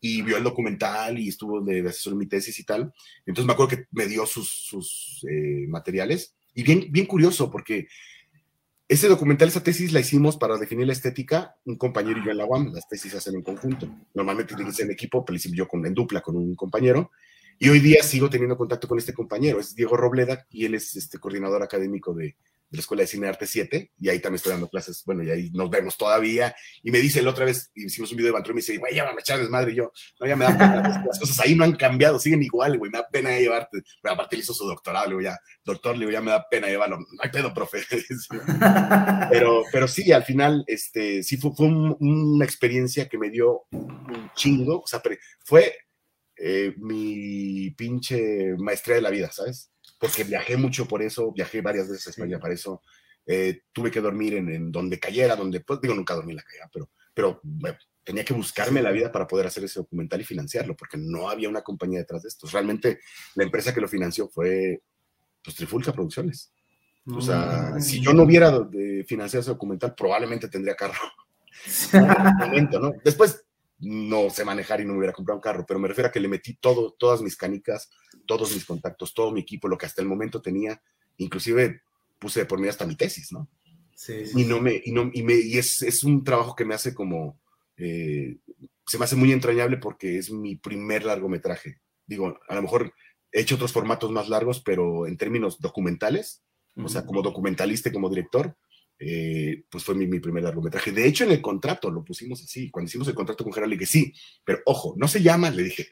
[0.00, 2.92] y vio el documental y estuvo de, de asesor en mi tesis y tal,
[3.26, 7.86] entonces me acuerdo que me dio sus, sus eh, materiales, y bien, bien curioso, porque
[8.90, 12.38] ese documental, esa tesis la hicimos para definir la estética, un compañero y yo en
[12.38, 13.88] la UAM, las tesis se hacen en conjunto.
[14.14, 17.12] Normalmente ser en equipo, pero yo con, en dupla con un compañero.
[17.56, 20.96] Y hoy día sigo teniendo contacto con este compañero, es Diego Robleda, y él es
[20.96, 22.34] este coordinador académico de,
[22.70, 25.30] de la Escuela de Cine Arte 7, y ahí también estoy dando clases, bueno, y
[25.30, 26.54] ahí nos vemos todavía.
[26.82, 28.94] Y me dice la otra vez, hicimos un video de Bantroy, y me dice, güey,
[28.94, 31.56] ya van a echar desmadre, y yo, no, ya me da pena, las cosas ahí
[31.56, 33.82] no han cambiado, siguen igual, güey, me da pena llevarte.
[34.00, 36.46] Pero aparte él hizo su doctorado, le digo, ya, doctor, le digo, ya me da
[36.48, 37.80] pena llevarlo, no hay pedo, profe.
[39.30, 43.64] pero, pero sí, al final, este, sí fue, fue un- una experiencia que me dio
[43.72, 45.02] un chingo, o sea,
[45.44, 45.74] fue
[46.36, 49.70] eh, mi pinche maestría de la vida, ¿sabes?
[50.00, 52.82] Porque viajé mucho por eso, viajé varias veces a España para eso,
[53.26, 56.42] eh, tuve que dormir en, en donde cayera, donde, pues digo, nunca dormí en la
[56.42, 60.24] calle, pero, pero bueno, tenía que buscarme la vida para poder hacer ese documental y
[60.24, 62.48] financiarlo, porque no había una compañía detrás de esto.
[62.50, 63.00] Realmente
[63.34, 64.82] la empresa que lo financió fue
[65.44, 66.52] pues, Trifulca Producciones.
[67.06, 67.80] O sea, Mm.
[67.80, 68.68] si yo no hubiera
[69.06, 70.98] financiado ese documental, probablemente tendría carro.
[72.38, 72.92] Momento, ¿no?
[73.04, 73.44] Después
[73.78, 76.20] no sé manejar y no me hubiera comprado un carro, pero me refiero a que
[76.20, 77.90] le metí todo, todas mis canicas,
[78.30, 80.80] todos mis contactos, todo mi equipo, lo que hasta el momento tenía,
[81.16, 81.82] inclusive
[82.16, 83.48] puse por mí hasta mi tesis, ¿no?
[83.92, 86.64] Sí, sí, Y no me, y no, y me, y es, es un trabajo que
[86.64, 87.40] me hace como,
[87.76, 88.36] eh,
[88.86, 91.80] se me hace muy entrañable porque es mi primer largometraje.
[92.06, 92.94] Digo, a lo mejor
[93.32, 96.44] he hecho otros formatos más largos, pero en términos documentales,
[96.76, 98.56] o sea, como documentalista y como director,
[99.00, 100.92] eh, pues fue mi, mi primer largometraje.
[100.92, 102.70] De hecho, en el contrato lo pusimos así.
[102.70, 105.64] Cuando hicimos el contrato con Gerard, le dije, sí, pero ojo, no se llama, le
[105.64, 105.88] dije.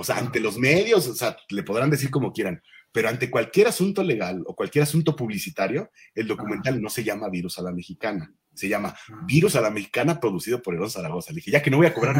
[0.00, 2.62] O sea, ante los medios, o sea, le podrán decir como quieran,
[2.92, 7.58] pero ante cualquier asunto legal o cualquier asunto publicitario, el documental no se llama Virus
[7.58, 8.94] a la Mexicana, se llama
[9.24, 11.32] Virus a la Mexicana producido por Herón Zaragoza.
[11.32, 12.16] Le dije, ya que no voy a cobrar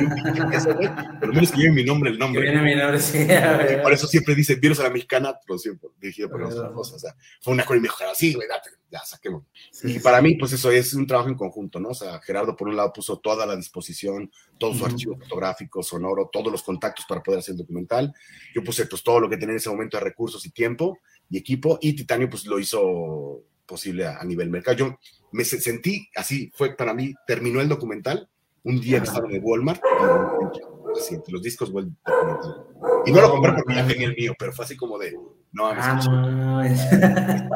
[1.19, 2.43] por lo menos que lleve mi nombre, el nombre.
[2.43, 3.19] viene mi nombre, sí.
[3.19, 6.97] Y por eso siempre dice Virus a la Mexicana, producido por, dirigido por Herón Zaragoza.
[6.97, 9.43] O sea, fue una cosa y me dijo, sí, güey, date, ya saquemos.
[9.73, 9.99] Sí, Y sí.
[10.01, 11.89] para mí, pues eso es un trabajo en conjunto, ¿no?
[11.91, 14.87] O sea, Gerardo, por un lado, puso toda la disposición, todo su Ujú.
[14.87, 18.15] archivo fotográfico, sonoro, todos los contactos para poder hacer el documental.
[18.55, 20.99] Yo puse, pues, todo lo que tenía en ese momento de recursos y tiempo
[21.31, 24.77] y equipo, y Titanio, pues, lo hizo posible a, a nivel mercado.
[24.77, 24.99] Yo
[25.31, 28.29] me se- sentí así, fue para mí, terminó el documental
[28.65, 32.67] un día que estaba en Walmart, y, así, entre los discos, documental.
[33.07, 35.13] Y no lo compré porque ya tenía el mío, pero fue así como de,
[35.53, 35.85] no, mames,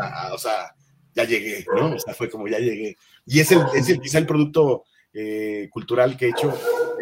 [0.01, 0.75] Ah, ah, o sea,
[1.15, 1.95] ya llegué, ¿no?
[1.95, 2.97] O sea, fue como ya llegué.
[3.27, 6.53] Y es el, es el quizá el producto eh, cultural que he hecho,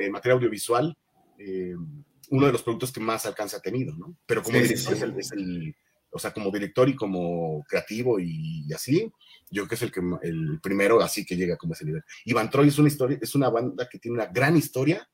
[0.01, 0.97] eh, material audiovisual,
[1.39, 1.75] eh,
[2.31, 4.15] uno de los productos que más alcance ha tenido, ¿no?
[4.27, 5.03] Pero como Sí, sí, director sí.
[5.03, 5.77] Es, el, es el-
[6.11, 9.11] o sea, como director y como creativo y, así,
[9.51, 12.03] yo creo que es el que el primero así que llega como a ese nivel.
[12.25, 15.09] Y Van Troy es una historia, es una banda que tiene una gran historia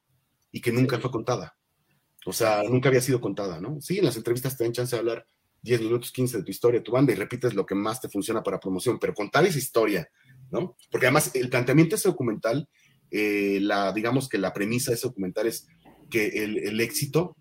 [0.51, 1.57] y que nunca fue contada.
[2.25, 3.81] O sea, nunca había sido contada, ¿no?
[3.81, 5.27] Sí, en las entrevistas te dan chance de hablar
[5.63, 8.43] 10 minutos, 15 de tu historia, tu banda, y repites lo que más te funciona
[8.43, 10.09] para promoción, pero contar esa historia,
[10.51, 10.77] ¿no?
[10.91, 12.69] Porque además el planteamiento de ese documental,
[13.11, 15.67] eh, la, digamos que la premisa de ese documental es
[16.11, 17.37] que el, el éxito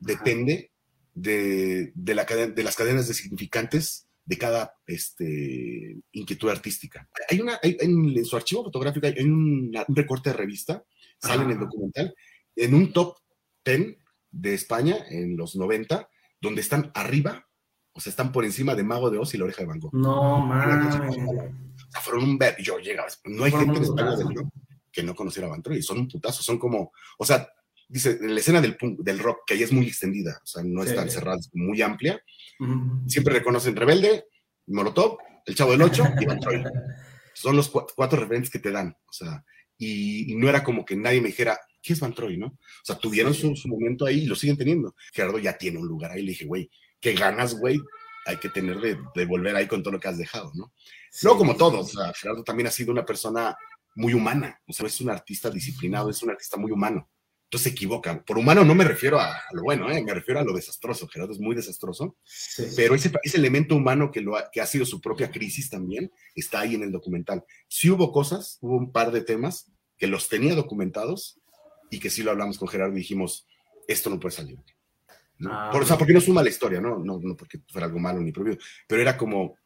[0.00, 0.72] depende
[1.16, 7.08] de, de, la de las cadenas de significantes de cada este, inquietud artística.
[7.30, 10.84] Hay una, hay, en, su archivo fotográfico hay un, un recorte de revista,
[11.18, 12.14] sale en el documental,
[12.54, 13.16] en un top
[13.64, 13.96] 10
[14.30, 16.08] de España en los 90,
[16.40, 17.48] donde están arriba,
[17.92, 19.94] o sea, están por encima de Mago de Oz y la oreja de Van Gogh.
[19.94, 20.96] No, mames.
[20.96, 24.26] O sea, fueron un ver, yo llegaba, no hay gente en España del
[24.92, 27.48] que no conociera a Van Troy, son un putazo, son como, o sea,
[27.88, 30.82] dice, la escena del, punk, del rock, que ahí es muy extendida, o sea, no
[30.82, 30.96] es sí.
[30.96, 32.20] tan cerrada, es muy amplia,
[32.60, 33.08] uh -huh.
[33.08, 34.24] siempre reconocen Rebelde,
[34.66, 36.62] Molotov, El Chavo del Ocho y Van Troy.
[37.34, 39.44] Son los cu cuatro referentes que te dan, o sea,
[39.76, 42.46] y, y, no era como que nadie me dijera, ¿qué es Van Troy, no?
[42.46, 43.42] O sea, tuvieron sí.
[43.42, 44.94] su, su, momento ahí y lo siguen teniendo.
[45.12, 47.78] Gerardo ya tiene un lugar ahí, le dije, güey, qué ganas, güey,
[48.24, 50.72] hay que tener de, de, volver ahí con todo lo que has dejado, ¿no?
[51.10, 53.54] Sí, no como todos, o sea, Gerardo también ha sido una persona
[53.94, 57.08] muy humana, o sea, es un artista disciplinado, es un artista muy humano.
[57.46, 58.24] Entonces se equivocan.
[58.24, 60.02] Por humano no me refiero a, lo bueno, ¿eh?
[60.02, 61.06] me refiero a lo desastroso.
[61.06, 62.64] Gerardo es muy desastroso, sí.
[62.74, 66.10] pero ese, ese, elemento humano que, lo ha, que ha sido su propia crisis también
[66.34, 67.44] está ahí en el documental.
[67.68, 71.40] Sí hubo cosas, hubo un par de temas que los tenía documentados
[71.88, 73.46] y que sí lo hablamos con Gerardo y dijimos,
[73.86, 74.58] esto no puede salir.
[75.38, 75.52] ¿no?
[75.52, 76.98] Ah, Por, o sea, porque no suma la historia, ¿no?
[76.98, 78.58] No, no porque fuera algo malo ni prohibido,
[78.88, 79.56] pero era como,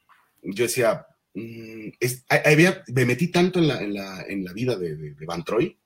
[0.42, 4.76] yo decía, mmm, es, había, me metí tanto en la, en la, en la vida
[4.76, 5.79] de, de, de Van Troy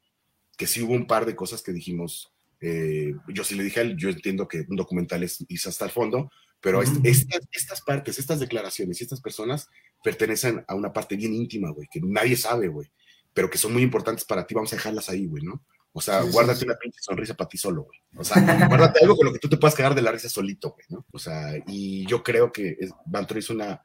[0.56, 3.82] que sí hubo un par de cosas que dijimos, eh, yo sí le dije a
[3.82, 7.82] él, yo entiendo que un documental es irse hasta el fondo, pero est- estas, estas
[7.82, 9.68] partes, estas declaraciones y estas personas
[10.02, 12.90] pertenecen a una parte bien íntima, güey, que nadie sabe, güey,
[13.34, 15.62] pero que son muy importantes para ti, vamos a dejarlas ahí, güey, ¿no?
[15.92, 16.64] O sea, Sí, guárdate sí.
[16.64, 17.98] una pinche sonrisa para ti solo, güey.
[18.16, 20.70] O sea, guárdate algo con lo que tú te puedas cagar de la risa solito,
[20.70, 21.04] güey, ¿no?
[21.12, 23.82] O sea, y yo creo que es, Bantor hizo una,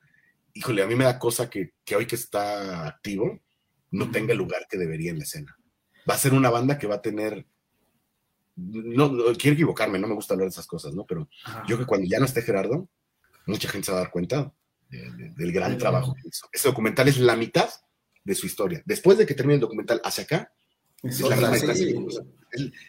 [0.54, 3.40] híjole, a mí me da cosa que, que hoy que está activo,
[3.92, 5.56] no tenga el lugar que debería en la escena.
[6.10, 7.46] Va a ser una banda que va a tener,
[8.56, 11.06] no, no quiero equivocarme, no me gusta hablar de esas cosas, ¿no?
[11.06, 11.62] Pero Ajá.
[11.62, 12.90] yo creo que cuando ya no esté Gerardo,
[13.46, 14.52] mucha gente se va a dar cuenta
[14.90, 16.48] de- de- del gran trabajo que hizo.
[16.52, 17.70] Ese documental es la mitad
[18.24, 18.82] de su historia.
[18.86, 20.52] Después de que termine el documental hacia acá,
[21.02, 21.74] Es es la sea,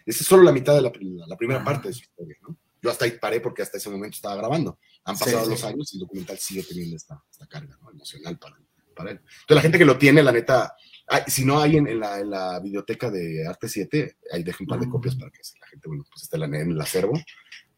[0.07, 0.91] es- solo la mitad de la,
[1.27, 1.65] la primera Ajá.
[1.71, 2.57] parte de su historia, ¿no?
[2.83, 4.79] Yo hasta ahí paré porque hasta ese momento estaba grabando.
[5.05, 5.51] Han pasado sí.
[5.51, 7.91] los años y el documental sigue teniendo esta, esta carga ¿no?
[7.91, 8.57] emocional para,
[8.97, 9.19] para él.
[9.19, 10.75] Entonces, la gente que lo tiene, la neta,
[11.11, 14.65] ay, si no hay en, en la, en la biblioteca de Arte 7, ahí dejo
[14.65, 14.93] un par de Ujú.
[14.97, 17.21] copias para que la gente, bueno, pues esté en, el acervo,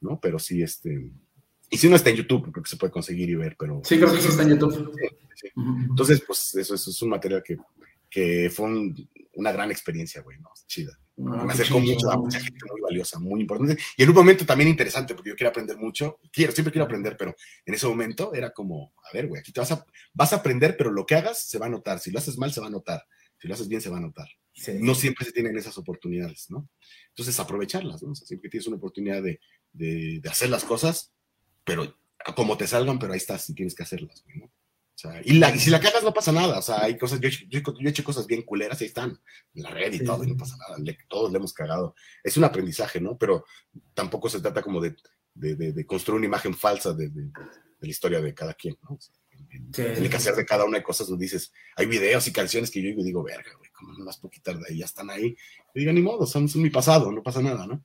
[0.00, 0.20] ¿no?
[0.20, 1.10] Pero sí, este.
[1.70, 3.80] Y si no está en YouTube, creo que se puede conseguir y ver, pero.
[3.84, 4.92] Sí, creo que eso está en YouTube.
[4.94, 5.48] Sí, sí.
[5.88, 7.56] Entonces, pues eso, eso es un material que,
[8.10, 10.50] que fue un- una gran experiencia, güey, ¿no?
[10.66, 10.92] Chida.
[11.26, 13.78] Ah, me acercó mucho a mucha gente muy valiosa, muy importante.
[13.96, 16.18] Y en un momento también interesante, porque yo quiero aprender mucho.
[16.30, 17.34] Quiero, siempre quiero aprender, pero
[17.64, 20.76] en ese momento era como, a ver, güey, aquí te vas a, vas a aprender,
[20.76, 21.98] pero lo que hagas se va a notar.
[21.98, 23.02] Si lo haces mal, se va a notar.
[23.42, 24.28] Si lo haces bien, se va a notar.
[24.54, 24.72] Sí.
[24.78, 26.68] No siempre se tienen esas oportunidades, ¿no?
[27.08, 28.12] Entonces, aprovecharlas, ¿no?
[28.12, 29.40] O sea, siempre tienes una oportunidad de,
[29.72, 31.12] de, de hacer las cosas,
[31.64, 31.98] pero
[32.36, 34.44] como te salgan, pero ahí estás y tienes que hacerlas, ¿no?
[34.44, 34.50] O
[34.94, 37.28] sea, y, la, y si la cagas no pasa nada, o sea, hay cosas, yo,
[37.48, 39.18] yo, yo he hecho cosas bien culeras y ahí están,
[39.54, 41.96] en la red y Sí, todo, y no pasa nada, le- todos le hemos cagado.
[42.22, 43.18] Es un aprendizaje, ¿no?
[43.18, 43.44] Pero
[43.94, 44.94] tampoco se trata como de,
[45.34, 47.10] de, construir una imagen falsa de,
[47.80, 48.94] la historia de cada quien, ¿no?
[48.94, 49.14] O sea,
[49.72, 49.82] Sí.
[49.94, 52.80] Tiene que hacer de cada una de cosas donde dices, hay videos y canciones que
[52.82, 55.36] yo digo, digo, verga, güey, como no las puedo quitar de ahí, ya están ahí.
[55.74, 57.84] Y digo, ni modo, son, son mi pasado, no pasa nada, ¿no?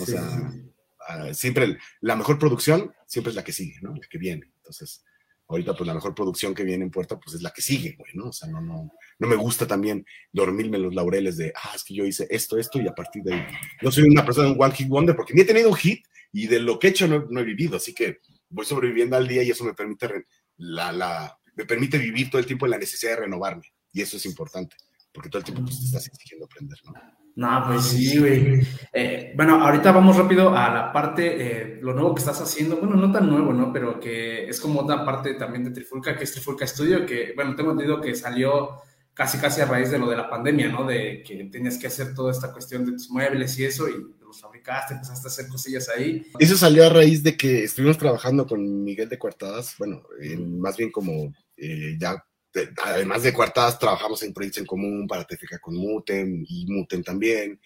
[0.00, 0.62] O Sí, sea, sí.
[1.08, 3.94] ah, siempre la mejor producción siempre es la que sigue, ¿no?
[3.94, 4.50] La que viene.
[4.58, 5.04] Entonces,
[5.48, 8.12] ahorita pues la mejor producción que viene en puerta pues es la que sigue, güey,
[8.14, 8.28] ¿no?
[8.28, 11.82] O sea, no, no, no me gusta también dormirme en los laureles de, ah, es
[11.84, 13.46] que yo hice esto, esto y a partir de ahí.
[13.80, 16.46] Yo soy una persona, un one hit wonder, porque ni he tenido un hit y
[16.48, 18.18] de lo que he hecho no, no he vivido, así que
[18.50, 20.26] voy sobreviviendo al día y eso me permite,
[20.58, 24.16] la, la, me permite vivir todo el tiempo en la necesidad de renovarme y eso
[24.16, 24.76] es importante,
[25.12, 26.92] porque todo el tiempo pues, te estás exigiendo aprender, ¿no?
[27.38, 28.66] No, pues sí, güey.
[28.92, 32.78] Eh, bueno, ahorita vamos rápido a la parte, eh, lo nuevo que estás haciendo.
[32.78, 33.72] Bueno, no tan nuevo, ¿no?
[33.72, 37.54] Pero que es como otra parte también de Trifulca, que es Trifulca Studio, que, bueno,
[37.54, 38.80] tengo entendido que salió
[39.14, 40.84] casi, casi a raíz de lo de la pandemia, ¿no?
[40.84, 43.94] De que tenías que hacer toda esta cuestión de tus muebles y eso, y
[44.28, 46.26] los fabricaste, empezaste a hacer cosillas ahí.
[46.38, 50.76] Eso salió a raíz de que estuvimos trabajando con Miguel de Cuartadas, bueno, en- más
[50.76, 55.58] bien como eh, ya, de- además de Cuartadas, trabajamos en proyectos en común para TFK
[55.60, 57.60] con Muten y Muten también.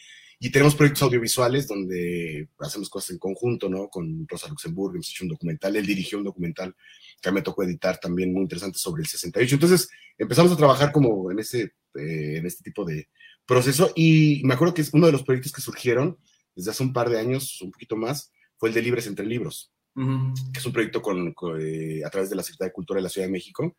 [0.45, 3.89] Y tenemos proyectos audiovisuales donde hacemos cosas en conjunto, ¿no?
[3.89, 6.75] Con Rosa Luxemburgo, hemos hecho un documental, él dirigió un documental
[7.21, 9.55] que me tocó editar también muy interesante sobre el 68.
[9.55, 13.09] Entonces empezamos a trabajar como en, ese, eh, en este tipo de
[13.47, 16.19] proceso y me acuerdo que es uno de los proyectos que surgieron
[16.55, 19.73] desde hace un par de años, un poquito más, fue el de Libres entre Libros,
[19.95, 20.35] Ujú.
[20.53, 23.05] que es un proyecto con, con, eh, a través de la Secretaría de Cultura de
[23.05, 23.77] la Ciudad de México,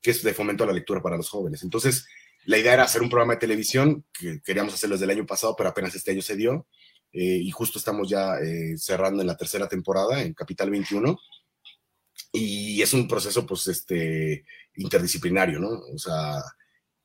[0.00, 1.62] que es de fomento a la lectura para los jóvenes.
[1.62, 2.06] Entonces,
[2.44, 5.54] la idea era hacer un programa de televisión, que queríamos hacerlo desde el año pasado,
[5.56, 6.66] pero apenas este año se dio,
[7.12, 11.18] eh, y justo estamos ya eh, cerrando en la tercera temporada, en Capital 21,
[12.32, 14.44] y es un proceso, pues, este,
[14.74, 15.70] interdisciplinario, ¿no?
[15.70, 16.42] O sea,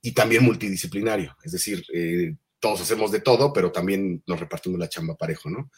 [0.02, 4.90] y también multidisciplinario, es decir, eh, todos hacemos de todo, pero también nos repartimos la
[4.90, 5.72] chamba parejo, ¿no?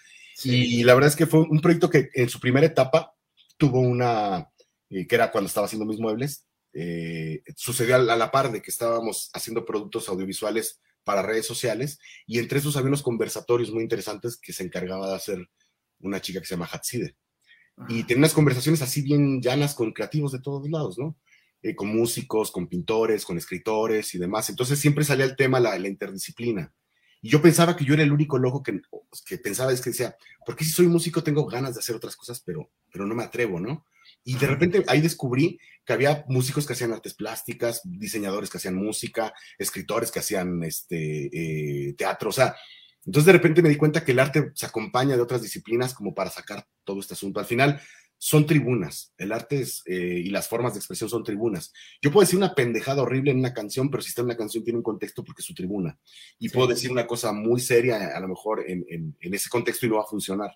[0.43, 3.13] Y la verdad es que fue un proyecto que en su primera etapa
[3.57, 4.49] tuvo una,
[4.89, 8.51] eh, que era cuando estaba haciendo mis muebles, eh, sucedió a la, a la par
[8.51, 13.71] de que estábamos haciendo productos audiovisuales para redes sociales y entre esos había unos conversatorios
[13.71, 15.49] muy interesantes que se encargaba de hacer
[15.99, 17.15] una chica que se llama Hatside.
[17.87, 21.17] Y tenía unas conversaciones así bien llanas con creativos de todos lados, ¿no?
[21.63, 24.49] Eh, con músicos, con pintores, con escritores y demás.
[24.49, 26.73] Entonces siempre salía el tema, la, la interdisciplina.
[27.21, 28.81] Y yo pensaba que yo era el único loco que,
[29.27, 32.15] que pensaba, es que decía, ¿por qué si soy músico tengo ganas de hacer otras
[32.15, 33.85] cosas, pero, pero no me atrevo, ¿no?
[34.23, 38.75] Y de repente ahí descubrí que había músicos que hacían artes plásticas, diseñadores que hacían
[38.75, 42.55] música, escritores que hacían este, eh, teatro, o sea,
[43.05, 46.13] entonces de repente me di cuenta que el arte se acompaña de otras disciplinas como
[46.13, 47.39] para sacar todo este asunto.
[47.39, 47.81] Al final
[48.23, 51.73] son tribunas, el arte es, eh, y las formas de expresión son tribunas.
[52.03, 54.63] Yo puedo decir una pendejada horrible en una canción, pero si está en una canción
[54.63, 55.97] tiene un contexto porque es su tribuna.
[56.37, 56.53] Y Sí.
[56.53, 59.89] puedo decir una cosa muy seria a lo mejor en, en, en ese contexto y
[59.89, 60.51] no va a funcionar.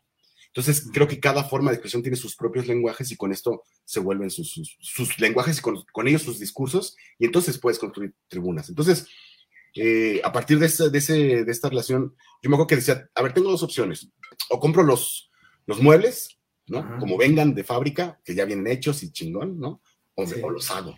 [0.50, 4.00] Entonces, creo que cada forma de expresión tiene sus propios lenguajes y con esto se
[4.00, 8.14] vuelven sus, sus, sus lenguajes y con, con, ellos sus discursos y entonces puedes construir
[8.28, 8.70] tribunas.
[8.70, 9.08] Entonces,
[9.74, 13.10] eh, a partir de, ese, de, ese, de esta relación, yo me acuerdo que decía,
[13.16, 14.08] a ver, tengo dos opciones.
[14.52, 15.32] o compro los,
[15.66, 16.35] los muebles,
[16.68, 16.80] ¿no?
[16.80, 16.98] Ajá.
[16.98, 19.82] Como vengan de fábrica, que ya vienen hechos y chingón, ¿no?
[20.16, 20.36] O, Sí.
[20.42, 20.96] o los hago.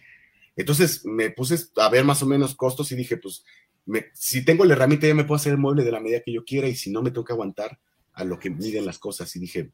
[0.56, 3.44] Entonces me puse a ver más o menos costos y dije, pues,
[3.86, 6.34] me- si tengo la herramienta ya me puedo hacer el mueble de la medida que
[6.34, 7.80] yo quiera y si no me tengo que aguantar
[8.14, 9.34] a lo que miden las cosas.
[9.36, 9.72] Y dije,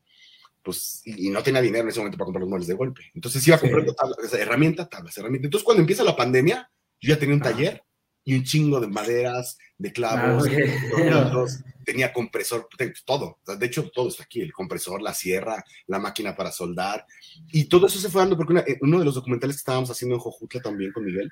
[0.62, 3.02] pues, y, y no tenía dinero en ese momento para comprar los muebles de golpe.
[3.14, 3.62] Entonces iba Sí.
[3.62, 5.46] comprando tablas, o sea, herramienta, tablas, herramientas.
[5.48, 6.70] Entonces cuando empieza la pandemia,
[7.02, 7.52] yo ya tenía un Ajá.
[7.52, 7.84] taller
[8.26, 10.52] y un chingo de maderas, de clavos, Ah, ok.
[10.52, 12.68] de tornillos, tenía compresor,
[13.06, 13.40] todo.
[13.60, 17.06] De hecho, todo está aquí, el compresor, la sierra, la máquina para soldar.
[17.52, 19.90] Y todo eso se fue dando porque una- eh, uno de los documentales que estábamos
[19.92, 21.30] haciendo en Jojutla también con Miguel,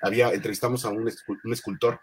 [0.00, 1.10] había, entrevistamos a un,
[1.44, 2.00] un escultor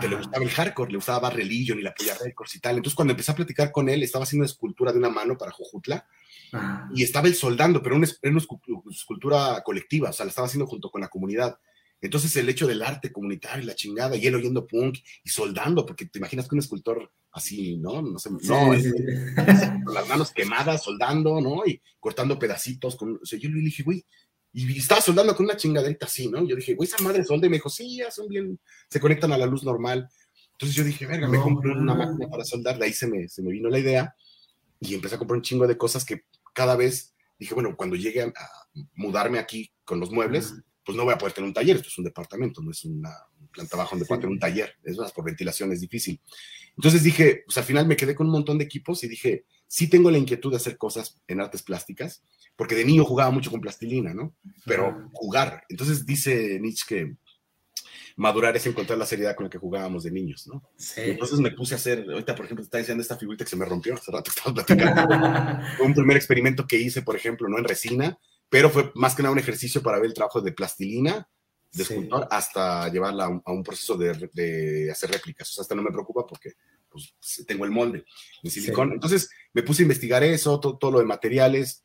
[0.00, 2.76] que le gustaba el hardcore, le gustaba Bad Religion y la Polla Records y tal.
[2.76, 5.50] Entonces, cuando empecé a platicar con él, estaba haciendo una escultura de una mano para
[5.52, 6.06] Jojutla
[6.52, 6.88] Ajá.
[6.94, 8.60] y estaba él soldando, pero una, una escu-
[8.90, 11.58] escultura colectiva, o sea, la estaba haciendo junto con la comunidad.
[12.02, 15.84] Entonces, el hecho del arte comunitario y la chingada, y él oyendo punk y soldando,
[15.84, 18.00] porque te imaginas que un escultor así, ¿no?
[18.00, 18.90] No sé, Sí, no, sí,
[19.84, 21.66] con las manos quemadas, soldando, ¿no?
[21.66, 22.96] Y cortando pedacitos.
[22.96, 24.04] Con, o sea, yo le dije, güey,
[24.52, 26.46] y estaba soldando con una chingaderita así, ¿no?
[26.46, 28.58] Yo dije, güey, esa madre solda, y me dijo, sí, ya son bien,
[28.88, 30.08] se conectan a la luz normal.
[30.52, 33.28] Entonces yo dije, verga, me No, compré una máquina para soldar, de ahí se me,
[33.28, 34.14] se me vino la idea
[34.80, 36.22] y empecé a comprar un chingo de cosas que
[36.52, 38.48] cada vez dije, bueno, cuando llegue a, a
[38.94, 40.54] mudarme aquí con los muebles,
[40.90, 43.10] pues no voy a poder tener un taller, esto es un departamento, no es una
[43.52, 44.08] planta baja donde Sí.
[44.08, 46.20] pueda tener un taller, es más, por ventilación es difícil.
[46.76, 49.88] Entonces dije, pues al final me quedé con un montón de equipos y dije, sí
[49.88, 52.24] tengo la inquietud de hacer cosas en artes plásticas,
[52.56, 54.34] porque de niño jugaba mucho con plastilina, ¿no?
[54.64, 55.62] Pero jugar.
[55.68, 57.14] Entonces dice Nietzsche que
[58.16, 60.68] madurar es encontrar la seriedad con la que jugábamos de niños, ¿no?
[60.76, 61.02] Sí.
[61.06, 63.50] Y entonces me puse a hacer, ahorita por ejemplo, te está enseñando esta figurita que
[63.50, 65.64] se me rompió hace rato que estaba platicando.
[65.76, 68.18] Fue un primer experimento que hice, por ejemplo, no en resina,
[68.50, 71.26] pero fue más que nada un ejercicio para ver el trabajo de plastilina,
[71.72, 71.94] de Sí.
[71.94, 75.48] escultor, hasta llevarla a un, a un proceso de, de hacer réplicas.
[75.50, 76.54] O sea, hasta no me preocupa porque
[76.90, 77.14] pues,
[77.46, 78.04] tengo el molde
[78.42, 78.88] de silicón.
[78.88, 78.94] Sí.
[78.94, 81.84] Entonces me puse a investigar eso, todo, todo lo de materiales,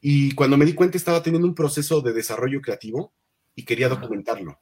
[0.00, 3.12] y cuando me di cuenta estaba teniendo un proceso de desarrollo creativo
[3.54, 4.58] y quería documentarlo.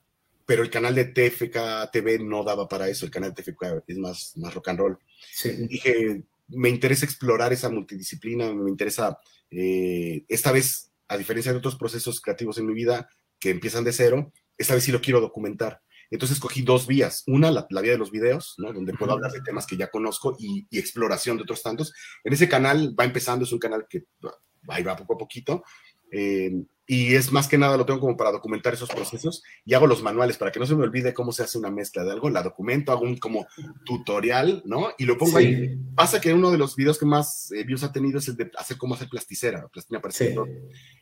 [0.47, 3.99] Pero el canal de TFK TV no daba para eso, el canal de TFK es
[3.99, 4.99] más, más rock and roll
[5.33, 5.51] Sí.
[5.69, 9.19] dije, me interesa explorar esa multidisciplina, me interesa,
[9.51, 13.09] eh, esta vez, a diferencia de otros procesos creativos en mi vida
[13.39, 15.81] que empiezan de cero, esta vez sí lo quiero documentar.
[16.11, 17.25] Entonces cogí dos vías.
[17.27, 18.73] Una, la, la vía de los videos, ¿no?
[18.73, 21.93] donde puedo hablar de temas que ya conozco y, y exploración de otros tantos.
[22.23, 24.05] En ese canal va empezando, es un canal que
[24.69, 25.65] ahí va poco a poquito.
[26.13, 26.53] eh,
[26.87, 30.03] y es más que nada lo tengo como para documentar esos procesos y hago los
[30.03, 32.45] manuales para que no se me olvide cómo se hace una mezcla de algo, la
[32.45, 33.47] documento, hago un como
[33.85, 34.91] tutorial, ¿no?
[34.97, 35.77] Y lo pongo ahí.
[35.97, 38.51] Pasa que uno de los videos que más eh, views ha tenido es el de
[38.57, 40.35] hacer cómo hacer plasticera, plastina Sí.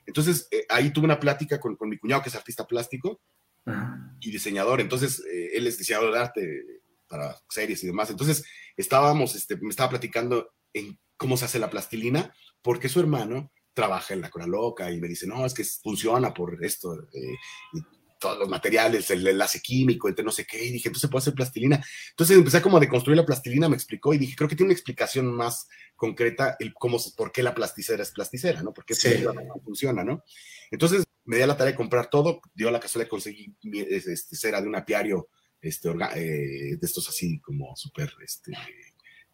[0.07, 3.21] Entonces, eh, ahí tuve una plática con, con mi cuñado, que es artista plástico
[3.67, 4.17] Ajá.
[4.21, 4.81] y diseñador.
[4.81, 6.65] Entonces, eh, él es diseñador de arte
[7.07, 8.09] para series y demás.
[8.11, 8.45] Entonces,
[8.77, 14.15] estábamos, este, me estaba platicando en cómo se hace la plastilina, porque su hermano trabaja
[14.15, 17.35] en la Cora Loca y me dice, no, es que funciona por esto, eh,
[17.75, 17.81] y
[18.21, 21.35] todos los materiales, el enlace químico, entre no sé qué, y dije, entonces puede hacer
[21.35, 21.85] plastilina.
[22.11, 24.75] Entonces empecé como a deconstruir la plastilina, me explicó y dije, creo que tiene una
[24.75, 28.73] explicación más concreta el cómo, por qué la plasticera es plasticera, ¿no?
[28.73, 29.23] Por qué Sí.
[29.65, 30.25] funciona, ¿no?
[30.71, 33.81] Entonces me di a la tarea de comprar todo, dio la casualidad de conseguir mi-
[33.81, 35.29] es- este, cera de un apiario,
[35.61, 38.53] este, orga- eh, de estos así como súper, este,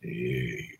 [0.01, 0.80] eh,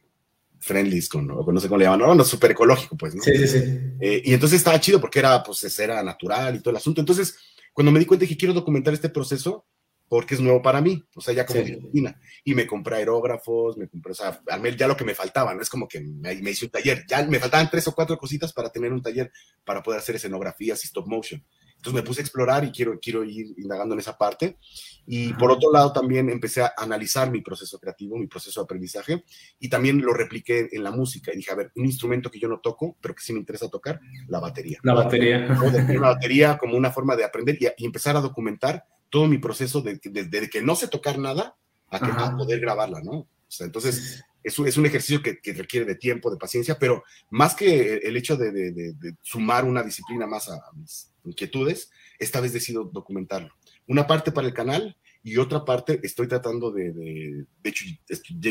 [0.61, 3.23] friendlies, con, no sé cómo le llaman, no, no, súper ecológico, pues, ¿no?
[3.23, 3.59] Sí, sí, sí.
[4.01, 7.01] Eh, y entonces estaba chido porque era, pues, cera natural y todo el asunto.
[7.01, 7.37] Entonces,
[7.73, 9.67] cuando me di cuenta dije, quiero documentar este proceso
[10.09, 11.67] porque es nuevo para mí, o sea, ya como Sí.
[11.67, 12.21] disciplina.
[12.45, 15.63] Y me compré aerógrafos, me compré, o sea, armé ya lo que me faltaba, no
[15.63, 18.53] es como que me, me hice un taller, ya me faltaban tres o cuatro cositas
[18.53, 19.31] para tener un taller,
[19.65, 21.45] para poder hacer escenografías y stop motion.
[21.81, 24.59] Entonces me puse a explorar y quiero, quiero ir indagando en esa parte.
[25.07, 29.25] Y por otro lado, también empecé a analizar mi proceso creativo, mi proceso de aprendizaje,
[29.59, 31.33] y también lo repliqué en la música.
[31.33, 33.71] Y dije, a ver, un instrumento que yo no toco, pero que sí me interesa
[33.71, 33.99] tocar,
[34.29, 34.79] la batería.
[34.83, 35.99] La batería.
[35.99, 39.81] una batería como una forma de aprender y, y empezar a documentar todo mi proceso
[39.81, 41.57] de, de- de que no sé tocar nada
[41.89, 43.13] a, que, a poder grabarla, ¿no?
[43.13, 47.05] O sea, entonces es un, es un ejercicio que, requiere de tiempo, de paciencia, pero
[47.31, 52.85] más que el hecho de, sumar una disciplina más a, mis inquietudes, esta vez decido
[52.85, 53.55] documentarlo.
[53.87, 57.85] Una parte para el canal y otra parte estoy tratando de, de, hecho,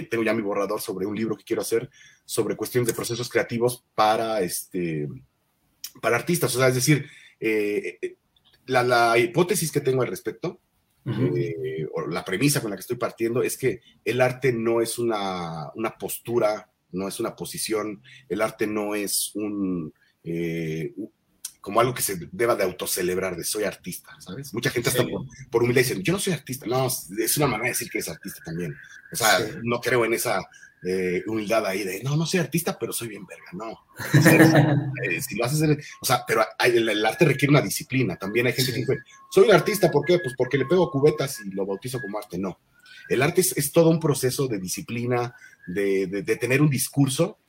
[0.09, 1.89] tengo ya mi borrador sobre un libro que quiero hacer
[2.25, 5.07] sobre cuestiones de procesos creativos para, este,
[6.01, 6.55] para artistas.
[6.55, 7.07] O sea, es decir,
[7.39, 8.17] eh, eh,
[8.67, 10.61] la, la hipótesis que tengo al respecto
[11.35, 14.99] Eh, o la premisa con la que estoy partiendo es que el arte no es
[14.99, 20.93] una, una postura, no es una posición, el arte no es un eh,
[21.61, 24.53] como algo que se deba de autocelebrar, de soy artista, ¿sabes?
[24.53, 25.09] Mucha gente hasta Sí.
[25.09, 27.99] por, por humildad dice, yo no soy artista, no, es una manera de decir que
[27.99, 28.75] es artista también.
[29.11, 29.53] O sea, Sí.
[29.63, 30.39] no creo en esa
[30.83, 33.71] eh, humildad ahí de, no, no soy artista, pero soy bien verga, no.
[33.71, 37.51] O sea, eh, si lo haces, en- o sea, pero hay- el, el arte requiere
[37.51, 38.15] una disciplina.
[38.17, 38.97] También hay gente que dice,
[39.31, 40.19] soy un artista, ¿por qué?
[40.19, 42.37] Pues porque le pego cubetas y lo bautizo como arte.
[42.37, 42.59] No.
[43.09, 45.33] El arte es, es todo un proceso de disciplina,
[45.67, 47.39] de, de- de tener un discurso.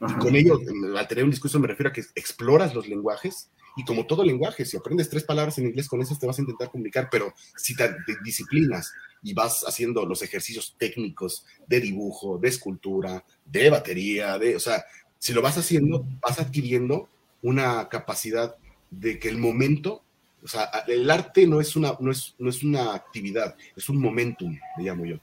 [0.00, 0.60] Y con ello,
[0.96, 4.64] al tener un discurso me refiero a que exploras los lenguajes y como todo lenguaje,
[4.64, 7.76] si aprendes tres palabras en inglés, con eso te vas a intentar comunicar, pero si
[7.76, 7.88] te
[8.24, 8.92] disciplinas
[9.22, 14.84] y vas haciendo los ejercicios técnicos de dibujo, de escultura, de batería, de, o sea,
[15.18, 17.08] si lo vas haciendo, vas adquiriendo
[17.42, 18.56] una capacidad
[18.90, 20.02] de que el momento,
[20.42, 24.00] o sea, el arte no es una, no es, no es una actividad, es un
[24.00, 25.18] momentum, le llamo yo.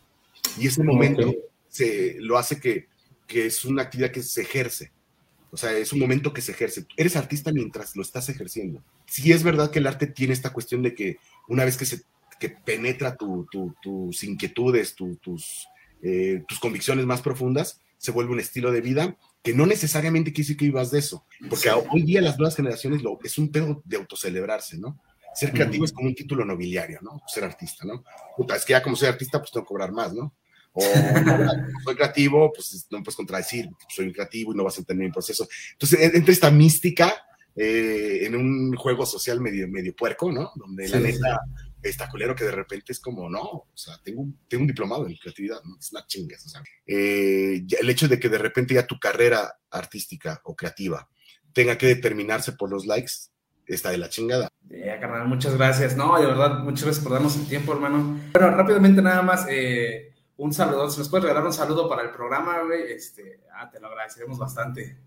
[0.57, 1.33] Y ese momento
[1.67, 2.87] se, lo hace que,
[3.27, 4.91] que es una actividad que se ejerce.
[5.51, 6.85] O sea, es un momento que se ejerce.
[6.97, 8.83] Eres artista mientras lo estás ejerciendo.
[9.07, 12.03] Sí es verdad que el arte tiene esta cuestión de que una vez que se
[12.37, 15.65] que penetra tu- tu- tus inquietudes, tu- tus,
[16.01, 20.43] eh, tus convicciones más profundas, se vuelve un estilo de vida que no necesariamente quiere
[20.43, 21.25] decir que vivas de eso.
[21.49, 24.99] Porque hoy día las nuevas generaciones lo, es un pedo de autocelebrarse, ¿no?
[25.33, 27.21] Ser creativo es como un título nobiliario, ¿no?
[27.27, 28.03] Ser artista, ¿no?
[28.35, 30.33] Puta, es que ya como soy artista, pues tengo que cobrar más, ¿no?
[30.75, 30.81] O
[31.85, 35.47] soy creativo, pues no puedes contradecir, soy creativo y no vas a entender mi proceso.
[35.71, 37.13] Entonces en- entra esta mística
[37.55, 40.51] eh, en un juego social medio, medio puerco, ¿no?
[40.55, 41.39] Donde la Sí, neta
[41.81, 45.07] está culero que de repente es como, no, o sea, tengo, un- tengo un diplomado
[45.07, 45.77] en creatividad, ¿no?
[45.79, 46.61] Es una chingas, o sea.
[46.85, 51.07] Eh, el hecho de que de repente ya tu carrera artística o creativa
[51.53, 53.13] tenga que determinarse por los likes,
[53.65, 54.49] está de la chingada.
[54.67, 55.95] Ya, carnal, muchas gracias.
[55.95, 58.19] No, de verdad, muchas gracias por darnos el tiempo, hermano.
[58.33, 60.89] Bueno, rápidamente nada más, eh, un saludo.
[60.89, 64.37] Si nos puedes regalar un saludo para el programa, güey, este, ah, te lo agradeceremos
[64.37, 64.97] bastante.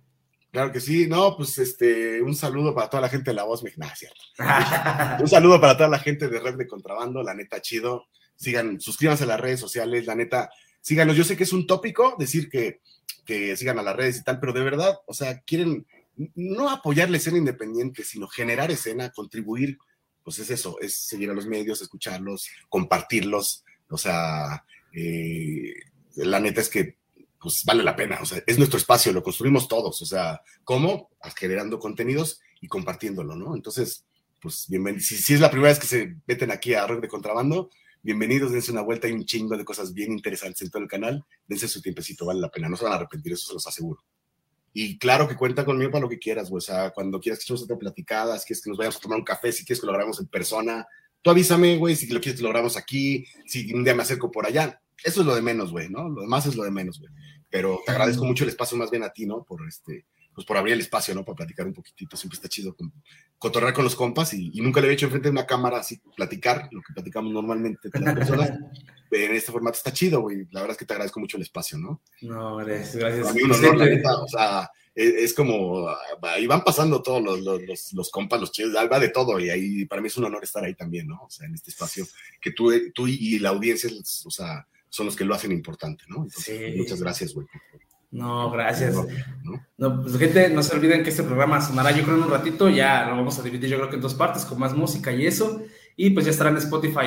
[0.51, 3.63] Claro que sí, no, pues este, un saludo para toda la gente de La Voz
[3.63, 4.21] Mexicana, cierto.
[5.23, 8.07] Un saludo para toda la gente de Red de Contrabando, la neta chido.
[8.35, 10.49] Sigan, suscríbanse a las redes sociales, la neta,
[10.81, 11.17] síganos.
[11.17, 12.81] Yo sé que es un tópico decir que,
[13.27, 15.87] que sigan a las redes y tal, pero de verdad, o sea, quieren
[16.35, 19.77] no apoyar la escena independiente, sino generar escena, contribuir,
[20.23, 24.65] pues es eso, es seguir a los medios, escucharlos, compartirlos, o sea,
[24.99, 25.75] eh,
[26.17, 26.99] la neta es que
[27.41, 31.11] pues vale la pena, o sea, es nuestro espacio, lo construimos todos, o sea, ¿cómo?
[31.37, 33.55] Generando contenidos y compartiéndolo, ¿no?
[33.55, 34.05] Entonces,
[34.41, 37.09] pues bienvenidos, si, si es la primera vez que se meten aquí a Rock de
[37.09, 37.71] Contrabando,
[38.03, 41.25] bienvenidos, dense una vuelta, hay un chingo de cosas bien interesantes en todo el canal,
[41.47, 44.03] dense su tiempecito, vale la pena, no se van a arrepentir, eso se los aseguro.
[44.73, 47.45] Y claro que cuenta conmigo para lo que quieras, güey, o sea, cuando quieras que
[47.45, 49.87] echemos otra platicada, si quieres que nos vayamos a tomar un café, si quieres que
[49.87, 50.87] lo grabemos en persona,
[51.23, 54.31] tú avísame, güey, si lo quieres que lo grabamos aquí, si un día me acerco
[54.31, 56.09] por allá, eso es lo de menos, güey, ¿no?
[56.09, 57.13] Lo demás es lo de menos, güey.
[57.51, 59.45] Pero te agradezco mucho el espacio más bien a ti, ¿no?
[59.45, 61.25] Por este, pues por abrir el espacio, ¿no?
[61.25, 62.93] Para platicar un poquitito, siempre está chido con,
[63.39, 66.01] cotorrear con los compas y, y nunca le había hecho enfrente de una cámara así,
[66.17, 68.53] platicar lo que platicamos normalmente con las personas.
[69.11, 70.47] en este formato está chido, güey.
[70.51, 72.03] La verdad es que te agradezco mucho el espacio, ¿no?
[72.21, 73.23] No, gracias, gracias.
[73.23, 75.89] Para mí un honor, la neta, o sea, es, es como,
[76.23, 79.51] ahí van pasando todos los, los, los, los compas, los chidos, va de todo, y
[79.51, 81.23] ahí para mí es un honor estar ahí también, ¿no?
[81.23, 82.07] O sea, en este espacio,
[82.41, 83.91] que tú, tú y la audiencia,
[84.25, 84.67] o sea,
[84.99, 86.17] son los que lo hacen importante, ¿no?
[86.25, 86.77] Entonces, Sí.
[86.77, 87.47] muchas gracias, güey.
[88.11, 88.95] No, gracias.
[88.95, 89.07] ¿no?
[89.77, 92.69] No, pues gente, no se olviden que este programa sonará yo creo en un ratito,
[92.69, 95.27] ya lo vamos a dividir yo creo que en dos partes, con más música y
[95.27, 95.63] eso,
[95.97, 97.07] y pues ya estará en Spotify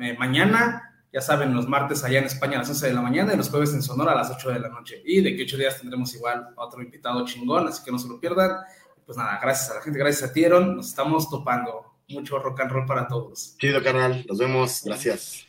[0.00, 3.34] eh, mañana, ya saben, los martes allá en España a las 11 de la mañana
[3.34, 5.56] y los jueves en Sonora a las 8 de la noche, y de que ocho
[5.56, 8.58] días tendremos igual a otro invitado chingón, así que no se lo pierdan,
[9.06, 12.70] pues nada, gracias a la gente, gracias a Tieron, nos estamos topando, mucho rock and
[12.72, 13.56] roll para todos.
[13.58, 15.46] Chido, carnal, nos vemos, gracias.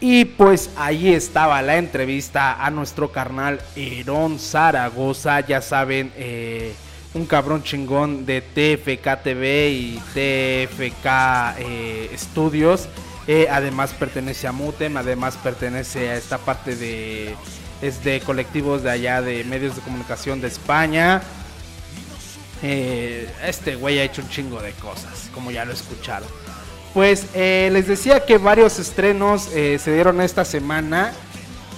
[0.00, 6.74] Y pues ahí estaba la entrevista a nuestro carnal Herón Zaragoza, ya saben, eh,
[7.14, 11.06] un cabrón chingón de TFK TV y TFK
[11.58, 12.88] eh, Studios.
[13.26, 17.34] Eh, además pertenece a Mutem, además pertenece a esta parte de,
[17.80, 21.22] es de colectivos de allá de medios de comunicación de España.
[22.62, 26.28] Eh, este güey ha hecho un chingo de cosas, como ya lo escucharon.
[26.96, 31.12] Pues eh, les decía que varios estrenos eh, se dieron esta semana.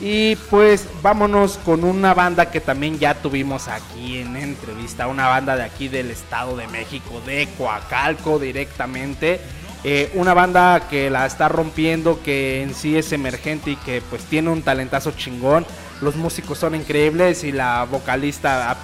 [0.00, 5.08] Y pues vámonos con una banda que también ya tuvimos aquí en entrevista.
[5.08, 9.40] Una banda de aquí del Estado de México, de Coacalco directamente.
[9.82, 14.22] Eh, una banda que la está rompiendo, que en sí es emergente y que pues
[14.22, 15.66] tiene un talentazo chingón.
[16.00, 18.76] Los músicos son increíbles y la vocalista, ah,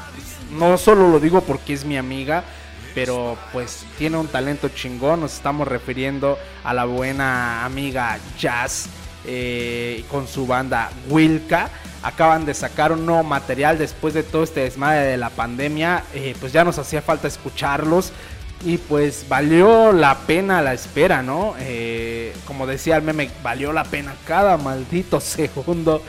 [0.51, 2.43] no solo lo digo porque es mi amiga,
[2.95, 5.21] pero pues tiene un talento chingón.
[5.21, 8.87] Nos estamos refiriendo a la buena amiga Jazz
[9.27, 11.69] eh, con su banda Wilka.
[12.03, 16.05] Acaban de sacar un nuevo material después de todo este desmadre de la pandemia.
[16.15, 18.13] eh, pues ya nos hacía falta escucharlos.
[18.65, 21.55] Y pues valió la pena la espera, ¿no?
[21.59, 26.03] Eh, como decía el meme, valió la pena cada maldito segundo.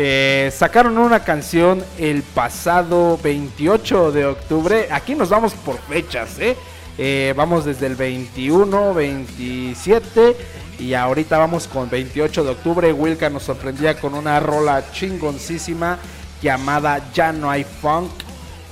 [0.00, 4.86] Eh, sacaron una canción el pasado 28 de octubre.
[4.92, 6.56] Aquí nos vamos por fechas, ¿eh?
[6.98, 10.36] Eh, vamos desde el 21, 27
[10.78, 12.92] y ahorita vamos con 28 de octubre.
[12.92, 15.98] Wilka nos sorprendía con una rola chingoncísima
[16.40, 18.12] llamada Ya no hay funk.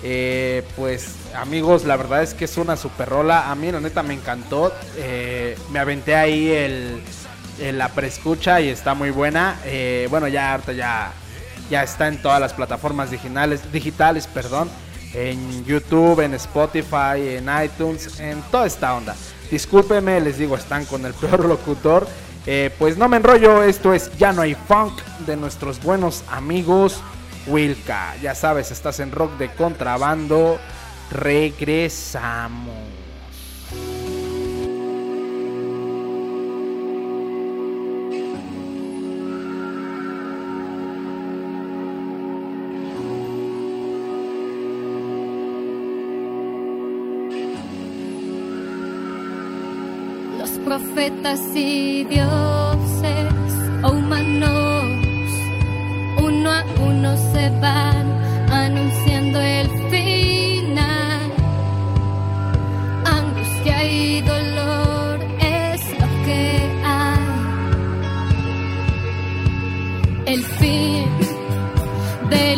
[0.04, 3.50] Eh, pues amigos, la verdad es que es una super rola.
[3.50, 4.72] A mí la neta me encantó.
[5.72, 7.02] Me aventé ahí el,
[7.60, 9.56] el- la preescucha y está muy buena.
[9.64, 11.12] Eh, bueno, ya harta ya,
[11.70, 14.70] ya está en todas las plataformas digitales, digitales, perdón.
[15.14, 19.14] En YouTube, en Spotify, en iTunes, en toda esta onda.
[19.50, 22.06] Discúlpeme, les digo, están con el peor locutor.
[22.48, 27.00] Eh, pues no me enrollo, esto es Ya no hay funk de nuestros buenos amigos
[27.48, 28.14] Wilka.
[28.22, 30.58] Ya sabes, estás en rock de contrabando.
[31.10, 32.74] Regresamos.
[50.78, 53.32] Profetas y dioses
[53.82, 54.84] o humanos,
[56.22, 58.06] uno a uno se van
[58.50, 61.32] anunciando el final.
[63.06, 66.42] Angustia y dolor es lo que
[66.84, 67.26] hay.
[70.26, 71.08] El fin
[72.28, 72.56] de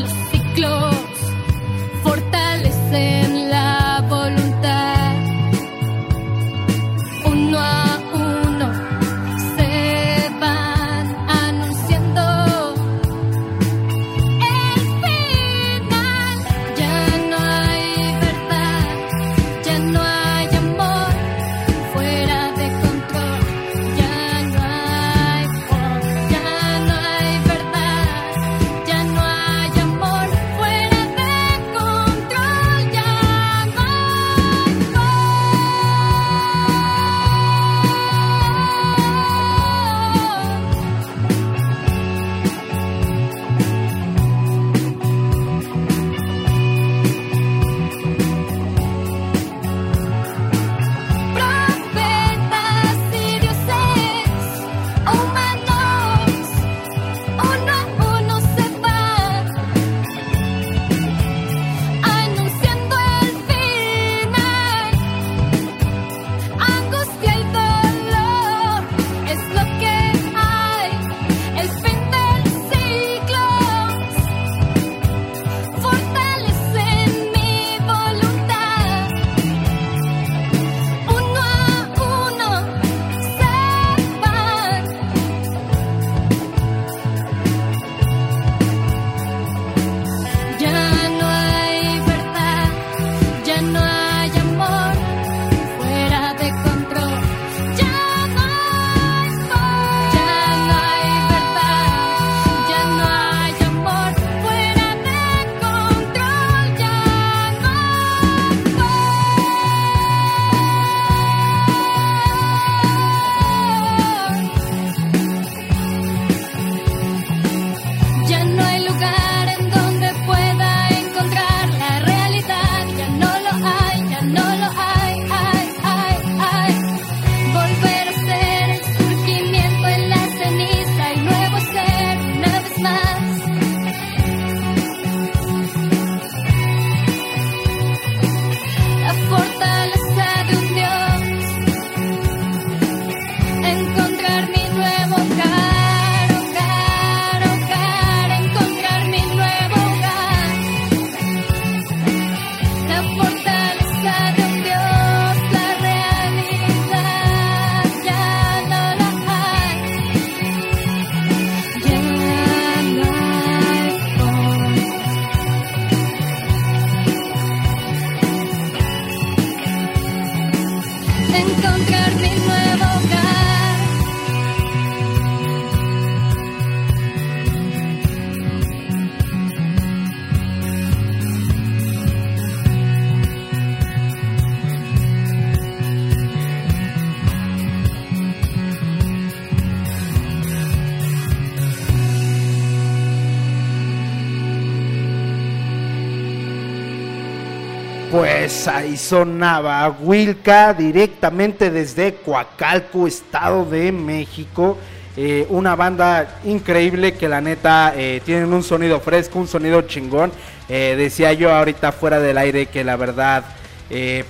[198.49, 204.79] Pues ahí sonaba Wilka directamente desde Coacalco, Estado de México.
[205.19, 210.33] Eh, una banda increíble que la neta eh, tienen un sonido fresco, un sonido chingón.
[210.71, 213.45] Eh, decía yo ahorita fuera del aire que la verdad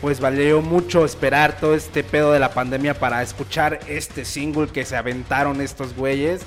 [0.01, 4.85] pues valió mucho esperar todo este pedo de la pandemia para escuchar este single que
[4.85, 6.41] se aventaron estos güeyes.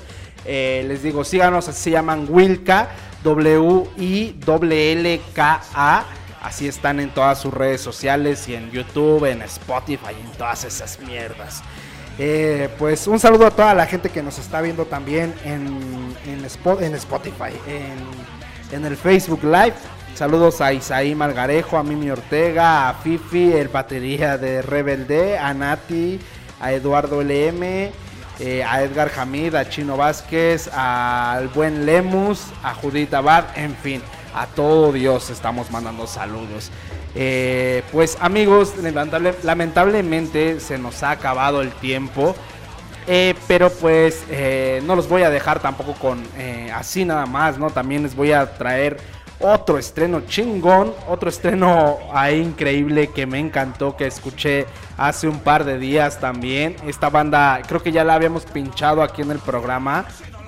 [0.44, 2.90] Les digo, síganos, se llaman Wilka,
[3.24, 4.36] W-I-L-L-K-A.
[6.42, 10.98] Así están en todas sus redes sociales y en YouTube, en Spotify, en todas esas
[11.00, 11.62] mierdas.
[12.18, 16.44] Eh, pues un saludo a toda la gente que nos está viendo también en, en,
[16.44, 19.74] Spo- en Spotify, en, en el Facebook Live.
[20.14, 26.20] Saludos a Isaí Malgarejo, a Mimi Ortega, a Fifi, el batería de Rebelde, a Nati,
[26.60, 27.62] a Eduardo LM,
[28.40, 34.02] eh, a Edgar Hamid, a Chino Vázquez, al buen Lemus, a Judith Abad, en fin,
[34.34, 36.70] a todo Dios estamos mandando saludos.
[37.14, 42.34] Eh, pues amigos, lamentable- lamentablemente se nos ha acabado el tiempo.
[43.08, 46.22] Eh, pero pues eh, no los voy a dejar tampoco con
[46.72, 47.68] así nada más, ¿no?
[47.70, 48.96] También les voy a traer
[49.40, 55.64] otro estreno chingón, otro estreno ahí increíble que me encantó, que escuché hace un par
[55.64, 56.76] de días también.
[56.86, 60.04] Esta banda creo que ya la habíamos pinchado aquí en el programa.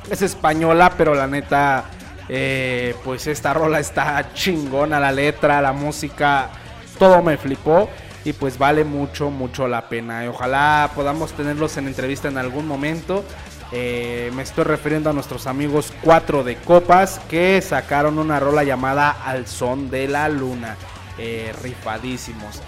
[0.09, 1.87] Es española, pero la neta,
[2.29, 6.51] eh, pues esta rola está chingona, la letra, la música,
[6.99, 7.89] todo me flipó
[8.25, 10.25] y pues vale mucho, mucho la pena.
[10.25, 13.25] Y ojalá podamos tenerlos en entrevista en algún momento.
[13.73, 19.11] Eh, me estoy refiriendo a nuestros amigos 4 de Copas que sacaron una rola llamada
[19.11, 20.77] Al Son de la Luna.
[21.19, 22.61] Eh, rifadísimos.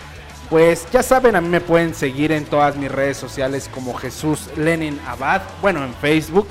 [0.51, 4.49] Pues ya saben, a mí me pueden seguir en todas mis redes sociales como Jesús
[4.57, 5.43] Lenin Abad.
[5.61, 6.49] Bueno, en Facebook.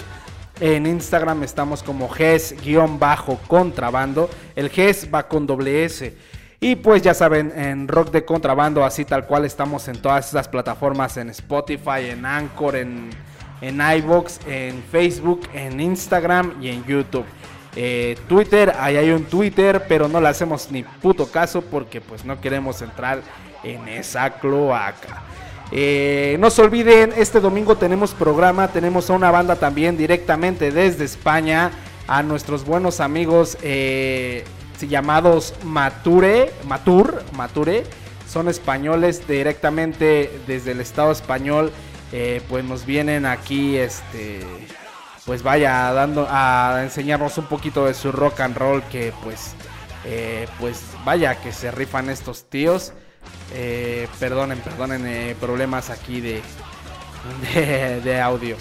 [0.60, 4.30] En Instagram estamos como GES-contrabando.
[4.56, 6.16] El GES va con doble S.
[6.62, 10.48] Y pues ya saben, en Rock de Contrabando, así tal cual estamos en todas esas
[10.48, 13.10] plataformas, en Spotify, en Anchor, en,
[13.62, 17.26] en en Facebook, en Instagram y en YouTube.
[17.76, 22.24] Eh, Twitter, ahí hay un Twitter, pero no le hacemos ni puto caso porque pues
[22.24, 23.20] no queremos entrar
[23.64, 25.24] en esa cloaca.
[25.72, 31.06] Eh, no se olviden, este domingo tenemos programa, tenemos a una banda también directamente desde
[31.06, 31.72] España,
[32.08, 34.46] a nuestros buenos amigos eh,
[34.88, 37.84] llamados Mature, Matur, Mature,
[38.28, 41.72] son españoles directamente desde el Estado español,
[42.12, 44.42] eh, pues nos vienen aquí, este,
[45.26, 49.56] pues vaya dando a enseñarnos un poquito de su rock and roll que pues,
[50.60, 52.94] pues vaya que se rifan estos tíos.
[53.54, 56.42] Eh, perdonen, perdonen eh, problemas aquí de,
[58.04, 58.58] de, audio.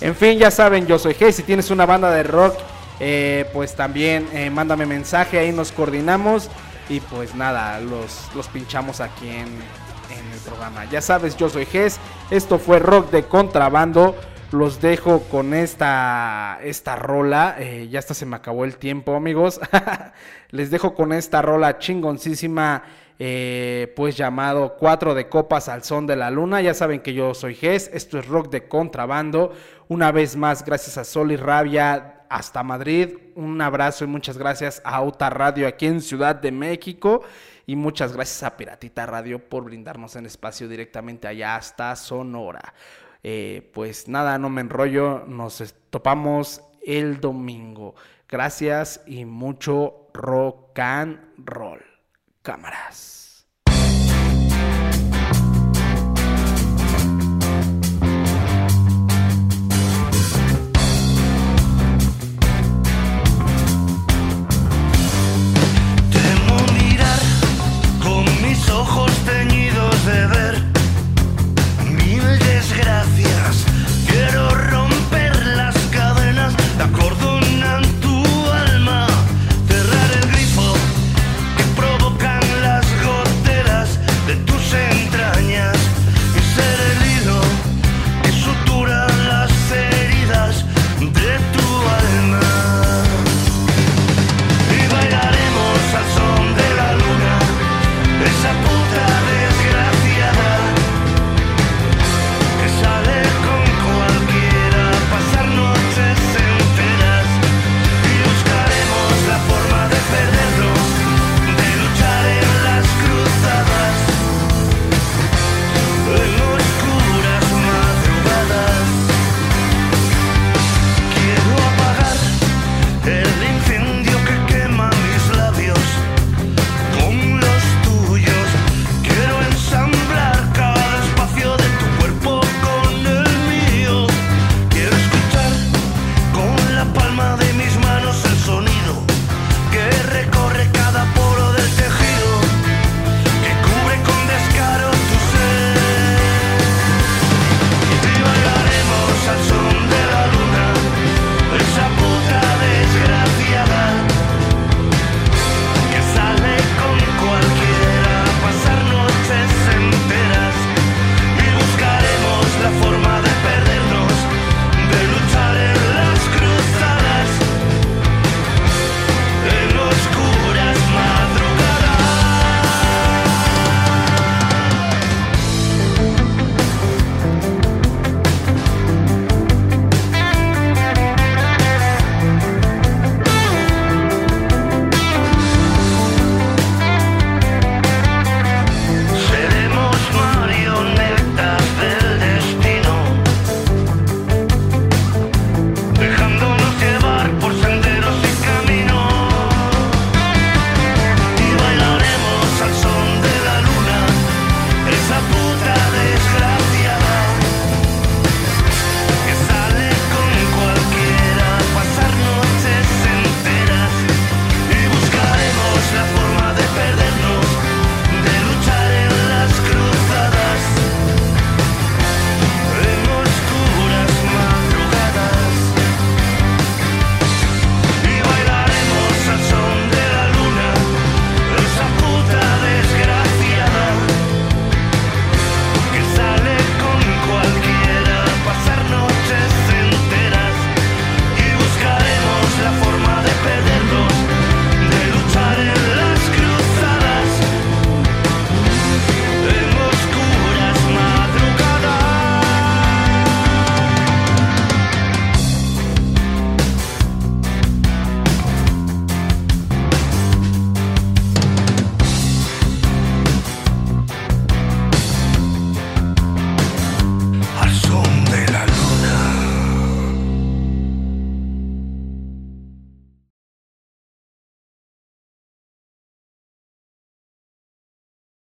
[0.00, 1.32] En fin, ya saben, yo soy G.
[1.32, 2.54] Si tienes una banda de rock,
[3.00, 6.48] eh, pues también mándame mensaje, ahí nos coordinamos.
[6.88, 10.84] Y pues nada, los, los pinchamos aquí en, en el programa.
[10.84, 11.98] Ya sabes, yo soy Ges.
[12.30, 14.14] Esto fue Rock de Contrabando.
[14.52, 17.56] Los dejo con esta, esta rola.
[17.90, 19.60] Ya hasta se me acabó el tiempo, amigos.
[20.50, 22.84] Les dejo con esta rola chingoncísima.
[23.18, 26.60] Eh, pues llamado Cuatro de Copas al Son de la Luna.
[26.60, 27.90] Ya saben que yo soy Ges.
[27.92, 29.52] Esto es Rock de Contrabando.
[29.88, 33.16] Una vez más, gracias a Sol y Rabia hasta Madrid.
[33.34, 37.22] Un abrazo y muchas gracias a Auta Radio aquí en Ciudad de México.
[37.66, 42.74] Y muchas gracias a Piratita Radio por brindarnos el espacio directamente allá hasta Sonora.
[43.22, 45.24] Eh, pues nada, no me enrollo.
[45.26, 47.94] Nos topamos el domingo.
[48.28, 51.85] Gracias y mucho rock and roll.
[52.46, 53.15] Cámaras.